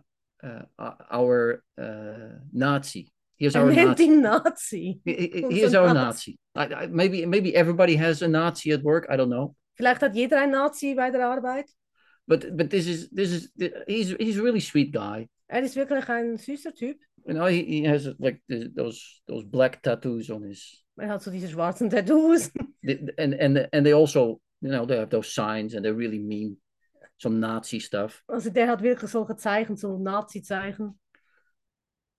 uh, 0.80 0.94
our 1.12 1.64
uh, 1.78 2.40
Nazi. 2.52 3.14
He 3.42 3.48
is 3.48 3.56
Er 3.56 3.62
our 3.64 3.74
Nazi. 3.74 4.08
Nazi. 4.08 5.02
He, 5.04 5.14
he- 5.16 5.32
he 5.34 5.44
Unser 5.46 5.66
is 5.66 5.74
our 5.76 5.94
Nazi. 5.96 6.38
Nazi. 6.56 6.74
I, 6.76 6.84
I, 6.84 6.88
maybe 6.88 7.26
maybe 7.26 7.56
everybody 7.56 7.96
has 7.98 8.22
a 8.22 8.28
Nazi 8.28 8.72
at 8.72 8.84
work. 8.84 9.08
I 9.10 9.18
don't 9.18 9.30
know. 9.32 9.56
Vielleicht 9.76 10.02
hat 10.04 10.14
jeder 10.16 10.39
einen 10.39 10.52
Nazi 10.52 10.94
bei 10.94 11.10
der 11.10 11.26
Arbeit. 11.28 11.66
But 12.28 12.56
but 12.56 12.70
this 12.70 12.86
is 12.88 13.10
this 13.10 13.32
is 13.32 13.52
he's 13.88 14.12
he's 14.20 14.38
a 14.38 14.44
really 14.44 14.60
sweet 14.60 14.94
guy. 14.94 15.28
Er 15.48 15.64
ist 15.64 15.76
wirklich 15.76 16.08
ein 16.08 16.38
süßer 16.38 16.72
Typ. 16.76 17.00
You 17.26 17.34
know, 17.34 17.48
he, 17.48 17.64
he 17.64 17.84
has 17.88 18.08
like 18.20 18.44
the, 18.48 18.70
those 18.76 19.02
those 19.28 19.44
black 19.44 19.82
tattoos 19.82 20.30
on 20.30 20.44
his 20.44 20.84
Er 21.00 21.08
hat 21.10 21.24
so 21.24 21.32
diese 21.32 21.48
schwarzen 21.50 21.89
Tattoos. 21.89 22.52
the- 22.84 23.12
and 23.18 23.34
and 23.34 23.68
and 23.74 23.84
they 23.84 23.94
also 23.94 24.39
you 24.62 24.70
know 24.70 24.86
they 24.86 24.98
have 25.00 25.10
those 25.10 25.34
signs 25.34 25.74
and 25.74 25.84
they 25.84 25.92
really 25.92 26.20
mean 26.20 26.58
some 27.18 27.39
Nazi 27.39 27.80
stuff. 27.80 28.22
Also 28.28 28.52
der 28.52 28.68
hat 28.68 28.84
wirklich 28.84 29.10
solche 29.10 29.36
Zeichen, 29.36 29.78
so 29.78 29.98
Nazi-Zeichen. 29.98 31.00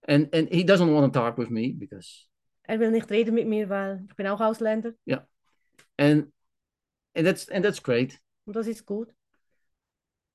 And 0.08 0.28
and 0.34 0.48
he 0.52 0.64
doesn't 0.64 0.92
want 0.92 1.12
to 1.12 1.18
talk 1.18 1.38
with 1.38 1.50
me 1.50 1.72
because 1.72 2.26
Er 2.68 2.78
will 2.78 2.90
nicht 2.90 3.10
reden 3.10 3.34
mit 3.34 3.46
mir, 3.46 3.68
weil 3.68 4.04
ich 4.08 4.16
bin 4.16 4.26
auch 4.26 4.40
Ausländer. 4.40 4.94
and 5.98 6.32
and 7.14 7.26
that's 7.26 7.48
and 7.48 7.64
that's 7.64 7.80
great. 7.82 8.18
Und 8.46 8.56
das 8.56 8.66
ist 8.66 8.86
gut. 8.86 9.12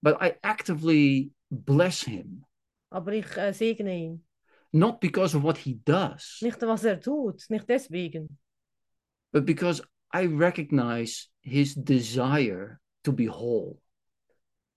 But 0.01 0.18
I 0.22 0.36
actively 0.43 1.32
bless 1.51 2.03
him, 2.03 2.45
Aber 2.91 3.11
ich 3.13 3.36
äh, 3.38 3.51
segne 3.53 3.93
ihn. 3.97 4.24
not 4.72 4.99
because 5.01 5.36
of 5.36 5.43
what 5.43 5.57
he 5.57 5.80
does, 5.86 6.39
Nicht, 6.41 6.61
was 6.61 6.84
er 6.86 6.99
tut. 6.99 7.43
Nicht 7.49 7.68
deswegen. 7.68 8.38
but 9.32 9.45
because 9.45 9.82
I 10.13 10.26
recognize 10.28 11.28
his 11.41 11.76
desire 11.76 12.80
to 13.03 13.11
be 13.11 13.26
whole. 13.28 13.82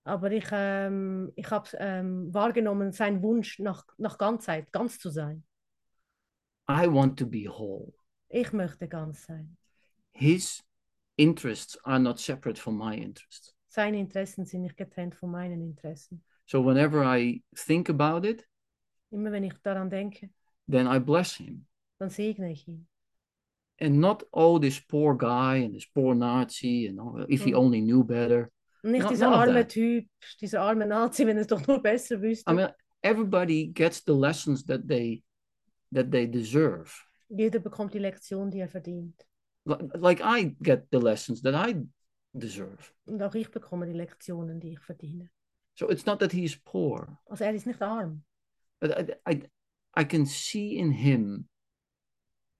Aber 0.03 0.31
ich, 0.31 0.45
ähm, 0.51 1.31
ich 1.35 1.49
habe 1.51 1.69
ähm, 1.77 2.33
wahrgenommen, 2.33 2.91
seinen 2.91 3.21
Wunsch 3.21 3.59
nach, 3.59 3.85
nach 3.97 4.17
Ganzheit, 4.17 4.71
ganz 4.71 4.99
zu 4.99 5.09
sein. 5.09 5.43
I 6.67 6.87
want 6.87 7.19
to 7.19 7.25
be 7.27 7.47
whole. 7.47 7.93
Ich 8.29 8.51
möchte 8.53 8.87
ganz 8.87 9.25
sein. 9.25 9.57
His 10.13 10.63
interests 11.17 11.77
are 11.83 11.99
not 11.99 12.19
separate 12.19 12.59
from 12.59 12.77
my 12.77 12.95
interests. 12.97 13.53
Seine 13.67 13.99
Interessen 13.99 14.45
sind 14.45 14.63
nicht 14.63 14.77
getrennt 14.77 15.15
von 15.15 15.31
meinen 15.31 15.61
Interessen. 15.61 16.23
So 16.45 16.65
whenever 16.65 17.03
I 17.05 17.43
think 17.55 17.89
about 17.89 18.27
it, 18.27 18.47
Immer 19.11 19.31
wenn 19.31 19.43
ich 19.43 19.53
daran 19.63 19.89
denke, 19.89 20.29
then 20.69 20.87
I 20.87 20.99
bless 20.99 21.35
him. 21.35 21.67
dann 21.99 22.09
segne 22.09 22.51
ich 22.51 22.67
ihn. 22.67 22.87
And 23.79 23.99
not, 23.99 24.23
oh, 24.31 24.59
this 24.59 24.79
poor 24.79 25.15
guy 25.17 25.63
and 25.63 25.73
this 25.73 25.85
poor 25.85 26.13
Nazi, 26.15 26.87
and 26.87 26.99
oh, 26.99 27.25
if 27.27 27.43
he 27.43 27.51
Mm. 27.51 27.57
only 27.57 27.81
knew 27.81 28.03
better. 28.03 28.51
Nicht 28.83 29.09
dieser 29.09 29.29
arme. 29.31 29.67
Typ, 29.67 30.07
dieser 30.39 30.61
arme 30.61 30.85
Nazi, 30.87 31.25
wenn 31.27 31.37
es 31.37 31.47
doch 31.47 31.65
nur 31.67 31.81
besser 31.81 32.21
wüsste. 32.21 32.49
I 32.51 32.55
mean, 32.55 32.69
everybody 33.03 33.67
gets 33.67 34.03
the 34.05 34.13
lessons 34.13 34.65
that 34.65 34.87
they 34.87 35.23
that 35.93 36.11
they 36.11 36.27
deserve. 36.29 36.91
Jeder 37.29 37.59
bekommt 37.59 37.93
die 37.93 37.99
Lektion, 37.99 38.49
die 38.51 38.59
er 38.59 38.67
verdient. 38.69 39.25
Li- 39.65 39.89
Like 39.93 40.21
I 40.23 40.55
get 40.61 40.87
the 40.91 40.97
lessons 40.99 41.41
that 41.43 41.53
I 41.53 41.75
deserve. 42.33 42.77
Und 43.05 43.21
auch 43.21 43.35
ich 43.35 43.51
bekomme 43.51 43.85
die 43.85 43.93
Lektionen, 43.93 44.59
die 44.59 44.73
ich 44.73 44.79
verdiene. 44.79 45.29
So 45.77 45.89
it's 45.89 46.05
not 46.05 46.19
that 46.19 46.31
he's 46.33 46.57
poor, 46.57 47.17
Also 47.27 47.43
er 47.43 47.53
ist 47.53 47.65
nicht 47.67 47.81
arm. 47.81 48.23
but 48.79 48.91
I, 48.97 49.13
I, 49.31 49.43
I 49.95 50.03
can 50.05 50.25
see 50.25 50.75
in 50.77 50.91
him 50.91 51.47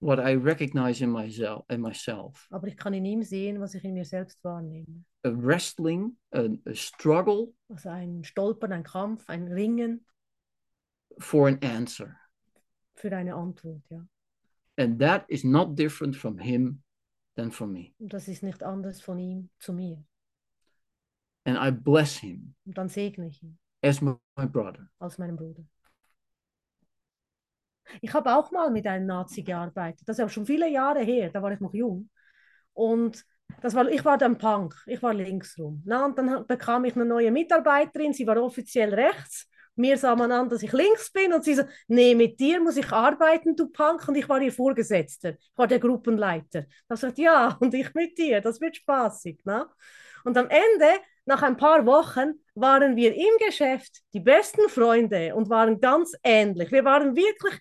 what 0.02 0.20
I 0.20 0.34
recognize 0.36 1.02
in 1.04 1.12
myself. 1.12 1.64
In 1.70 1.80
myself, 1.82 2.48
Aber 2.50 2.68
ich 2.68 2.76
kann 2.76 2.94
in 2.94 3.06
ihm 3.06 3.24
sehen, 3.24 3.60
was 3.62 3.74
ich 3.76 3.84
in 3.86 3.94
mir 3.94 4.06
selbst 4.06 4.44
wahrnehme. 4.44 5.06
a 5.24 5.30
wrestling, 5.32 6.18
a, 6.34 6.48
a 6.66 6.74
struggle 6.74 7.54
Also 7.70 7.90
ein 7.90 8.24
Stolpern, 8.24 8.72
ein 8.74 8.84
Kampf, 8.84 9.30
ein 9.30 9.48
Ringen 9.48 10.04
for 11.20 11.48
an 11.48 11.60
answer, 11.62 12.16
für 12.96 13.16
eine 13.16 13.36
Antwort, 13.36 13.84
ja. 13.90 14.06
and 14.78 15.00
that 15.00 15.24
is 15.30 15.44
not 15.44 15.76
different 15.76 16.16
from 16.16 16.38
him 16.40 16.82
than 17.36 17.52
from 17.52 17.72
me. 17.72 17.94
Und 18.00 18.12
das 18.14 18.28
ist 18.28 18.42
nicht 18.44 18.64
anders 18.64 19.02
von 19.02 19.20
ihm 19.20 19.50
zu 19.60 19.74
mir. 19.74 20.04
And 21.46 21.58
I 21.58 21.72
bless 21.72 22.18
him 22.18 22.56
Und 22.66 22.78
dann 22.78 22.90
segne 22.90 23.28
ich 23.28 23.42
ihn 23.44 23.58
as 23.84 24.02
my, 24.02 24.16
brother. 24.36 24.90
als 25.00 25.18
meinen 25.18 25.36
Bruder. 25.36 25.64
Ich 28.02 28.14
habe 28.14 28.36
auch 28.36 28.52
mal 28.52 28.70
mit 28.72 28.88
einem 28.88 29.06
Nazi 29.06 29.44
gearbeitet. 29.44 30.02
Das 30.08 30.18
ist 30.18 30.22
aber 30.22 30.30
schon 30.30 30.46
viele 30.46 30.70
Jahre 30.70 31.02
her, 31.02 31.30
da 31.32 31.42
war 31.42 31.52
ich 31.52 31.60
noch 31.60 31.74
jung. 31.74 32.10
Und 32.74 33.26
das 33.62 33.76
war, 33.76 33.88
ich 33.90 34.06
war 34.06 34.18
dann 34.18 34.38
Punk, 34.38 34.76
ich 34.88 35.04
war 35.04 35.14
linksrum. 35.14 35.84
Na, 35.86 36.06
und 36.06 36.18
dann 36.18 36.48
bekam 36.48 36.86
ich 36.86 36.96
eine 36.96 37.06
neue 37.06 37.32
Mitarbeiterin, 37.32 38.14
sie 38.14 38.26
war 38.26 38.42
offiziell 38.42 38.94
rechts. 38.94 39.48
Mir 39.76 39.98
sah 39.98 40.16
man 40.16 40.32
an, 40.32 40.50
dass 40.50 40.64
ich 40.64 40.74
links 40.74 41.12
bin 41.12 41.34
und 41.34 41.44
sie 41.44 41.56
so, 41.56 41.64
nee, 41.88 42.14
mit 42.14 42.40
dir 42.40 42.62
muss 42.62 42.78
ich 42.78 42.92
arbeiten, 42.92 43.56
du 43.56 43.70
Punk. 43.70 44.08
Und 44.08 44.16
ich 44.16 44.28
war 44.28 44.42
ihr 44.42 44.52
Vorgesetzter, 44.52 45.32
ich 45.32 45.52
war 45.56 45.68
der 45.68 45.80
Gruppenleiter. 45.80 46.66
Da 46.88 46.96
sagt 46.96 47.18
ja, 47.18 47.58
und 47.60 47.74
ich 47.74 47.94
mit 47.94 48.18
dir, 48.18 48.42
das 48.42 48.60
wird 48.62 48.76
spaßig. 48.76 49.40
Na? 49.46 49.70
Und 50.24 50.38
am 50.38 50.50
Ende, 50.50 51.00
nach 51.26 51.42
ein 51.42 51.58
paar 51.58 51.86
Wochen, 51.86 52.34
waren 52.56 52.96
wir 52.96 53.16
im 53.16 53.48
Geschäft 53.48 54.02
die 54.14 54.20
besten 54.20 54.68
Freunde 54.70 55.34
und 55.36 55.50
waren 55.50 55.80
ganz 55.80 56.14
ähnlich. 56.24 56.72
Wir 56.72 56.84
waren 56.84 57.16
wirklich 57.16 57.60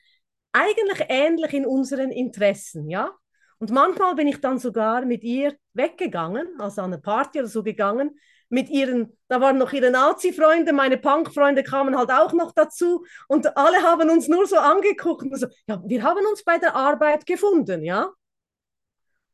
eigentlich 0.53 1.07
ähnlich 1.09 1.53
in 1.53 1.67
unseren 1.67 2.11
Interessen, 2.11 2.89
ja. 2.89 3.13
Und 3.59 3.71
manchmal 3.71 4.15
bin 4.15 4.27
ich 4.27 4.41
dann 4.41 4.59
sogar 4.59 5.05
mit 5.05 5.23
ihr 5.23 5.55
weggegangen, 5.75 6.49
also 6.59 6.81
an 6.81 6.93
eine 6.93 7.03
Party 7.03 7.41
oder 7.41 7.49
so 7.49 7.63
gegangen, 7.63 8.19
mit 8.49 8.69
ihren, 8.69 9.17
da 9.29 9.41
waren 9.41 9.59
noch 9.59 9.73
ihre 9.73 9.91
Nazi-Freunde, 9.91 10.73
meine 10.73 10.99
Punk-Freunde 10.99 11.63
kamen 11.63 11.97
halt 11.97 12.11
auch 12.11 12.33
noch 12.33 12.53
dazu 12.53 13.05
und 13.29 13.57
alle 13.57 13.83
haben 13.83 14.11
uns 14.11 14.29
nur 14.29 14.47
so 14.47 14.57
angeguckt 14.57 15.23
und 15.23 15.39
so, 15.39 15.47
ja, 15.69 15.81
wir 15.87 16.03
haben 16.03 16.25
uns 16.27 16.43
bei 16.43 16.59
der 16.59 16.75
Arbeit 16.75 17.27
gefunden, 17.27 17.85
ja. 17.85 18.11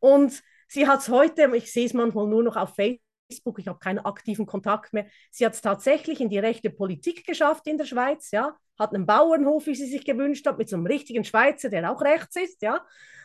Und 0.00 0.42
sie 0.68 0.86
hat 0.86 1.00
es 1.00 1.08
heute, 1.08 1.50
ich 1.54 1.72
sehe 1.72 1.86
es 1.86 1.94
manchmal 1.94 2.26
nur 2.26 2.42
noch 2.42 2.56
auf 2.56 2.74
Facebook, 2.74 3.05
ich 3.28 3.68
habe 3.68 3.78
keinen 3.78 3.98
aktiven 3.98 4.46
Kontakt 4.46 4.92
mehr. 4.92 5.06
Sie 5.30 5.44
hat 5.44 5.54
es 5.54 5.60
tatsächlich 5.60 6.20
in 6.20 6.28
die 6.28 6.38
rechte 6.38 6.70
Politik 6.70 7.26
geschafft 7.26 7.66
in 7.66 7.78
der 7.78 7.84
Schweiz, 7.84 8.30
ja. 8.30 8.56
Hat 8.78 8.94
einen 8.94 9.06
Bauernhof, 9.06 9.66
wie 9.66 9.74
sie 9.74 9.86
sich 9.86 10.04
gewünscht 10.04 10.46
hat, 10.46 10.58
mit 10.58 10.68
so 10.68 10.76
einem 10.76 10.86
richtigen 10.86 11.24
Schweizer, 11.24 11.68
der 11.68 11.90
auch 11.90 12.02
rechts 12.02 12.36
ist, 12.36 12.62
ja. 12.62 12.84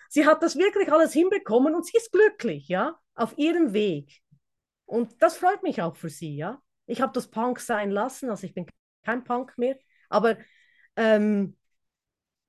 Sie 0.09 0.25
hat 0.25 0.43
das 0.43 0.57
wirklich 0.57 0.91
alles 0.91 1.13
hinbekommen 1.13 1.75
und 1.75 1.85
sie 1.85 1.97
ist 1.97 2.11
glücklich, 2.11 2.67
ja, 2.67 2.97
auf 3.15 3.37
ihrem 3.37 3.73
Weg. 3.73 4.21
Und 4.85 5.21
das 5.21 5.37
freut 5.37 5.63
mich 5.63 5.81
auch 5.81 5.95
für 5.95 6.09
sie, 6.09 6.35
ja. 6.35 6.61
Ich 6.85 7.01
habe 7.01 7.13
das 7.13 7.29
Punk 7.29 7.59
sein 7.59 7.91
lassen, 7.91 8.29
also 8.29 8.45
ich 8.45 8.53
bin 8.53 8.65
kein 9.03 9.23
Punk 9.23 9.57
mehr, 9.57 9.77
aber 10.09 10.37
ähm, 10.95 11.55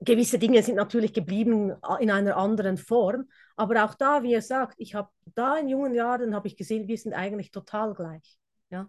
gewisse 0.00 0.38
Dinge 0.38 0.62
sind 0.62 0.76
natürlich 0.76 1.12
geblieben 1.12 1.76
in 2.00 2.10
einer 2.10 2.36
anderen 2.36 2.76
Form. 2.76 3.28
Aber 3.56 3.84
auch 3.84 3.94
da, 3.94 4.22
wie 4.22 4.34
er 4.34 4.42
sagt, 4.42 4.74
ich 4.78 4.94
habe 4.94 5.10
da 5.34 5.58
in 5.58 5.68
jungen 5.68 5.94
Jahren 5.94 6.34
habe 6.34 6.48
ich 6.48 6.56
gesehen, 6.56 6.88
wir 6.88 6.98
sind 6.98 7.12
eigentlich 7.12 7.50
total 7.50 7.94
gleich, 7.94 8.38
ja. 8.70 8.88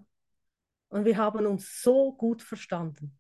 Und 0.90 1.06
wir 1.06 1.18
haben 1.18 1.46
uns 1.46 1.82
so 1.82 2.14
gut 2.14 2.42
verstanden. 2.42 3.18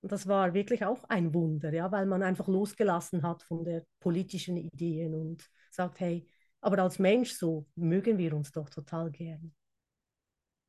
Und 0.00 0.12
das 0.12 0.26
war 0.26 0.54
wirklich 0.54 0.84
auch 0.84 1.04
ein 1.04 1.34
Wunder, 1.34 1.72
ja, 1.72 1.90
weil 1.90 2.06
man 2.06 2.22
einfach 2.22 2.48
losgelassen 2.48 3.22
hat 3.22 3.42
von 3.42 3.64
der 3.64 3.84
politischen 4.00 4.56
Ideen 4.56 5.14
und 5.14 5.48
sagt, 5.70 6.00
hey, 6.00 6.28
aber 6.60 6.78
als 6.82 6.98
Mensch 6.98 7.32
so 7.32 7.66
mögen 7.74 8.18
wir 8.18 8.34
uns 8.34 8.52
doch 8.52 8.68
total 8.68 9.10
gern. 9.10 9.54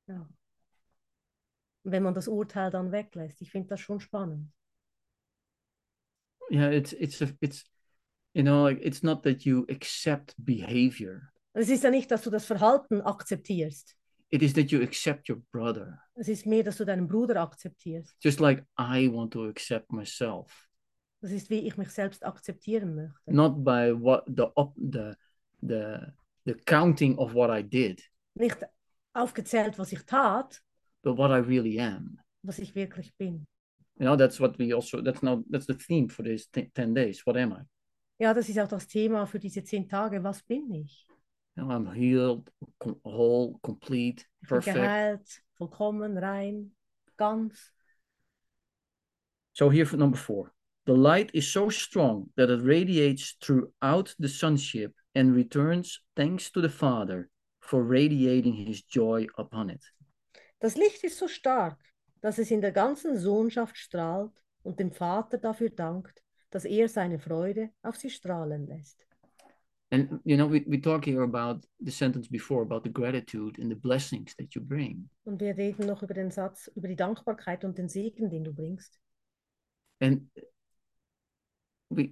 Ja. 0.08 0.28
Wenn 1.84 2.04
man 2.04 2.14
das 2.14 2.28
Urteil 2.28 2.72
dann 2.72 2.92
weglässt, 2.92 3.42
ich 3.42 3.52
finde 3.52 3.70
das 3.70 3.80
schon 3.80 4.00
spannend. 4.00 4.52
Yeah, 6.52 6.72
it's 6.72 6.94
it's 6.94 7.22
it's 7.42 7.64
you 8.34 8.44
know 8.44 8.64
like 8.64 8.80
it's 8.82 9.04
not 9.04 9.24
that 9.24 9.46
you 9.46 9.66
accept 9.70 10.36
behavior. 10.38 11.32
Es 11.54 11.70
ist 11.70 11.84
ja 11.84 11.90
nicht, 11.90 12.10
dass 12.12 12.22
du 12.24 12.30
das 12.30 12.46
Verhalten 12.46 13.02
akzeptierst. 13.02 13.96
It 14.32 14.44
is 14.44 14.54
that 14.54 14.72
you 14.72 14.82
accept 14.84 15.28
your 15.30 15.42
brother. 15.52 16.00
Es 16.16 16.28
ist 16.28 16.46
mehr, 16.46 16.64
dass 16.64 16.78
du 16.78 16.86
deinen 16.86 17.08
Bruder 17.08 17.42
akzeptierst. 17.42 18.16
Just 18.24 18.40
like 18.40 18.64
I 18.78 19.08
want 19.12 19.34
to 19.34 19.48
accept 19.48 19.92
myself. 19.92 20.68
Das 21.22 21.32
ist, 21.32 21.50
wie 21.50 21.68
ich 21.68 21.76
mich 21.78 21.90
selbst 21.90 22.24
akzeptieren 22.26 22.96
möchte. 22.96 23.34
Not 23.34 23.64
by 23.64 23.92
what 23.94 24.24
the 24.28 24.48
the 24.78 25.16
the 25.62 26.14
the 26.46 26.54
counting 26.66 27.18
of 27.18 27.34
what 27.34 27.50
I 27.50 27.62
did, 27.64 28.02
Nicht 28.36 28.58
aufgezählt, 29.14 29.78
was 29.80 29.92
ich 29.92 30.06
tat, 30.06 30.62
but 31.04 31.18
what 31.18 31.32
I 31.32 31.40
really 31.46 31.80
am. 31.80 32.20
was 32.44 32.60
ich 32.60 32.74
wirklich 32.76 33.14
bin. 33.18 33.48
You 33.98 34.06
know, 34.06 34.16
that's 34.16 34.40
what 34.40 34.58
we 34.60 34.74
also 34.74 35.02
that's 35.02 35.22
now 35.22 35.44
that's 35.50 35.66
the 35.66 35.74
theme 35.74 36.08
for 36.08 36.24
these 36.24 36.48
ten 36.52 36.94
days. 36.94 37.26
What 37.26 37.36
am 37.36 37.52
I? 37.52 37.66
Ja, 38.20 38.34
das 38.34 38.50
ist 38.50 38.60
auch 38.60 38.68
das 38.68 38.88
Thema 38.88 39.26
für 39.26 39.40
diese 39.40 39.64
zehn 39.64 39.88
Tage. 39.88 40.22
Was 40.24 40.44
bin 40.44 40.70
ich? 40.74 41.08
I'm 41.58 41.92
healed, 41.94 42.50
whole, 43.04 43.56
complete, 43.62 44.26
Ich 44.42 44.50
bin 44.50 44.60
perfect. 44.60 44.76
geheilt, 44.76 45.42
vollkommen, 45.56 46.18
rein, 46.18 46.76
ganz. 47.18 47.74
So 49.54 49.70
here 49.70 49.86
for 49.86 49.98
number 49.98 50.18
four. 50.18 50.52
The 50.86 50.94
light 50.94 51.32
is 51.34 51.52
so 51.52 51.70
strong 51.70 52.30
that 52.36 52.50
it 52.50 52.62
radiates 52.62 53.36
throughout 53.42 54.16
the 54.20 54.28
sonship 54.28 54.94
and 55.14 55.36
returns 55.36 56.00
thanks 56.16 56.50
to 56.52 56.62
the 56.62 56.70
Father 56.70 57.30
for 57.60 57.84
radiating 57.84 58.54
his 58.54 58.82
joy 58.82 59.28
upon 59.38 59.70
it. 59.70 59.84
Das 60.60 60.76
Licht 60.76 61.04
ist 61.04 61.18
so 61.18 61.28
stark, 61.28 61.78
dass 62.22 62.38
es 62.38 62.52
in 62.52 62.62
der 62.62 62.72
ganzen 62.72 63.18
Sohnschaft 63.18 63.78
strahlt 63.78 64.32
und 64.64 64.80
dem 64.80 64.92
Vater 64.92 65.38
dafür 65.38 65.70
dankt, 65.70 66.22
dass 66.52 66.66
er 66.66 66.90
seine 66.90 67.20
Freude 67.20 67.70
auf 67.84 67.96
sie 67.96 68.10
strahlen 68.10 68.68
lässt. 68.68 69.06
And 69.92 70.20
you 70.24 70.36
know, 70.38 70.48
we, 70.48 70.64
we 70.68 70.80
talk 70.80 71.06
here 71.06 71.24
about 71.24 71.66
the 71.80 71.92
sentence 71.92 72.28
before 72.30 72.62
about 72.62 72.84
the 72.84 72.92
gratitude 72.94 73.60
and 73.60 73.72
the 73.72 73.76
blessings 73.76 74.36
that 74.36 74.54
you 74.54 74.62
bring. 74.62 75.10
Und 75.24 75.40
wir 75.42 75.58
reden 75.58 75.88
noch 75.88 76.04
über 76.04 76.14
den 76.14 76.30
Satz, 76.30 76.72
über 76.76 76.88
die 76.88 76.96
Dankbarkeit 76.96 77.66
und 77.66 77.78
den 77.78 77.90
Segen, 77.90 78.30
den 78.30 78.44
du 78.44 78.54
bringst. 78.54 79.00
And 80.00 80.30
we 81.90 82.10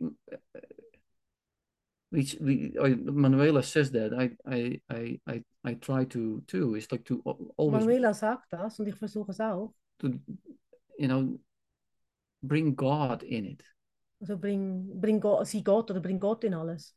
we, 2.11 2.23
we 2.39 2.73
I, 2.79 2.95
Manuela 2.95 3.61
says 3.61 3.91
that 3.91 4.11
I, 4.11 4.35
I 4.45 4.81
I 4.89 5.19
I 5.27 5.43
I 5.63 5.75
try 5.75 6.05
to 6.05 6.41
too. 6.47 6.75
It's 6.75 6.91
like 6.91 7.05
to 7.05 7.21
al- 7.25 7.53
always 7.57 7.85
Manuela 7.85 8.13
sagt 8.13 8.51
das 8.51 8.79
und 8.79 8.87
ich 8.87 8.95
versuche 8.95 9.31
es 9.31 9.39
auch. 9.39 9.73
to 9.99 10.07
you 10.97 11.07
know 11.07 11.39
bring 12.41 12.75
God 12.75 13.21
in 13.23 13.45
it. 13.45 13.63
Also 14.19 14.37
bring, 14.37 14.89
bring 14.99 15.19
Gott, 15.19 15.47
sieh 15.47 15.63
Gott 15.63 15.91
oder 15.91 15.99
bring 15.99 16.19
Gott 16.19 16.43
in 16.43 16.53
alles. 16.53 16.95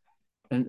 and 0.51 0.67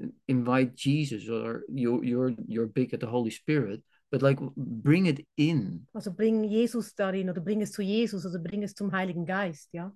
uh, 0.00 0.06
invite 0.28 0.74
Jesus 0.76 1.28
or 1.28 1.64
you're 1.68 2.04
you're 2.04 2.34
you're 2.46 2.66
big 2.66 2.92
at 2.94 3.00
the 3.00 3.06
Holy 3.06 3.30
Spirit, 3.30 3.82
but 4.10 4.22
like 4.22 4.38
bring 4.56 5.06
it 5.06 5.26
in 5.36 5.86
Also 5.94 6.10
bring 6.12 6.44
Jesus 6.44 6.94
darin 6.94 7.30
oder 7.30 7.40
bring 7.40 7.62
es 7.62 7.72
zu 7.72 7.82
Jesus 7.82 8.24
oder 8.26 8.38
bring 8.38 8.62
es 8.62 8.74
zum 8.74 8.92
Heiligen 8.92 9.24
Geist, 9.24 9.72
ja. 9.72 9.90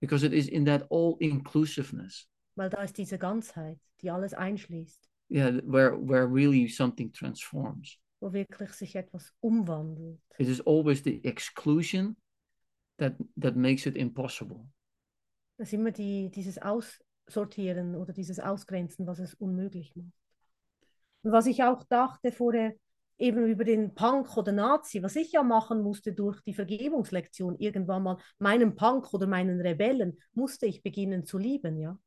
because 0.00 0.24
it 0.24 0.32
is 0.32 0.48
in 0.48 0.64
that 0.64 0.86
all 0.90 1.16
inclusiveness, 1.20 2.26
Weil 2.56 2.70
da 2.70 2.82
ist 2.82 2.96
diese 2.98 3.18
Ganzheit, 3.18 3.78
die 4.00 4.10
alles 4.10 4.34
einschließt, 4.34 5.08
yeah, 5.30 5.60
where 5.64 5.96
where 5.96 6.26
really 6.26 6.66
something 6.68 7.12
transforms. 7.12 7.98
wo 8.20 8.32
wirklich 8.32 8.70
sich 8.72 8.96
etwas 8.96 9.32
umwandelt. 9.40 10.20
It 10.38 10.48
is 10.48 10.60
always 10.66 11.02
the 11.04 11.20
exclusion 11.24 12.16
that 12.98 13.14
that 13.36 13.56
makes 13.56 13.86
it 13.86 13.96
impossible. 13.96 14.66
Das 15.56 15.68
ist 15.68 15.74
immer 15.74 15.90
die, 15.90 16.30
dieses 16.30 16.58
Aussortieren 16.58 17.94
oder 17.94 18.12
dieses 18.12 18.40
Ausgrenzen, 18.40 19.06
was 19.06 19.18
es 19.18 19.34
unmöglich 19.34 19.94
macht. 19.94 20.12
Und 21.22 21.32
was 21.32 21.46
ich 21.46 21.62
auch 21.62 21.84
dachte 21.84 22.32
vorher, 22.32 22.74
eben 23.18 23.46
über 23.46 23.64
den 23.64 23.94
Punk 23.94 24.36
oder 24.36 24.50
Nazi, 24.52 25.02
was 25.02 25.14
ich 25.14 25.32
ja 25.32 25.42
machen 25.42 25.82
musste 25.82 26.12
durch 26.12 26.40
die 26.42 26.54
Vergebungslektion 26.54 27.56
irgendwann 27.58 28.02
mal, 28.02 28.18
meinen 28.38 28.74
Punk 28.74 29.14
oder 29.14 29.26
meinen 29.26 29.60
Rebellen, 29.60 30.18
musste 30.32 30.66
ich 30.66 30.82
beginnen 30.82 31.24
zu 31.24 31.38
lieben, 31.38 31.78
ja. 31.78 31.98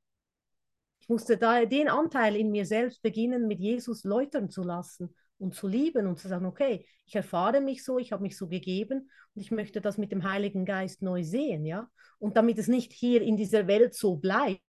Ich 0.99 1.09
musste 1.09 1.37
da 1.37 1.63
den 1.65 1.87
Anteil 1.87 2.35
in 2.35 2.51
mir 2.51 2.65
selbst 2.65 3.01
beginnen, 3.03 3.47
mit 3.47 3.59
Jesus 3.59 4.03
läutern 4.03 4.49
zu 4.49 4.63
lassen 4.63 5.15
und 5.37 5.55
zu 5.55 5.67
lieben 5.67 6.07
und 6.07 6.19
zu 6.19 6.27
sagen, 6.27 6.45
okay, 6.45 6.85
ich 7.05 7.15
erfahre 7.15 7.61
mich 7.61 7.83
so, 7.83 7.99
ich 7.99 8.11
habe 8.11 8.23
mich 8.23 8.37
so 8.37 8.47
gegeben 8.47 9.09
und 9.35 9.41
ich 9.41 9.51
möchte 9.51 9.81
das 9.81 9.97
mit 9.97 10.11
dem 10.11 10.29
Heiligen 10.29 10.65
Geist 10.65 11.01
neu 11.01 11.23
sehen, 11.23 11.65
ja. 11.65 11.89
Und 12.19 12.37
damit 12.37 12.57
es 12.57 12.67
nicht 12.67 12.93
hier 12.93 13.21
in 13.21 13.37
dieser 13.37 13.67
Welt 13.67 13.93
so 13.93 14.15
bleibt, 14.15 14.61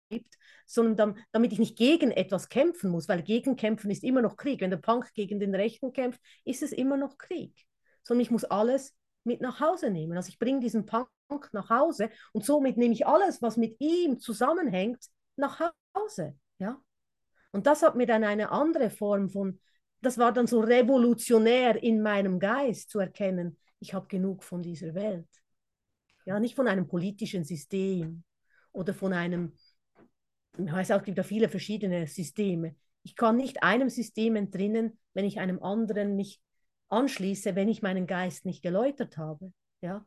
sondern 0.67 0.97
dam- 0.97 1.17
damit 1.33 1.53
ich 1.53 1.59
nicht 1.59 1.79
gegen 1.79 2.11
etwas 2.11 2.49
kämpfen 2.49 2.91
muss, 2.91 3.09
weil 3.09 3.23
gegen 3.23 3.57
kämpfen 3.57 3.91
ist 3.91 4.03
immer 4.05 4.21
noch 4.21 4.37
Krieg. 4.37 4.61
Wenn 4.61 4.71
der 4.71 4.79
Punk 4.79 5.13
gegen 5.15 5.39
den 5.39 5.55
Rechten 5.55 5.93
kämpft, 5.93 6.21
ist 6.45 6.63
es 6.63 6.73
immer 6.73 6.97
noch 6.97 7.17
Krieg. 7.17 7.55
Sondern 8.03 8.23
ich 8.23 8.31
muss 8.31 8.45
alles 8.45 8.95
mit 9.25 9.41
nach 9.41 9.61
Hause 9.61 9.91
nehmen. 9.91 10.17
Also 10.17 10.29
ich 10.29 10.39
bringe 10.39 10.61
diesen 10.61 10.87
Punk 10.87 11.09
nach 11.53 11.71
Hause 11.71 12.11
und 12.33 12.45
somit 12.45 12.77
nehme 12.77 12.95
ich 12.95 13.07
alles, 13.07 13.41
was 13.43 13.57
mit 13.57 13.77
ihm 13.81 14.19
zusammenhängt, 14.19 15.05
nach 15.37 15.73
Hause, 15.97 16.37
ja. 16.59 16.81
Und 17.53 17.67
das 17.67 17.83
hat 17.83 17.95
mir 17.95 18.07
dann 18.07 18.25
eine 18.25 18.51
andere 18.51 18.91
Form 18.91 19.31
von, 19.31 19.61
das 20.01 20.19
war 20.19 20.33
dann 20.33 20.47
so 20.47 20.61
revolutionär 20.61 21.83
in 21.83 22.03
meinem 22.03 22.39
Geist 22.39 22.91
zu 22.91 22.99
erkennen, 22.99 23.57
ich 23.79 23.95
habe 23.95 24.07
genug 24.09 24.43
von 24.43 24.63
dieser 24.63 24.95
Welt. 24.95 25.29
Ja, 26.25 26.41
nicht 26.41 26.57
von 26.57 26.69
einem 26.69 26.89
politischen 26.89 27.45
System 27.45 28.25
oder 28.73 28.95
von 28.95 29.13
einem, 29.13 29.53
ich 30.59 30.73
weiß 30.73 30.91
auch, 30.93 30.99
es 30.99 31.05
gibt 31.05 31.19
ja 31.19 31.25
viele 31.25 31.49
verschiedene 31.49 32.07
Systeme. 32.07 32.75
Ich 33.03 33.15
kann 33.15 33.37
nicht 33.37 33.63
einem 33.63 33.89
System 33.89 34.37
entrinnen, 34.37 34.99
wenn 35.15 35.25
ich 35.25 35.39
einem 35.39 35.63
anderen 35.63 36.17
mich 36.17 36.41
anschließe, 36.89 37.55
wenn 37.55 37.69
ich 37.69 37.83
meinen 37.83 38.07
Geist 38.07 38.45
nicht 38.45 38.63
geläutert 38.63 39.19
habe. 39.19 39.53
Ja, 39.81 40.05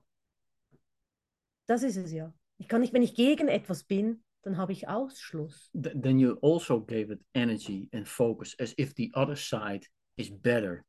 das 1.66 1.84
ist 1.84 1.98
es 1.98 2.12
ja. 2.12 2.34
Ich 2.58 2.68
kann 2.68 2.82
nicht, 2.82 2.94
wenn 2.94 3.04
ich 3.04 3.16
gegen 3.16 3.48
etwas 3.48 3.84
bin, 3.84 4.24
dann 4.44 4.58
habe 4.58 4.72
ich 4.72 4.88
Ausschluss. 4.88 5.70
Th- 5.74 6.00
then 6.02 6.20
you 6.20 6.38
also 6.42 6.82
gave 6.84 7.12
it 7.12 7.22
energy 7.34 7.90
and 7.94 8.08
focus 8.08 8.56
as 8.60 8.74
if 8.78 8.94
the 8.96 9.12
other 9.14 9.36
side 9.36 9.86
is 10.18 10.30
better 10.32 10.84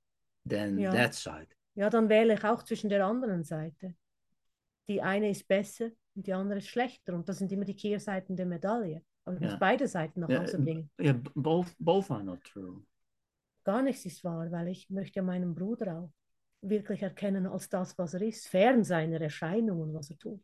than 0.48 0.78
Ja. 0.78 0.90
that 0.92 1.14
side. 1.14 1.48
Ja, 1.74 1.90
dann 1.90 2.09
wähle 2.09 2.34
ich 2.34 2.44
auch 2.44 2.62
zwischen 2.62 2.90
der 2.90 3.05
anderen 3.07 3.44
Seite. 3.44 3.94
Die 4.88 5.01
eine 5.03 5.30
ist 5.30 5.46
besser 5.46 5.90
und 6.14 6.26
die 6.26 6.32
andere 6.32 6.59
ist 6.59 6.68
schlechter. 6.68 7.14
Und 7.14 7.28
das 7.28 7.38
sind 7.38 7.53
immer 7.53 7.64
die 7.64 7.76
Kehrseiten 7.76 8.36
der 8.36 8.46
Medaille. 8.46 9.03
Aber 9.24 9.36
ich 9.36 9.42
Ja. 9.42 9.51
muss 9.51 9.59
beide 9.61 9.86
Seiten 9.86 10.20
nach 10.20 10.28
Ja, 10.28 10.40
Hause 10.42 10.59
bringen. 10.59 10.90
Yeah, 11.01 11.12
b- 11.12 11.30
both 11.34 11.74
both 11.78 12.11
are 12.11 12.24
not 12.24 12.42
true. 12.44 12.82
Gar 13.64 13.82
nichts 13.82 14.05
ist 14.07 14.24
wahr, 14.24 14.51
weil 14.51 14.68
ich 14.68 14.88
möchte 14.90 15.20
ja 15.20 15.22
meinen 15.22 15.55
Bruder 15.55 16.01
auch 16.01 16.12
wirklich 16.62 17.03
erkennen 17.03 17.46
als 17.46 17.68
das, 17.68 17.96
was 17.98 18.14
er 18.14 18.22
ist, 18.22 18.48
fern 18.48 18.82
seiner 18.84 19.20
Erscheinungen, 19.20 19.94
was 19.94 20.11
er 20.11 20.18
tut. 20.18 20.42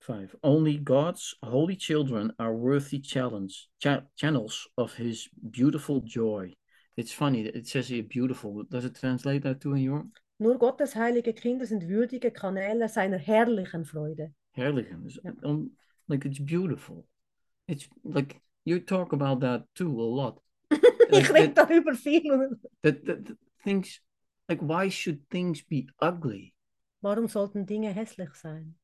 Five. 0.00 0.34
Only 0.42 0.78
God's 0.78 1.34
holy 1.42 1.76
children 1.76 2.32
are 2.38 2.54
worthy 2.54 3.00
challenge 3.00 3.68
cha- 3.78 4.02
channels 4.16 4.66
of 4.76 4.94
His 4.94 5.28
beautiful 5.50 6.00
joy. 6.00 6.54
It's 6.96 7.12
funny 7.12 7.42
that 7.44 7.54
it 7.54 7.66
says 7.68 7.88
here 7.88 8.02
beautiful. 8.02 8.62
Does 8.64 8.84
it 8.86 8.94
translate 8.98 9.42
that 9.42 9.60
too 9.60 9.74
in 9.74 9.82
your 9.82 10.06
Nur 10.38 10.56
Gottes 10.58 10.94
heilige 10.94 11.34
Kinder 11.34 11.66
sind 11.66 11.82
würdige 11.86 12.30
Kanäle 12.30 12.88
seiner 12.88 13.18
herrlichen 13.18 13.84
Freude. 13.84 14.32
Herrlichen? 14.56 15.04
It's, 15.04 15.18
Ja. 15.22 15.32
um, 15.44 15.72
like 16.08 16.24
it's 16.24 16.38
beautiful. 16.40 17.06
It's 17.68 17.86
like 18.02 18.40
you 18.64 18.80
talk 18.80 19.12
about 19.12 19.40
that 19.40 19.64
too 19.74 20.00
a 20.00 20.02
lot. 20.02 20.40
ich 20.70 21.28
Like 21.28 21.30
rede 21.30 21.54
that, 21.54 21.68
darüber 21.68 21.94
viel. 21.94 22.56
that, 22.82 23.04
that, 23.04 23.26
that 23.26 23.36
things 23.62 24.00
like 24.48 24.62
why 24.62 24.88
should 24.88 25.28
things 25.28 25.62
be 25.62 25.88
ugly? 26.00 26.54
Warum 27.02 27.28
sollten 27.28 27.66
Dinge 27.66 27.92
hässlich 27.94 28.34
sein? 28.34 28.74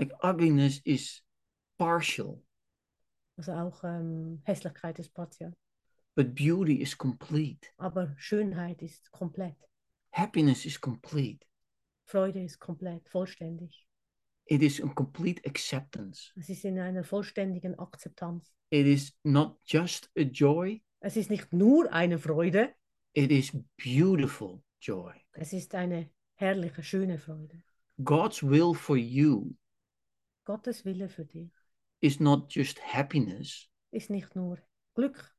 Like 0.00 0.12
ugliness 0.24 0.80
is 0.84 1.22
partial, 1.78 2.42
Also 3.36 3.52
auch 3.52 3.84
ähm, 3.84 4.40
Hässlichkeit 4.44 4.98
ist 4.98 5.12
partiell. 5.14 5.54
but 6.16 6.34
beauty 6.34 6.74
is 6.82 6.96
complete. 6.96 7.68
Aber 7.78 8.14
Schönheit 8.18 8.82
ist 8.82 9.10
komplett. 9.12 9.56
Happiness 10.12 10.64
is 10.66 10.78
complete. 10.80 11.46
Freude 12.04 12.42
ist 12.42 12.58
komplett, 12.58 13.08
vollständig. 13.08 13.86
It 14.46 14.62
is 14.62 14.80
a 14.82 14.88
complete 14.88 15.40
acceptance. 15.46 16.32
Es 16.36 16.48
ist 16.48 16.64
in 16.64 16.78
einer 16.80 17.04
vollständigen 17.04 17.78
Akzeptanz. 17.78 18.52
It 18.70 18.86
is 18.86 19.16
not 19.22 19.58
just 19.64 20.10
a 20.18 20.22
joy, 20.22 20.82
Es 21.00 21.16
ist 21.16 21.30
nicht 21.30 21.52
nur 21.52 21.90
eine 21.92 22.18
Freude, 22.18 22.74
it 23.14 23.30
is 23.30 23.52
beautiful 23.76 24.62
joy. 24.80 25.14
es 25.32 25.52
ist 25.52 25.74
eine 25.74 26.10
herrliche, 26.34 26.82
schöne 26.82 27.18
Freude. 27.18 27.62
God's 28.02 28.42
will 28.42 28.74
for 28.74 28.96
you 28.96 29.54
Gottes 30.50 30.84
Wille 30.84 31.08
für 31.08 31.24
dich 31.24 31.52
is 32.00 32.18
not 32.18 32.52
just 32.52 32.80
happiness, 32.80 33.68
ist 33.92 34.10
nicht 34.10 34.34
nur 34.34 34.58
Glück, 34.96 35.32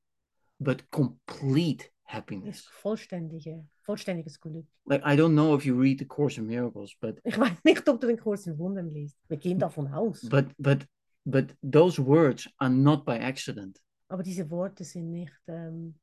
but 0.57 0.89
complete 0.89 1.83
ist 1.83 1.91
happiness. 2.05 2.65
vollständige, 2.81 3.67
vollständiges 3.81 4.39
Glück. 4.39 4.67
Like, 4.85 5.01
I 5.03 5.17
don't 5.17 5.33
know 5.33 5.53
if 5.53 5.65
you 5.65 5.77
read 5.77 5.99
the 5.99 6.05
Course 6.05 6.39
in 6.39 6.47
Miracles, 6.47 6.95
but 7.01 7.19
Ich 7.25 7.37
weiß 7.37 7.57
nicht, 7.65 7.89
ob 7.89 7.99
du 7.99 8.07
den 8.07 8.17
Kurs 8.17 8.47
in 8.47 8.57
Wundern 8.57 8.89
liest. 8.89 9.17
Wir 9.27 9.35
gehen 9.35 9.59
davon 9.59 9.87
aus. 9.93 10.29
but 10.29 10.45
but 10.57 10.87
but 11.25 11.57
those 11.61 12.01
words 12.01 12.49
are 12.59 12.69
not 12.69 13.03
by 13.03 13.19
accident. 13.19 13.81
Aber 14.07 14.23
diese 14.23 14.49
Worte 14.49 14.85
sind 14.85 15.11
nicht 15.11 15.33
ähm, 15.47 15.95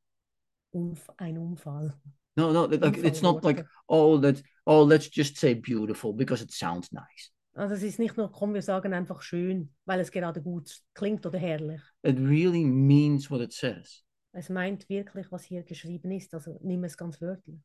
Unf 0.70 1.08
ein 1.16 1.38
Unfall. 1.38 1.94
No, 2.36 2.52
no, 2.52 2.66
like 2.66 2.98
it's 2.98 3.22
not 3.22 3.42
like 3.42 3.66
oh 3.86 4.16
let's 4.16 4.42
oh 4.66 4.84
let's 4.84 5.08
just 5.10 5.38
say 5.38 5.54
beautiful 5.54 6.12
because 6.12 6.44
it 6.44 6.52
sounds 6.52 6.92
nice. 6.92 7.32
Also 7.58 7.74
es 7.74 7.82
ist 7.82 7.98
nicht 7.98 8.16
nur, 8.16 8.30
komm, 8.30 8.54
wir 8.54 8.62
sagen 8.62 8.94
einfach 8.94 9.20
schön, 9.20 9.74
weil 9.84 9.98
es 9.98 10.12
gerade 10.12 10.40
gut 10.40 10.80
klingt 10.94 11.26
oder 11.26 11.40
herrlich. 11.40 11.80
It 12.04 12.16
really 12.20 12.64
means 12.64 13.28
what 13.28 13.40
it 13.40 13.52
says. 13.52 14.04
Es 14.30 14.48
meint 14.48 14.88
wirklich, 14.88 15.32
was 15.32 15.42
hier 15.42 15.64
geschrieben 15.64 16.12
ist, 16.12 16.32
also 16.34 16.60
nimm 16.62 16.84
es 16.84 16.96
ganz 16.96 17.20
wörtlich. 17.20 17.58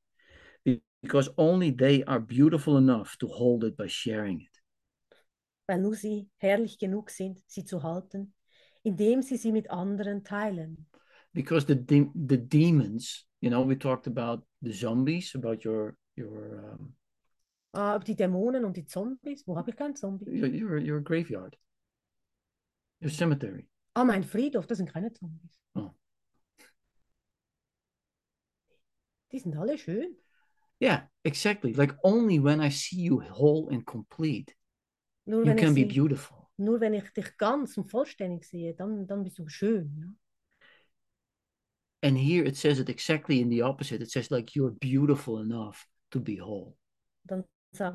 Because 1.04 1.30
only 1.38 1.72
they 1.72 2.04
are 2.06 2.20
beautiful 2.20 2.76
enough 2.78 3.18
to 3.18 3.28
hold 3.28 3.64
it 3.64 3.78
by 3.78 3.88
sharing 3.88 4.42
it. 4.42 4.62
Weil 5.68 5.82
nur 5.82 5.94
sie 5.94 6.28
herrlich 6.38 6.80
genug 6.80 7.12
sind, 7.12 7.44
sie 7.46 7.64
zu 7.64 7.84
halten, 7.84 8.34
indem 8.82 9.22
sie 9.22 9.38
sie 9.38 9.52
mit 9.52 9.70
anderen 9.70 10.24
teilen. 10.24 10.88
Because 11.34 11.68
the 11.68 11.76
de- 11.76 12.10
the 12.16 12.38
demons, 12.38 13.28
you 13.42 13.52
know, 13.52 13.64
we 13.64 13.78
talked 13.78 14.08
about 14.08 14.44
the 14.64 14.74
zombies, 14.74 15.36
about 15.36 15.64
your 15.64 15.96
your 16.18 16.74
um, 16.74 16.96
Aber 17.74 18.04
die 18.04 18.16
Dämonen 18.16 18.66
und 18.66 18.78
die 18.78 18.86
Zombies, 18.86 19.48
wo 19.48 19.58
habe 19.58 19.72
ich 19.72 19.76
keinen 19.76 19.96
Zombie? 19.96 20.26
your, 20.30 20.48
your 20.48 20.78
your 20.80 21.02
graveyard, 21.02 21.58
your 23.02 23.10
cemetery. 23.12 23.68
Ah, 23.96 24.04
mein 24.06 24.24
Friedhof, 24.24 24.68
das 24.68 24.78
sind 24.78 24.92
keine 24.92 25.12
Zombies. 25.12 25.60
Oh. 25.76 25.92
Die 29.32 29.40
sind 29.40 29.56
alle 29.58 29.78
schön. 29.78 30.16
Yeah, 30.80 31.08
exactly. 31.24 31.74
Like 31.74 31.96
only 32.04 32.40
when 32.40 32.60
I 32.62 32.70
see 32.70 32.98
you 33.02 33.22
whole 33.22 33.70
and 33.74 33.86
complete, 33.86 34.54
Nur 35.26 35.46
you 35.46 35.56
can 35.56 35.74
be 35.74 35.82
sie, 35.82 35.86
beautiful. 35.86 36.50
nur 36.58 36.80
wenn 36.80 36.94
ich 36.94 37.10
dich 37.14 37.38
ganz 37.38 37.78
und 37.78 37.90
vollständig 37.90 38.46
sehe, 38.46 38.74
dann, 38.76 39.08
dann 39.08 39.24
bist 39.24 39.40
du 39.40 39.48
schön. 39.48 39.96
Ja? 39.98 40.08
And 42.08 42.18
here 42.18 42.44
it 42.46 42.58
says 42.58 42.80
it 42.80 42.90
exactly 42.90 43.40
in 43.40 43.50
the 43.50 43.64
opposite. 43.64 44.04
It 44.04 44.12
says 44.12 44.30
like 44.30 44.52
you're 44.56 44.72
beautiful 44.80 45.40
enough 45.42 45.88
to 46.12 46.20
be 46.20 46.38
whole. 46.40 46.76
Dann 47.24 47.46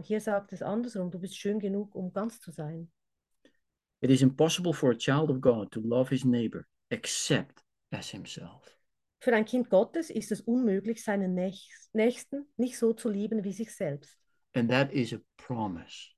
hier 0.02 0.20
sagt 0.20 0.52
es 0.52 0.62
andersrum, 0.62 1.10
du 1.10 1.18
bist 1.18 1.36
schön 1.36 1.58
genug, 1.58 1.94
um 1.94 2.12
ganz 2.12 2.40
zu 2.40 2.50
sein. 2.50 2.90
It 4.00 4.10
is 4.10 4.22
impossible 4.22 4.72
for 4.72 4.90
a 4.90 4.94
child 4.94 5.30
of 5.30 5.40
God 5.40 5.72
to 5.72 5.80
love 5.80 6.08
his 6.10 6.24
neighbor 6.24 6.66
except 6.90 7.62
as 7.90 8.10
himself. 8.10 8.76
Für 9.20 9.34
ein 9.34 9.44
Kind 9.44 9.68
Gottes 9.68 10.10
ist 10.10 10.30
es 10.30 10.40
unmöglich, 10.40 11.02
seinen 11.02 11.34
Nächs- 11.34 11.90
Nächsten 11.92 12.46
nicht 12.56 12.78
so 12.78 12.92
zu 12.92 13.08
lieben 13.08 13.42
wie 13.42 13.52
sich 13.52 13.74
selbst. 13.74 14.16
And 14.54 14.70
that 14.70 14.92
is 14.92 15.12
a 15.12 15.18
promise. 15.36 16.10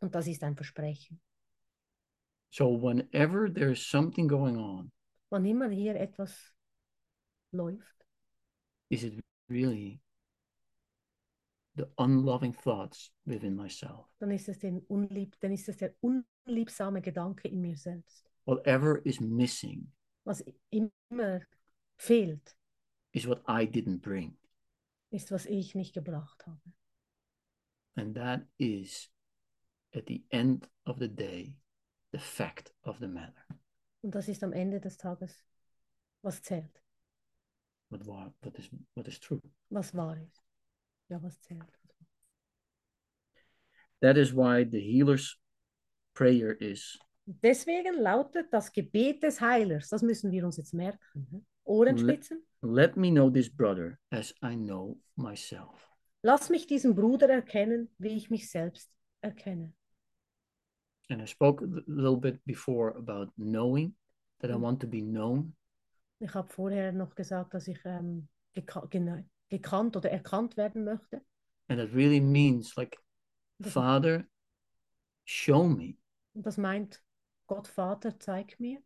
Und 0.00 0.14
das 0.14 0.26
ist 0.26 0.42
ein 0.42 0.56
Versprechen. 0.56 1.20
So 2.50 2.80
whenever 2.80 3.52
there's 3.52 3.82
something 3.82 4.26
going 4.28 4.56
on, 4.56 4.90
Wann 5.30 5.44
immer 5.44 5.68
hier 5.68 5.96
etwas 5.96 6.54
läuft, 7.52 8.06
is 8.90 9.04
it 9.04 9.20
really 9.50 10.00
the 11.78 11.86
unloving 11.98 12.52
thoughts 12.52 13.10
within 13.24 13.54
myself? 13.56 14.06
dann 14.18 14.30
ist 14.30 14.48
es, 14.48 14.58
den 14.58 14.80
unlieb, 14.88 15.38
dann 15.40 15.52
ist 15.52 15.68
es 15.68 15.76
der 15.78 15.94
unliebsame 16.00 17.00
Gedanke 17.00 17.48
in 17.48 17.60
mir 17.60 17.76
selbst. 17.76 18.24
Whatever 18.44 19.04
is 19.04 19.20
missing 19.20 19.92
Was 20.24 20.44
immer 20.70 21.40
fehlt, 21.96 22.56
is 23.12 23.26
what 23.26 23.40
I 23.48 23.66
didn't 23.66 24.00
bring. 24.00 24.36
ist, 25.10 25.30
was 25.32 25.46
ich 25.46 25.74
nicht 25.74 25.94
gebracht 25.94 26.46
habe. 26.46 26.60
And 27.96 28.14
that 28.14 28.42
is, 28.58 29.10
at 29.94 30.04
the 30.06 30.22
end 30.30 30.68
of 30.84 30.98
the 30.98 31.08
day, 31.08 31.58
the 32.12 32.18
fact 32.18 32.72
of 32.82 32.98
the 33.00 33.08
matter. 33.08 33.44
Und 34.02 34.14
das 34.14 34.28
ist 34.28 34.42
am 34.44 34.52
Ende 34.52 34.80
des 34.80 34.96
Tages, 34.96 35.44
was 36.22 36.40
zählt, 36.42 36.82
What, 37.90 38.06
what, 38.06 38.58
is, 38.58 38.68
what 38.94 39.08
is 39.08 39.18
true. 39.18 39.40
was 39.70 39.94
wahr 39.94 40.16
ist. 40.18 40.42
Ja, 41.08 41.22
was 41.22 41.40
zählt. 41.40 41.64
That 44.00 44.16
is 44.16 44.32
why 44.32 44.64
the 44.64 44.80
healer's 44.80 45.38
prayer 46.14 46.56
is 46.60 46.98
Deswegen 47.42 48.00
lautet 48.00 48.50
das 48.50 48.72
Gebet 48.72 49.22
des 49.22 49.38
Heilers, 49.40 49.88
das 49.88 50.00
müssen 50.02 50.30
wir 50.30 50.46
uns 50.46 50.56
jetzt 50.56 50.72
merken. 50.72 51.46
Ohrenspitzen. 51.64 52.42
Let 52.62 52.96
me 52.96 53.10
know 53.10 53.28
this 53.28 53.50
brother 53.50 53.98
as 54.10 54.32
I 54.42 54.56
know 54.56 54.98
myself. 55.16 55.86
Lass 56.22 56.48
mich 56.48 56.66
diesen 56.66 56.94
Bruder 56.94 57.28
erkennen, 57.28 57.90
wie 57.98 58.16
ich 58.16 58.30
mich 58.30 58.50
selbst 58.50 58.90
erkenne. 59.20 59.74
And 61.10 61.20
I 61.22 61.26
spoke 61.26 61.62
a 61.62 61.82
little 61.86 62.16
bit 62.16 62.42
before 62.46 62.96
about 62.96 63.30
knowing, 63.36 63.94
that 64.40 64.50
I 64.50 64.54
Mm. 64.54 64.62
want 64.62 64.80
to 64.80 64.86
be 64.86 65.00
known. 65.02 65.54
Ich 66.18 66.34
habe 66.34 66.48
vorher 66.48 66.92
noch 66.92 67.14
gesagt, 67.14 67.54
dass 67.54 67.68
ich 67.68 67.78
ähm, 67.84 68.28
gekannt 69.48 69.96
oder 69.96 70.10
erkannt 70.10 70.56
werden 70.56 70.84
möchte. 70.84 71.22
And 71.68 71.80
it 71.80 71.92
really 71.94 72.20
means 72.20 72.76
like, 72.76 72.96
Das, 73.58 73.72
Father, 73.72 74.24
show 75.24 75.64
me. 75.68 75.96
das 76.34 76.56
meint, 76.56 77.02
Gott 77.46 77.66
Vater, 77.68 78.18
zeig 78.18 78.58
mir, 78.60 78.80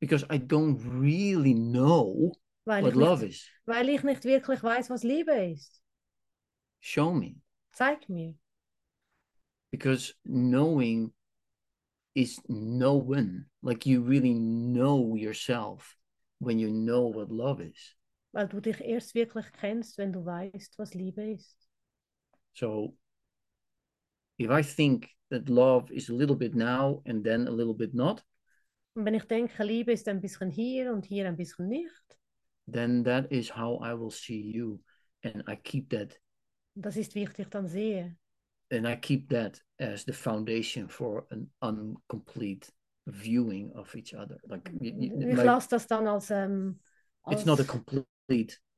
Because 0.00 0.24
I 0.24 0.38
don't 0.38 0.80
really 1.00 1.54
know 1.54 2.32
weil 2.64 2.82
what 2.82 2.92
ich, 2.92 2.98
love 2.98 3.24
nicht, 3.24 3.36
is. 3.36 3.48
weil 3.66 3.88
ich 3.88 4.02
nicht 4.02 4.24
wirklich 4.24 4.62
weiß, 4.62 4.90
was 4.90 5.04
Liebe 5.04 5.32
ist. 5.32 5.80
Show 6.80 7.12
me. 7.14 7.36
Zeig 7.72 8.08
mir. 8.08 8.34
Because 9.70 10.14
knowing 10.24 11.12
is 12.14 12.40
knowing. 12.48 13.46
Like 13.62 13.86
you 13.86 14.02
really 14.02 14.34
know 14.34 15.14
yourself 15.14 15.96
when 16.40 16.58
you 16.58 16.68
know 16.70 17.06
what 17.06 17.30
love 17.30 17.60
is. 17.60 17.94
Weil 18.32 18.48
du 18.48 18.60
dich 18.60 18.80
erst 18.80 19.14
wirklich 19.14 19.46
kennst, 19.52 19.98
wenn 19.98 20.12
du 20.12 20.24
weißt, 20.24 20.78
was 20.78 20.94
Liebe 20.94 21.32
ist. 21.32 21.56
So 22.54 22.96
if 24.38 24.50
I 24.50 24.62
think 24.62 25.10
that 25.30 25.48
love 25.48 25.92
is 25.92 26.10
a 26.10 26.12
little 26.14 26.36
bit 26.36 26.54
now 26.54 27.02
and 27.06 27.24
then 27.24 27.46
a 27.46 27.50
little 27.50 27.74
bit 27.74 27.94
not, 27.94 28.24
Und 28.94 29.06
wenn 29.06 29.14
ich 29.14 29.24
denke, 29.24 29.64
Liebe 29.64 29.92
ist 29.92 30.06
ein 30.08 30.20
bisschen 30.20 30.50
hier 30.50 30.92
und 30.92 31.06
hier 31.06 31.26
ein 31.26 31.36
bisschen 31.36 31.68
nicht, 31.68 32.18
then 32.70 33.04
that 33.04 33.30
is 33.32 33.56
how 33.56 33.80
I 33.82 33.94
will 33.98 34.10
see 34.10 34.40
you. 34.40 34.80
And 35.24 35.42
I 35.48 35.56
keep 35.56 35.88
that 35.90 36.18
das 36.74 36.96
ist 36.96 37.14
wie 37.14 37.22
ich 37.24 37.32
dich 37.32 37.48
dann 37.48 37.68
sehe. 37.68 38.16
and 38.70 38.86
I 38.86 38.96
keep 38.96 39.28
that 39.28 39.62
as 39.78 40.04
the 40.04 40.12
foundation 40.12 40.88
for 40.88 41.26
an 41.30 41.50
incomplete 41.62 42.72
viewing 43.06 43.72
of 43.72 43.94
each 43.94 44.14
other. 44.14 44.38
Like, 44.44 44.70
Ich 44.80 45.10
like, 45.10 45.44
lasse 45.44 45.68
das 45.70 45.86
dann 45.86 46.06
als, 46.06 46.30
ähm, 46.30 46.80
als, 47.22 47.40
it's 47.40 47.46
not 47.46 47.60
a 47.60 47.64
complete 47.64 48.06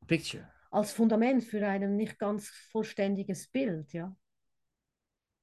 picture. 0.07 0.49
als 0.71 0.93
Fundament 0.93 1.45
für 1.45 1.67
ein 1.67 1.97
nicht 1.97 2.19
ganz 2.19 2.49
vollständiges 2.71 3.49
Bild, 3.49 3.93
ja. 3.93 4.15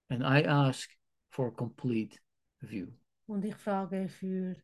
And 0.10 0.22
I 0.24 0.46
ask 0.46 0.90
for 1.30 1.48
a 1.48 1.52
complete 1.52 2.18
view. 2.60 2.88
Und 3.28 3.46
ich 3.46 3.56
frage 3.56 4.10
für 4.10 4.56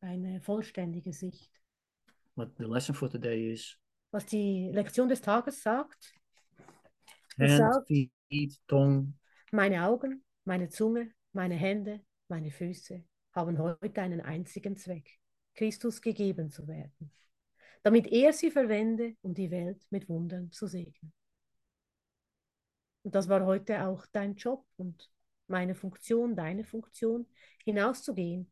eine 0.00 0.40
vollständige 0.40 1.12
Sicht. 1.12 1.50
What 2.36 2.56
the 2.56 2.64
lesson 2.64 2.94
for 2.94 3.10
today 3.10 3.52
is 3.52 3.76
Was 4.12 4.26
die 4.26 4.70
Lektion 4.72 5.08
des 5.08 5.20
Tages 5.20 5.62
sagt, 5.62 6.14
Es 7.38 7.58
hands, 7.58 7.74
sagt- 7.74 7.88
feet, 8.28 8.60
tongue, 8.68 9.12
meine 9.50 9.84
Augen, 9.84 10.24
meine 10.44 10.68
Zunge, 10.68 11.12
meine 11.32 11.54
Hände, 11.56 12.00
meine 12.28 12.50
Füße 12.50 13.04
haben 13.32 13.58
heute 13.58 14.02
einen 14.02 14.20
einzigen 14.20 14.76
Zweck, 14.76 15.18
Christus 15.54 16.00
gegeben 16.00 16.50
zu 16.50 16.68
werden, 16.68 17.10
damit 17.82 18.06
er 18.06 18.32
sie 18.32 18.50
verwende, 18.50 19.16
um 19.22 19.34
die 19.34 19.50
Welt 19.50 19.84
mit 19.90 20.08
Wundern 20.08 20.50
zu 20.52 20.66
segnen. 20.66 21.12
Und 23.02 23.14
das 23.14 23.28
war 23.28 23.44
heute 23.44 23.84
auch 23.84 24.06
dein 24.12 24.36
Job 24.36 24.64
und 24.76 25.10
meine 25.48 25.74
Funktion, 25.74 26.36
deine 26.36 26.64
Funktion, 26.64 27.26
hinauszugehen 27.64 28.50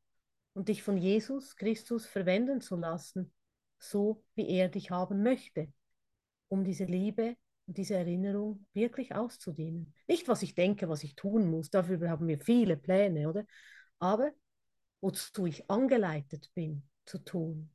und 0.53 0.69
dich 0.69 0.83
von 0.83 0.97
Jesus 0.97 1.57
Christus 1.57 2.07
verwenden 2.07 2.61
zu 2.61 2.77
lassen, 2.77 3.33
so 3.79 4.25
wie 4.35 4.49
er 4.49 4.69
dich 4.69 4.91
haben 4.91 5.23
möchte, 5.23 5.73
um 6.49 6.65
diese 6.65 6.85
Liebe 6.85 7.37
und 7.67 7.79
diese 7.79 7.95
Erinnerung 7.95 8.67
wirklich 8.73 9.15
auszudehnen. 9.15 9.95
Nicht, 10.09 10.27
was 10.29 10.43
ich 10.43 10.55
denke, 10.55 10.89
was 10.89 11.05
ich 11.05 11.15
tun 11.15 11.49
muss, 11.49 11.71
dafür 11.71 12.11
haben 12.11 12.27
wir 12.27 12.41
viele 12.41 12.77
Pläne, 12.77 13.29
oder? 13.29 13.47
Aber 14.01 14.33
wozu 15.01 15.47
ich 15.47 15.71
angeleitet 15.71 16.51
bin 16.55 16.83
zu 17.07 17.19
tun, 17.19 17.71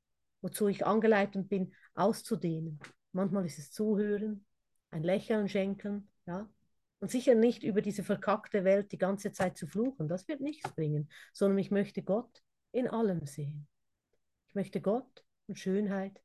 wozu 0.45 0.67
ich 0.67 0.85
angeleitet 0.85 1.49
bin 1.49 1.73
auszudehnen. 1.95 2.79
Manchmal 3.13 3.47
ist 3.47 3.57
es 3.57 3.71
Zuhören, 3.71 4.45
ein 4.91 5.01
Lächeln 5.01 5.49
schenken, 5.49 6.11
ja. 6.27 6.47
Und 6.99 7.09
sicher 7.09 7.33
nicht 7.33 7.63
über 7.63 7.81
diese 7.81 8.03
verkackte 8.03 8.63
Welt 8.63 8.91
die 8.91 8.99
ganze 8.99 9.31
Zeit 9.31 9.57
zu 9.57 9.65
fluchen, 9.65 10.07
das 10.07 10.27
wird 10.27 10.41
nichts 10.41 10.71
bringen, 10.75 11.09
sondern 11.33 11.57
ich 11.57 11.71
möchte 11.71 12.03
Gott 12.03 12.43
in 12.71 12.87
allem 12.87 13.25
sehen. 13.25 13.67
Ich 14.47 14.53
möchte 14.53 14.81
Gott 14.81 15.25
und 15.47 15.57
Schönheit 15.57 16.21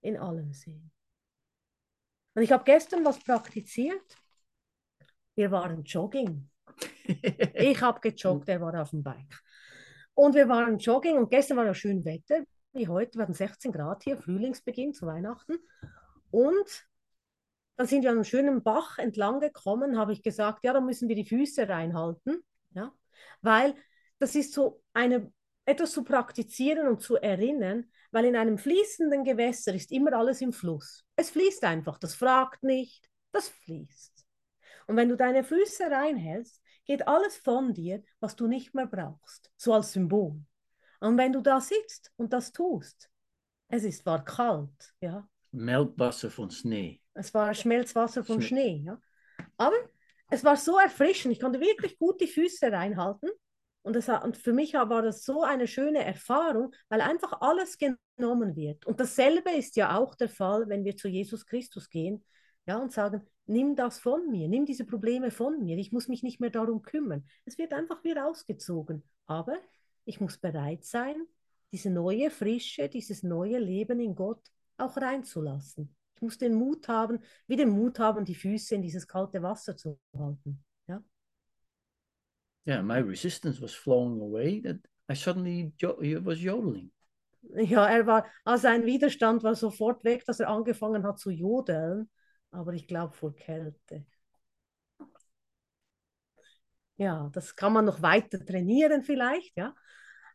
in 0.00 0.16
allem 0.16 0.52
sehen. 0.52 0.90
Und 2.34 2.42
ich 2.42 2.50
habe 2.50 2.64
gestern 2.64 3.04
was 3.04 3.20
praktiziert. 3.20 4.16
Wir 5.36 5.50
waren 5.52 5.84
jogging. 5.84 6.50
Ich 7.54 7.80
habe 7.80 8.00
gejoggt, 8.00 8.48
er 8.48 8.60
war 8.60 8.80
auf 8.82 8.90
dem 8.90 9.04
Bike. 9.04 9.42
Und 10.14 10.34
wir 10.34 10.48
waren 10.48 10.78
jogging 10.78 11.18
und 11.18 11.30
gestern 11.30 11.56
war 11.56 11.66
ja 11.66 11.74
schön 11.74 12.04
Wetter, 12.04 12.44
wie 12.74 12.88
heute. 12.88 13.18
Wir 13.18 13.22
hatten 13.22 13.34
16 13.34 13.72
Grad 13.72 14.02
hier, 14.02 14.18
Frühlingsbeginn 14.18 14.92
zu 14.92 15.06
Weihnachten. 15.06 15.58
Und 16.30 16.86
dann 17.76 17.86
sind 17.86 18.02
wir 18.02 18.10
an 18.10 18.16
einem 18.16 18.24
schönen 18.24 18.62
Bach 18.62 18.98
entlang 18.98 19.40
gekommen, 19.40 19.98
habe 19.98 20.12
ich 20.12 20.22
gesagt, 20.22 20.64
ja, 20.64 20.72
da 20.72 20.80
müssen 20.80 21.08
wir 21.08 21.16
die 21.16 21.24
Füße 21.24 21.68
reinhalten, 21.68 22.44
ja, 22.72 22.92
weil 23.40 23.74
das 24.18 24.34
ist 24.34 24.52
so 24.52 24.82
eine 24.92 25.32
etwas 25.66 25.92
zu 25.92 26.04
praktizieren 26.04 26.86
und 26.86 27.00
zu 27.00 27.16
erinnern, 27.16 27.90
weil 28.12 28.26
in 28.26 28.36
einem 28.36 28.58
fließenden 28.58 29.24
Gewässer 29.24 29.74
ist 29.74 29.90
immer 29.90 30.12
alles 30.12 30.40
im 30.40 30.52
Fluss. 30.52 31.04
Es 31.16 31.30
fließt 31.30 31.64
einfach, 31.64 31.98
das 31.98 32.14
fragt 32.14 32.62
nicht, 32.62 33.08
das 33.32 33.48
fließt. 33.48 34.24
Und 34.86 34.96
wenn 34.96 35.08
du 35.08 35.16
deine 35.16 35.42
Füße 35.42 35.90
reinhältst, 35.90 36.60
geht 36.84 37.08
alles 37.08 37.36
von 37.38 37.72
dir, 37.72 38.02
was 38.20 38.36
du 38.36 38.46
nicht 38.46 38.74
mehr 38.74 38.86
brauchst, 38.86 39.50
so 39.56 39.72
als 39.72 39.92
Symbol. 39.92 40.44
Und 41.04 41.18
wenn 41.18 41.32
du 41.32 41.42
da 41.42 41.60
sitzt 41.60 42.12
und 42.16 42.32
das 42.32 42.52
tust, 42.52 43.10
es 43.68 43.84
ist 43.84 44.02
zwar 44.02 44.24
kalt, 44.24 44.94
ja. 45.00 45.28
Melkwasser 45.50 46.30
von 46.30 46.50
Schnee. 46.50 47.00
Es 47.12 47.34
war 47.34 47.52
Schmelzwasser 47.52 48.24
von 48.24 48.40
Schnee. 48.40 48.78
Schnee, 48.78 48.84
ja. 48.86 49.00
Aber 49.58 49.76
es 50.30 50.44
war 50.44 50.56
so 50.56 50.78
erfrischend. 50.78 51.32
Ich 51.32 51.40
konnte 51.40 51.60
wirklich 51.60 51.98
gut 51.98 52.20
die 52.20 52.26
Füße 52.26 52.72
reinhalten. 52.72 53.30
Und, 53.82 53.96
das, 53.96 54.08
und 54.08 54.38
für 54.38 54.54
mich 54.54 54.72
war 54.72 55.02
das 55.02 55.24
so 55.24 55.42
eine 55.42 55.66
schöne 55.66 56.02
Erfahrung, 56.02 56.74
weil 56.88 57.02
einfach 57.02 57.42
alles 57.42 57.76
genommen 57.76 58.56
wird. 58.56 58.86
Und 58.86 58.98
dasselbe 58.98 59.50
ist 59.50 59.76
ja 59.76 59.98
auch 59.98 60.14
der 60.14 60.30
Fall, 60.30 60.68
wenn 60.68 60.84
wir 60.84 60.96
zu 60.96 61.08
Jesus 61.08 61.44
Christus 61.44 61.90
gehen 61.90 62.24
ja, 62.66 62.78
und 62.78 62.92
sagen, 62.92 63.20
nimm 63.44 63.76
das 63.76 63.98
von 63.98 64.30
mir, 64.30 64.48
nimm 64.48 64.64
diese 64.64 64.86
Probleme 64.86 65.30
von 65.30 65.60
mir, 65.60 65.76
ich 65.76 65.92
muss 65.92 66.08
mich 66.08 66.22
nicht 66.22 66.40
mehr 66.40 66.48
darum 66.48 66.80
kümmern. 66.80 67.28
Es 67.44 67.58
wird 67.58 67.74
einfach 67.74 68.02
wieder 68.04 68.26
ausgezogen. 68.26 69.02
Aber 69.26 69.58
ich 70.04 70.20
muss 70.20 70.38
bereit 70.38 70.84
sein, 70.84 71.26
diese 71.72 71.90
neue 71.90 72.30
Frische, 72.30 72.88
dieses 72.88 73.22
neue 73.22 73.58
Leben 73.58 74.00
in 74.00 74.14
Gott 74.14 74.42
auch 74.76 74.96
reinzulassen. 74.96 75.94
Ich 76.14 76.22
muss 76.22 76.38
den 76.38 76.54
Mut 76.54 76.86
haben, 76.88 77.18
wie 77.46 77.56
den 77.56 77.70
Mut 77.70 77.98
haben, 77.98 78.24
die 78.24 78.34
Füße 78.34 78.76
in 78.76 78.82
dieses 78.82 79.06
kalte 79.06 79.42
Wasser 79.42 79.76
zu 79.76 79.98
halten. 80.16 80.64
Ja? 80.86 81.02
Yeah, 82.66 82.82
my 82.82 83.00
resistance 83.00 83.60
was 83.60 83.74
flowing 83.74 84.20
away. 84.20 84.60
That 84.62 84.78
I 85.10 85.14
suddenly 85.14 85.72
was 85.78 86.40
yodeling. 86.40 86.90
Ja, 87.56 87.86
er 87.86 88.06
war, 88.06 88.26
also 88.44 88.62
sein 88.62 88.86
Widerstand 88.86 89.42
war 89.42 89.54
sofort 89.54 90.02
weg, 90.04 90.24
dass 90.24 90.40
er 90.40 90.48
angefangen 90.48 91.04
hat 91.04 91.18
zu 91.18 91.30
jodeln, 91.30 92.08
aber 92.50 92.72
ich 92.72 92.86
glaube 92.86 93.12
vor 93.12 93.34
Kälte. 93.34 94.06
Ja, 96.96 97.28
das 97.32 97.56
kann 97.56 97.72
man 97.72 97.84
noch 97.84 98.02
weiter 98.02 98.44
trainieren 98.44 99.02
vielleicht, 99.02 99.56
ja. 99.56 99.74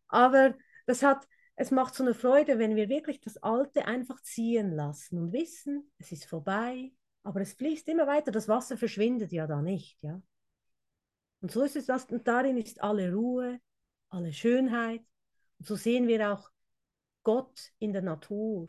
Aber 0.08 0.56
das 0.86 1.04
hat, 1.04 1.28
es 1.56 1.72
macht 1.72 1.96
so 1.96 2.04
eine 2.04 2.14
Freude, 2.14 2.60
wenn 2.60 2.76
wir 2.76 2.90
wirklich 2.90 3.22
das 3.22 3.38
Alte 3.38 3.86
einfach 3.86 4.22
ziehen 4.22 4.72
lassen 4.72 5.20
und 5.20 5.32
wissen, 5.32 5.92
es 5.98 6.12
ist 6.12 6.26
vorbei, 6.26 6.92
aber 7.24 7.42
es 7.42 7.54
fließt 7.54 7.88
immer 7.88 8.08
weiter, 8.08 8.32
das 8.32 8.48
Wasser 8.48 8.78
verschwindet 8.78 9.32
ja 9.32 9.48
da 9.48 9.62
nicht, 9.62 10.02
ja. 10.02 10.22
Und 11.42 11.52
so 11.52 11.64
ist 11.64 11.76
es, 11.76 11.86
das, 11.86 12.06
und 12.06 12.28
darin 12.28 12.58
ist 12.58 12.82
alle 12.82 13.14
Ruhe, 13.14 13.60
alle 14.10 14.34
Schönheit. 14.34 15.02
Und 15.58 15.68
so 15.68 15.76
sehen 15.76 16.08
wir 16.08 16.34
auch 16.34 16.50
Gott 17.24 17.72
in 17.80 17.94
der 17.94 18.02
Natur. 18.02 18.68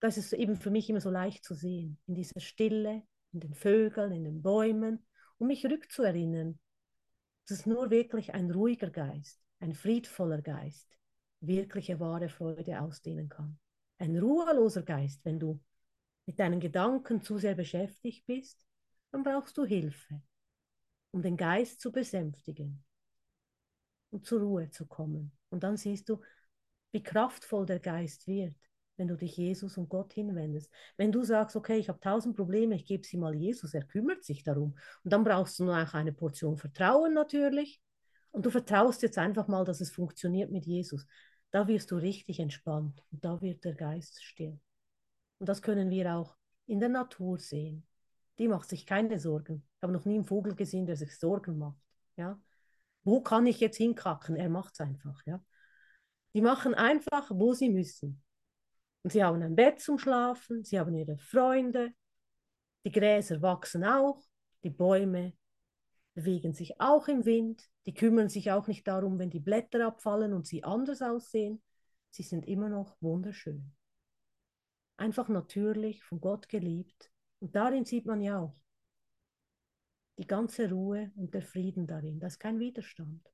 Das 0.00 0.16
ist 0.16 0.32
eben 0.32 0.56
für 0.56 0.70
mich 0.70 0.88
immer 0.90 1.00
so 1.00 1.10
leicht 1.10 1.44
zu 1.44 1.54
sehen, 1.54 1.98
in 2.06 2.14
dieser 2.14 2.40
Stille, 2.40 3.02
in 3.32 3.40
den 3.40 3.54
Vögeln, 3.54 4.12
in 4.12 4.24
den 4.24 4.42
Bäumen, 4.42 5.06
um 5.38 5.48
mich 5.48 5.64
rückzuerinnern, 5.64 6.60
dass 7.48 7.66
nur 7.66 7.90
wirklich 7.90 8.34
ein 8.34 8.50
ruhiger 8.50 8.90
Geist, 8.90 9.40
ein 9.60 9.74
friedvoller 9.74 10.42
Geist, 10.42 10.88
wirkliche 11.40 12.00
wahre 12.00 12.28
Freude 12.28 12.80
ausdehnen 12.80 13.28
kann. 13.28 13.58
Ein 13.98 14.18
ruheloser 14.18 14.82
Geist, 14.82 15.24
wenn 15.24 15.38
du 15.38 15.60
mit 16.26 16.38
deinen 16.38 16.60
Gedanken 16.60 17.22
zu 17.22 17.38
sehr 17.38 17.54
beschäftigt 17.54 18.24
bist, 18.26 18.64
dann 19.10 19.22
brauchst 19.22 19.56
du 19.58 19.64
Hilfe 19.64 20.22
um 21.14 21.22
den 21.22 21.36
Geist 21.36 21.80
zu 21.80 21.92
besänftigen 21.92 22.84
und 24.10 24.26
zur 24.26 24.40
Ruhe 24.40 24.70
zu 24.70 24.84
kommen. 24.84 25.30
Und 25.48 25.62
dann 25.62 25.76
siehst 25.76 26.08
du, 26.08 26.20
wie 26.90 27.04
kraftvoll 27.04 27.66
der 27.66 27.78
Geist 27.78 28.26
wird, 28.26 28.56
wenn 28.96 29.08
du 29.08 29.16
dich 29.16 29.36
Jesus 29.36 29.76
und 29.76 29.88
Gott 29.88 30.12
hinwendest. 30.12 30.70
Wenn 30.96 31.12
du 31.12 31.22
sagst, 31.24 31.56
okay, 31.56 31.78
ich 31.78 31.88
habe 31.88 32.00
tausend 32.00 32.36
Probleme, 32.36 32.74
ich 32.76 32.86
gebe 32.86 33.04
sie 33.04 33.16
mal 33.16 33.34
Jesus, 33.34 33.74
er 33.74 33.84
kümmert 33.84 34.24
sich 34.24 34.42
darum. 34.42 34.76
Und 35.02 35.12
dann 35.12 35.24
brauchst 35.24 35.58
du 35.58 35.64
nur 35.64 35.76
auch 35.76 35.94
eine 35.94 36.12
Portion 36.12 36.56
Vertrauen 36.56 37.14
natürlich. 37.14 37.80
Und 38.30 38.46
du 38.46 38.50
vertraust 38.50 39.02
jetzt 39.02 39.18
einfach 39.18 39.48
mal, 39.48 39.64
dass 39.64 39.80
es 39.80 39.90
funktioniert 39.90 40.50
mit 40.50 40.66
Jesus. 40.66 41.06
Da 41.50 41.68
wirst 41.68 41.90
du 41.90 41.96
richtig 41.96 42.40
entspannt 42.40 43.02
und 43.12 43.24
da 43.24 43.40
wird 43.40 43.64
der 43.64 43.74
Geist 43.74 44.22
still. 44.24 44.58
Und 45.38 45.48
das 45.48 45.62
können 45.62 45.90
wir 45.90 46.14
auch 46.14 46.36
in 46.66 46.80
der 46.80 46.88
Natur 46.88 47.38
sehen. 47.38 47.86
Die 48.38 48.48
macht 48.48 48.68
sich 48.68 48.86
keine 48.86 49.20
Sorgen 49.20 49.64
habe 49.84 49.92
noch 49.92 50.04
nie 50.04 50.16
einen 50.16 50.24
Vogel 50.24 50.56
gesehen, 50.56 50.86
der 50.86 50.96
sich 50.96 51.16
Sorgen 51.16 51.58
macht. 51.58 51.78
Ja? 52.16 52.40
Wo 53.04 53.20
kann 53.20 53.46
ich 53.46 53.60
jetzt 53.60 53.76
hinkacken? 53.76 54.34
Er 54.34 54.48
macht 54.48 54.74
es 54.74 54.80
einfach. 54.80 55.24
Ja? 55.26 55.44
Die 56.34 56.40
machen 56.40 56.74
einfach, 56.74 57.30
wo 57.30 57.52
sie 57.52 57.70
müssen. 57.70 58.23
Und 59.04 59.10
sie 59.10 59.22
haben 59.22 59.42
ein 59.42 59.54
Bett 59.54 59.80
zum 59.80 59.98
Schlafen, 59.98 60.64
sie 60.64 60.80
haben 60.80 60.94
ihre 60.94 61.18
Freunde, 61.18 61.92
die 62.86 62.90
Gräser 62.90 63.42
wachsen 63.42 63.84
auch, 63.84 64.20
die 64.62 64.70
Bäume 64.70 65.34
bewegen 66.14 66.54
sich 66.54 66.80
auch 66.80 67.06
im 67.08 67.26
Wind, 67.26 67.68
die 67.84 67.92
kümmern 67.92 68.30
sich 68.30 68.50
auch 68.50 68.66
nicht 68.66 68.88
darum, 68.88 69.18
wenn 69.18 69.30
die 69.30 69.40
Blätter 69.40 69.86
abfallen 69.86 70.32
und 70.32 70.46
sie 70.46 70.64
anders 70.64 71.02
aussehen. 71.02 71.62
Sie 72.08 72.22
sind 72.22 72.46
immer 72.46 72.70
noch 72.70 72.96
wunderschön. 73.00 73.74
Einfach 74.96 75.28
natürlich, 75.28 76.02
von 76.02 76.20
Gott 76.20 76.48
geliebt. 76.48 77.10
Und 77.40 77.54
darin 77.54 77.84
sieht 77.84 78.06
man 78.06 78.22
ja 78.22 78.38
auch, 78.38 78.56
die 80.16 80.26
ganze 80.26 80.70
Ruhe 80.70 81.10
und 81.16 81.34
der 81.34 81.42
Frieden 81.42 81.86
darin. 81.86 82.20
Das 82.20 82.34
ist 82.34 82.38
kein 82.38 82.58
Widerstand. 82.58 83.28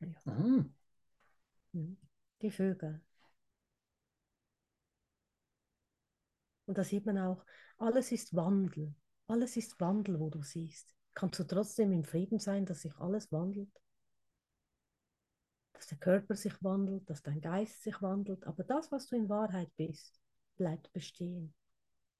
Ja. 0.00 0.32
Mhm. 1.72 1.96
Die 2.42 2.50
Vögel. 2.50 3.00
Und 6.66 6.78
da 6.78 6.84
sieht 6.84 7.04
man 7.04 7.18
auch, 7.18 7.44
alles 7.78 8.12
ist 8.12 8.34
Wandel. 8.34 8.94
Alles 9.26 9.56
ist 9.56 9.78
Wandel, 9.80 10.20
wo 10.20 10.30
du 10.30 10.42
siehst. 10.42 10.94
Kannst 11.14 11.38
du 11.38 11.44
trotzdem 11.44 11.92
im 11.92 12.04
Frieden 12.04 12.38
sein, 12.38 12.64
dass 12.64 12.82
sich 12.82 12.96
alles 12.96 13.30
wandelt? 13.32 13.70
Dass 15.72 15.88
der 15.88 15.98
Körper 15.98 16.34
sich 16.36 16.62
wandelt, 16.62 17.08
dass 17.10 17.22
dein 17.22 17.40
Geist 17.40 17.82
sich 17.82 18.00
wandelt. 18.02 18.46
Aber 18.46 18.64
das, 18.64 18.92
was 18.92 19.06
du 19.06 19.16
in 19.16 19.28
Wahrheit 19.28 19.70
bist, 19.76 20.20
bleibt 20.56 20.92
bestehen. 20.92 21.54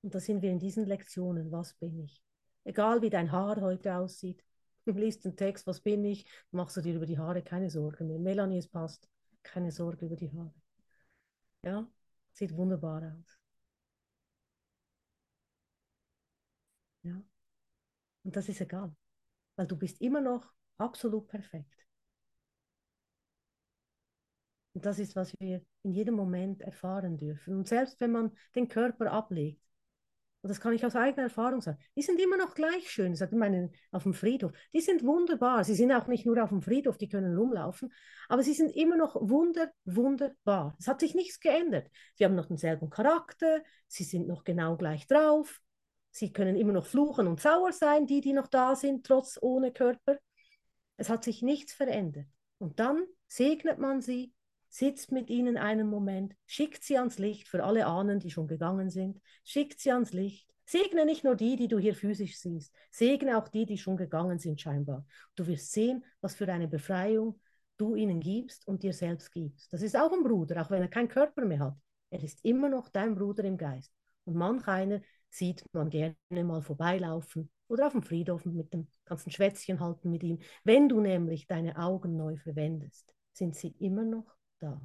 Und 0.02 0.14
da 0.14 0.20
sind 0.20 0.42
wir 0.42 0.50
in 0.50 0.58
diesen 0.58 0.86
Lektionen, 0.86 1.52
was 1.52 1.74
bin 1.74 1.98
ich? 2.00 2.22
Egal 2.64 3.02
wie 3.02 3.10
dein 3.10 3.32
Haar 3.32 3.60
heute 3.60 3.94
aussieht, 3.96 4.42
liest 4.86 5.24
den 5.24 5.36
Text, 5.36 5.66
was 5.66 5.80
bin 5.80 6.04
ich, 6.04 6.26
machst 6.50 6.76
du 6.76 6.80
dir 6.80 6.96
über 6.96 7.06
die 7.06 7.18
Haare 7.18 7.42
keine 7.42 7.70
Sorgen 7.70 8.08
mehr. 8.08 8.18
Melanie, 8.18 8.58
es 8.58 8.68
passt, 8.68 9.08
keine 9.42 9.72
Sorge 9.72 10.06
über 10.06 10.16
die 10.16 10.32
Haare. 10.32 10.54
Ja, 11.64 11.86
sieht 12.32 12.54
wunderbar 12.54 13.02
aus. 13.18 13.38
Ja, 17.02 17.22
und 18.24 18.34
das 18.36 18.48
ist 18.48 18.60
egal, 18.62 18.94
weil 19.56 19.66
du 19.68 19.76
bist 19.76 20.00
immer 20.02 20.20
noch 20.22 20.52
absolut 20.78 21.28
perfekt. 21.28 21.86
Und 24.74 24.84
das 24.86 24.98
ist, 24.98 25.16
was 25.16 25.32
wir 25.40 25.62
in 25.82 25.92
jedem 25.92 26.14
Moment 26.14 26.60
erfahren 26.62 27.16
dürfen. 27.16 27.56
Und 27.56 27.68
selbst 27.68 28.00
wenn 28.00 28.12
man 28.12 28.32
den 28.54 28.68
Körper 28.68 29.10
ablegt, 29.12 29.60
und 30.42 30.48
das 30.48 30.60
kann 30.60 30.72
ich 30.72 30.86
aus 30.86 30.96
eigener 30.96 31.24
Erfahrung 31.24 31.60
sagen, 31.60 31.78
die 31.96 32.02
sind 32.02 32.18
immer 32.18 32.38
noch 32.38 32.54
gleich 32.54 32.90
schön, 32.90 33.12
ich 33.12 33.30
meine, 33.32 33.70
auf 33.90 34.04
dem 34.04 34.14
Friedhof. 34.14 34.52
Die 34.72 34.80
sind 34.80 35.04
wunderbar. 35.04 35.64
Sie 35.64 35.74
sind 35.74 35.92
auch 35.92 36.06
nicht 36.06 36.24
nur 36.24 36.42
auf 36.42 36.48
dem 36.48 36.62
Friedhof, 36.62 36.96
die 36.96 37.10
können 37.10 37.36
rumlaufen, 37.36 37.92
aber 38.28 38.42
sie 38.42 38.54
sind 38.54 38.74
immer 38.74 38.96
noch 38.96 39.16
wunder, 39.16 39.70
wunderbar. 39.84 40.76
Es 40.78 40.88
hat 40.88 41.00
sich 41.00 41.14
nichts 41.14 41.40
geändert. 41.40 41.90
Sie 42.14 42.24
haben 42.24 42.34
noch 42.34 42.46
denselben 42.46 42.88
Charakter, 42.88 43.62
sie 43.86 44.04
sind 44.04 44.28
noch 44.28 44.44
genau 44.44 44.76
gleich 44.78 45.06
drauf, 45.06 45.60
sie 46.10 46.32
können 46.32 46.56
immer 46.56 46.72
noch 46.72 46.86
fluchen 46.86 47.26
und 47.26 47.40
sauer 47.40 47.72
sein, 47.72 48.06
die, 48.06 48.22
die 48.22 48.32
noch 48.32 48.46
da 48.46 48.74
sind, 48.76 49.04
trotz 49.04 49.38
ohne 49.42 49.72
Körper. 49.72 50.18
Es 50.96 51.10
hat 51.10 51.22
sich 51.22 51.42
nichts 51.42 51.74
verändert. 51.74 52.26
Und 52.58 52.80
dann 52.80 53.04
segnet 53.26 53.78
man 53.78 54.00
sie 54.00 54.32
sitzt 54.70 55.12
mit 55.12 55.28
ihnen 55.28 55.58
einen 55.58 55.88
Moment, 55.88 56.34
schickt 56.46 56.82
sie 56.82 56.96
ans 56.96 57.18
Licht 57.18 57.48
für 57.48 57.62
alle 57.64 57.86
Ahnen, 57.86 58.20
die 58.20 58.30
schon 58.30 58.46
gegangen 58.46 58.88
sind, 58.88 59.20
schickt 59.44 59.80
sie 59.80 59.92
ans 59.92 60.12
Licht. 60.12 60.48
Segne 60.64 61.04
nicht 61.04 61.24
nur 61.24 61.34
die, 61.34 61.56
die 61.56 61.66
du 61.66 61.78
hier 61.78 61.96
physisch 61.96 62.38
siehst, 62.38 62.72
segne 62.92 63.36
auch 63.36 63.48
die, 63.48 63.66
die 63.66 63.76
schon 63.76 63.96
gegangen 63.96 64.38
sind 64.38 64.60
scheinbar. 64.60 65.04
Du 65.34 65.46
wirst 65.48 65.72
sehen, 65.72 66.04
was 66.20 66.36
für 66.36 66.50
eine 66.50 66.68
Befreiung 66.68 67.40
du 67.76 67.96
ihnen 67.96 68.20
gibst 68.20 68.68
und 68.68 68.84
dir 68.84 68.92
selbst 68.92 69.32
gibst. 69.32 69.72
Das 69.72 69.82
ist 69.82 69.96
auch 69.96 70.12
ein 70.12 70.22
Bruder, 70.22 70.62
auch 70.62 70.70
wenn 70.70 70.82
er 70.82 70.88
keinen 70.88 71.08
Körper 71.08 71.44
mehr 71.44 71.58
hat. 71.58 71.76
Er 72.10 72.22
ist 72.22 72.44
immer 72.44 72.68
noch 72.68 72.88
dein 72.88 73.16
Bruder 73.16 73.42
im 73.44 73.56
Geist. 73.56 73.92
Und 74.24 74.36
manch 74.36 74.68
einer 74.68 75.00
sieht 75.28 75.64
man 75.72 75.90
gerne 75.90 76.16
mal 76.30 76.62
vorbeilaufen 76.62 77.50
oder 77.66 77.86
auf 77.86 77.92
dem 77.92 78.02
Friedhof 78.02 78.44
mit 78.44 78.72
dem 78.72 78.86
ganzen 79.04 79.30
Schwätzchen 79.30 79.80
halten 79.80 80.10
mit 80.10 80.22
ihm. 80.22 80.38
Wenn 80.62 80.88
du 80.88 81.00
nämlich 81.00 81.46
deine 81.46 81.76
Augen 81.78 82.16
neu 82.16 82.36
verwendest, 82.36 83.12
sind 83.32 83.56
sie 83.56 83.74
immer 83.78 84.04
noch 84.04 84.36
da. 84.62 84.80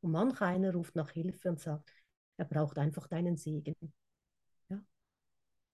Und 0.00 0.12
manch 0.12 0.40
einer 0.40 0.72
ruft 0.72 0.94
nach 0.94 1.10
Hilfe 1.10 1.48
und 1.48 1.60
sagt, 1.60 1.92
er 2.36 2.44
braucht 2.44 2.78
einfach 2.78 3.06
deinen 3.08 3.36
Segen. 3.36 3.74
Ja? 4.68 4.80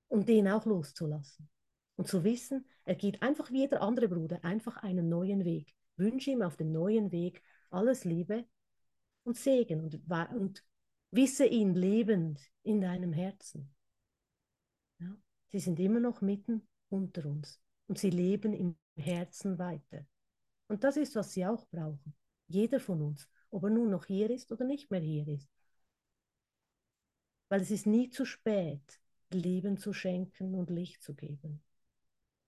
Und 0.08 0.28
den 0.28 0.48
auch 0.48 0.64
loszulassen. 0.64 1.48
Und 1.96 2.08
zu 2.08 2.24
wissen, 2.24 2.66
er 2.84 2.94
geht 2.94 3.22
einfach 3.22 3.50
wie 3.50 3.60
jeder 3.60 3.82
andere 3.82 4.08
Bruder 4.08 4.42
einfach 4.44 4.78
einen 4.78 5.08
neuen 5.08 5.44
Weg. 5.44 5.74
wünsche 5.96 6.30
ihm 6.30 6.42
auf 6.42 6.56
dem 6.56 6.72
neuen 6.72 7.12
Weg 7.12 7.42
alles 7.70 8.04
Liebe 8.04 8.46
und 9.24 9.36
Segen 9.36 9.80
und, 9.80 10.00
und 10.34 10.64
wisse 11.10 11.46
ihn 11.46 11.74
lebend 11.74 12.40
in 12.62 12.80
deinem 12.80 13.12
Herzen. 13.12 13.74
Ja? 14.98 15.14
Sie 15.50 15.60
sind 15.60 15.78
immer 15.78 16.00
noch 16.00 16.22
mitten 16.22 16.66
unter 16.88 17.26
uns 17.26 17.60
und 17.86 17.98
sie 17.98 18.10
leben 18.10 18.54
im 18.54 18.76
Herzen 18.96 19.58
weiter. 19.58 20.06
Und 20.68 20.84
das 20.84 20.96
ist, 20.96 21.14
was 21.14 21.32
sie 21.32 21.44
auch 21.44 21.66
brauchen. 21.68 22.14
Jeder 22.52 22.80
von 22.80 23.02
uns, 23.02 23.28
ob 23.50 23.64
er 23.64 23.70
nun 23.70 23.90
noch 23.90 24.06
hier 24.06 24.30
ist 24.30 24.52
oder 24.52 24.64
nicht 24.64 24.90
mehr 24.90 25.00
hier 25.00 25.26
ist. 25.28 25.48
Weil 27.48 27.60
es 27.62 27.70
ist 27.70 27.86
nie 27.86 28.10
zu 28.10 28.24
spät, 28.24 29.00
Leben 29.30 29.76
zu 29.78 29.92
schenken 29.92 30.54
und 30.54 30.70
Licht 30.70 31.02
zu 31.02 31.14
geben. 31.14 31.62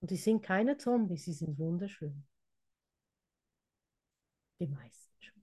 Und 0.00 0.10
die 0.10 0.16
sind 0.16 0.42
keine 0.42 0.76
Zombies, 0.76 1.24
sie 1.24 1.32
sind 1.32 1.58
wunderschön. 1.58 2.26
Die 4.60 4.66
meisten 4.66 5.22
schon. 5.22 5.42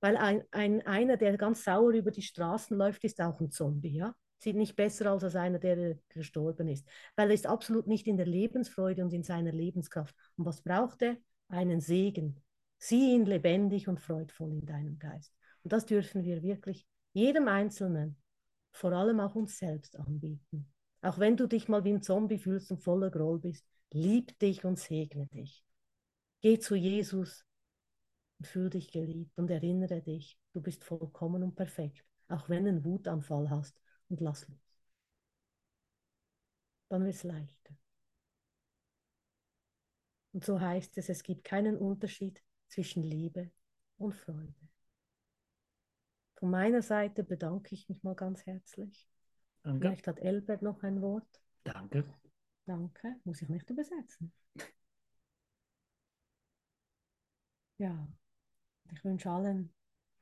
Weil 0.00 0.16
ein, 0.16 0.42
ein, 0.50 0.86
einer, 0.86 1.16
der 1.16 1.36
ganz 1.36 1.64
sauer 1.64 1.92
über 1.92 2.10
die 2.10 2.22
Straßen 2.22 2.76
läuft, 2.76 3.04
ist 3.04 3.20
auch 3.20 3.40
ein 3.40 3.50
Zombie, 3.50 3.96
ja? 3.96 4.14
Sieht 4.38 4.56
nicht 4.56 4.74
besser 4.74 5.12
aus 5.12 5.22
als 5.22 5.36
einer, 5.36 5.60
der 5.60 5.98
gestorben 6.08 6.68
ist. 6.68 6.86
Weil 7.14 7.28
er 7.28 7.34
ist 7.34 7.46
absolut 7.46 7.86
nicht 7.86 8.08
in 8.08 8.16
der 8.16 8.26
Lebensfreude 8.26 9.04
und 9.04 9.12
in 9.12 9.22
seiner 9.22 9.52
Lebenskraft. 9.52 10.16
Und 10.36 10.46
was 10.46 10.62
braucht 10.62 11.02
er? 11.02 11.16
Einen 11.52 11.80
Segen. 11.80 12.40
Sieh 12.78 13.14
ihn 13.14 13.26
lebendig 13.26 13.86
und 13.86 14.00
freudvoll 14.00 14.52
in 14.52 14.64
deinem 14.64 14.98
Geist. 14.98 15.34
Und 15.62 15.72
das 15.72 15.84
dürfen 15.84 16.24
wir 16.24 16.42
wirklich 16.42 16.86
jedem 17.12 17.46
Einzelnen, 17.46 18.16
vor 18.72 18.92
allem 18.92 19.20
auch 19.20 19.34
uns 19.34 19.58
selbst 19.58 19.98
anbieten. 19.98 20.72
Auch 21.02 21.18
wenn 21.18 21.36
du 21.36 21.46
dich 21.46 21.68
mal 21.68 21.84
wie 21.84 21.92
ein 21.92 22.02
Zombie 22.02 22.38
fühlst 22.38 22.70
und 22.72 22.82
voller 22.82 23.10
Groll 23.10 23.38
bist, 23.38 23.66
lieb 23.92 24.38
dich 24.38 24.64
und 24.64 24.78
segne 24.78 25.26
dich. 25.26 25.62
Geh 26.40 26.58
zu 26.58 26.74
Jesus 26.74 27.44
und 28.38 28.46
fühl 28.46 28.70
dich 28.70 28.90
geliebt 28.90 29.38
und 29.38 29.50
erinnere 29.50 30.00
dich, 30.00 30.38
du 30.54 30.62
bist 30.62 30.84
vollkommen 30.84 31.42
und 31.42 31.54
perfekt, 31.54 32.02
auch 32.28 32.48
wenn 32.48 32.64
du 32.64 32.70
einen 32.70 32.84
Wutanfall 32.84 33.50
hast 33.50 33.78
und 34.08 34.20
lass 34.20 34.48
los. 34.48 34.58
Dann 36.88 37.04
wird 37.04 37.14
es 37.14 37.24
leichter. 37.24 37.74
Und 40.32 40.44
so 40.44 40.60
heißt 40.60 40.96
es, 40.98 41.08
es 41.08 41.22
gibt 41.22 41.44
keinen 41.44 41.76
Unterschied 41.76 42.42
zwischen 42.68 43.02
Liebe 43.02 43.50
und 43.98 44.14
Freude. 44.14 44.54
Von 46.36 46.50
meiner 46.50 46.82
Seite 46.82 47.22
bedanke 47.22 47.74
ich 47.74 47.88
mich 47.88 48.02
mal 48.02 48.14
ganz 48.14 48.44
herzlich. 48.46 49.08
Danke. 49.62 49.78
Vielleicht 49.78 50.06
hat 50.08 50.18
Elbert 50.18 50.62
noch 50.62 50.82
ein 50.82 51.00
Wort. 51.00 51.40
Danke. 51.62 52.04
Danke. 52.64 53.16
Muss 53.24 53.42
ich 53.42 53.48
nicht 53.48 53.68
übersetzen. 53.70 54.32
Ja, 57.78 58.08
ich 58.92 59.04
wünsche 59.04 59.30
allen 59.30 59.72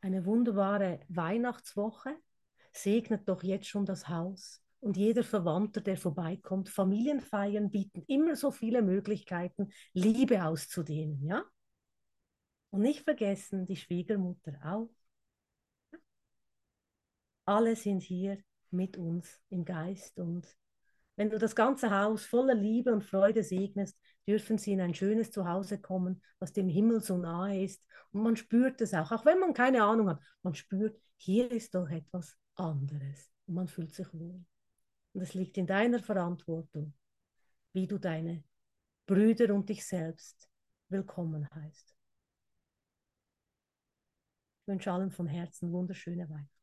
eine 0.01 0.25
wunderbare 0.25 1.01
Weihnachtswoche. 1.09 2.17
Segnet 2.73 3.29
doch 3.29 3.43
jetzt 3.43 3.67
schon 3.67 3.85
das 3.85 4.09
Haus 4.09 4.63
und 4.81 4.97
jeder 4.97 5.23
Verwandter, 5.23 5.81
der 5.81 5.97
vorbeikommt. 5.97 6.69
Familienfeiern 6.69 7.71
bieten 7.71 8.03
immer 8.07 8.37
so 8.37 8.51
viele 8.51 8.83
Möglichkeiten, 8.83 9.73
Liebe 9.93 10.45
auszudehnen, 10.45 11.25
ja? 11.25 11.45
Und 12.71 12.83
nicht 12.83 13.05
vergessen, 13.05 13.67
die 13.67 13.77
Schwiegermutter 13.77 14.59
auch 14.65 14.91
alle 17.51 17.75
sind 17.75 18.03
hier 18.03 18.39
mit 18.71 18.97
uns 18.97 19.41
im 19.51 19.65
Geist. 19.65 20.19
Und 20.19 20.47
wenn 21.17 21.31
du 21.31 21.39
das 21.39 21.57
ganze 21.57 21.91
Haus 21.91 22.25
voller 22.25 22.55
Liebe 22.55 22.93
und 22.93 23.05
Freude 23.05 23.43
segnest, 23.43 23.99
dürfen 24.27 24.57
sie 24.57 24.73
in 24.73 24.81
ein 24.81 24.95
schönes 24.95 25.33
Zuhause 25.33 25.81
kommen, 25.81 26.23
was 26.39 26.53
dem 26.53 26.69
Himmel 26.69 27.01
so 27.01 27.19
nahe 27.19 27.65
ist. 27.65 27.85
Und 28.13 28.23
man 28.23 28.37
spürt 28.37 28.81
es 28.81 28.95
auch, 28.95 29.11
auch 29.11 29.25
wenn 29.25 29.41
man 29.41 29.53
keine 29.53 29.83
Ahnung 29.83 30.09
hat. 30.09 30.21
Man 30.43 30.55
spürt, 30.55 30.97
hier 31.17 31.51
ist 31.51 31.75
doch 31.75 31.89
etwas 31.91 32.37
anderes. 32.55 33.31
Und 33.47 33.55
man 33.55 33.69
fühlt 33.69 33.93
sich 33.95 34.13
wohl. 34.15 34.45
Und 35.13 35.23
es 35.23 35.35
liegt 35.35 35.59
in 35.59 35.67
deiner 35.67 35.99
Verantwortung, 35.99 36.95
wie 37.73 37.87
du 37.87 37.99
deine 37.99 38.45
Brüder 39.07 39.55
und 39.55 39.69
dich 39.69 39.85
selbst 39.85 40.49
willkommen 40.89 41.49
heißt. 41.55 41.97
Ich 44.61 44.69
wünsche 44.69 44.93
allen 44.93 45.11
von 45.11 45.27
Herzen 45.27 45.73
wunderschöne 45.73 46.29
Weihnachten. 46.29 46.60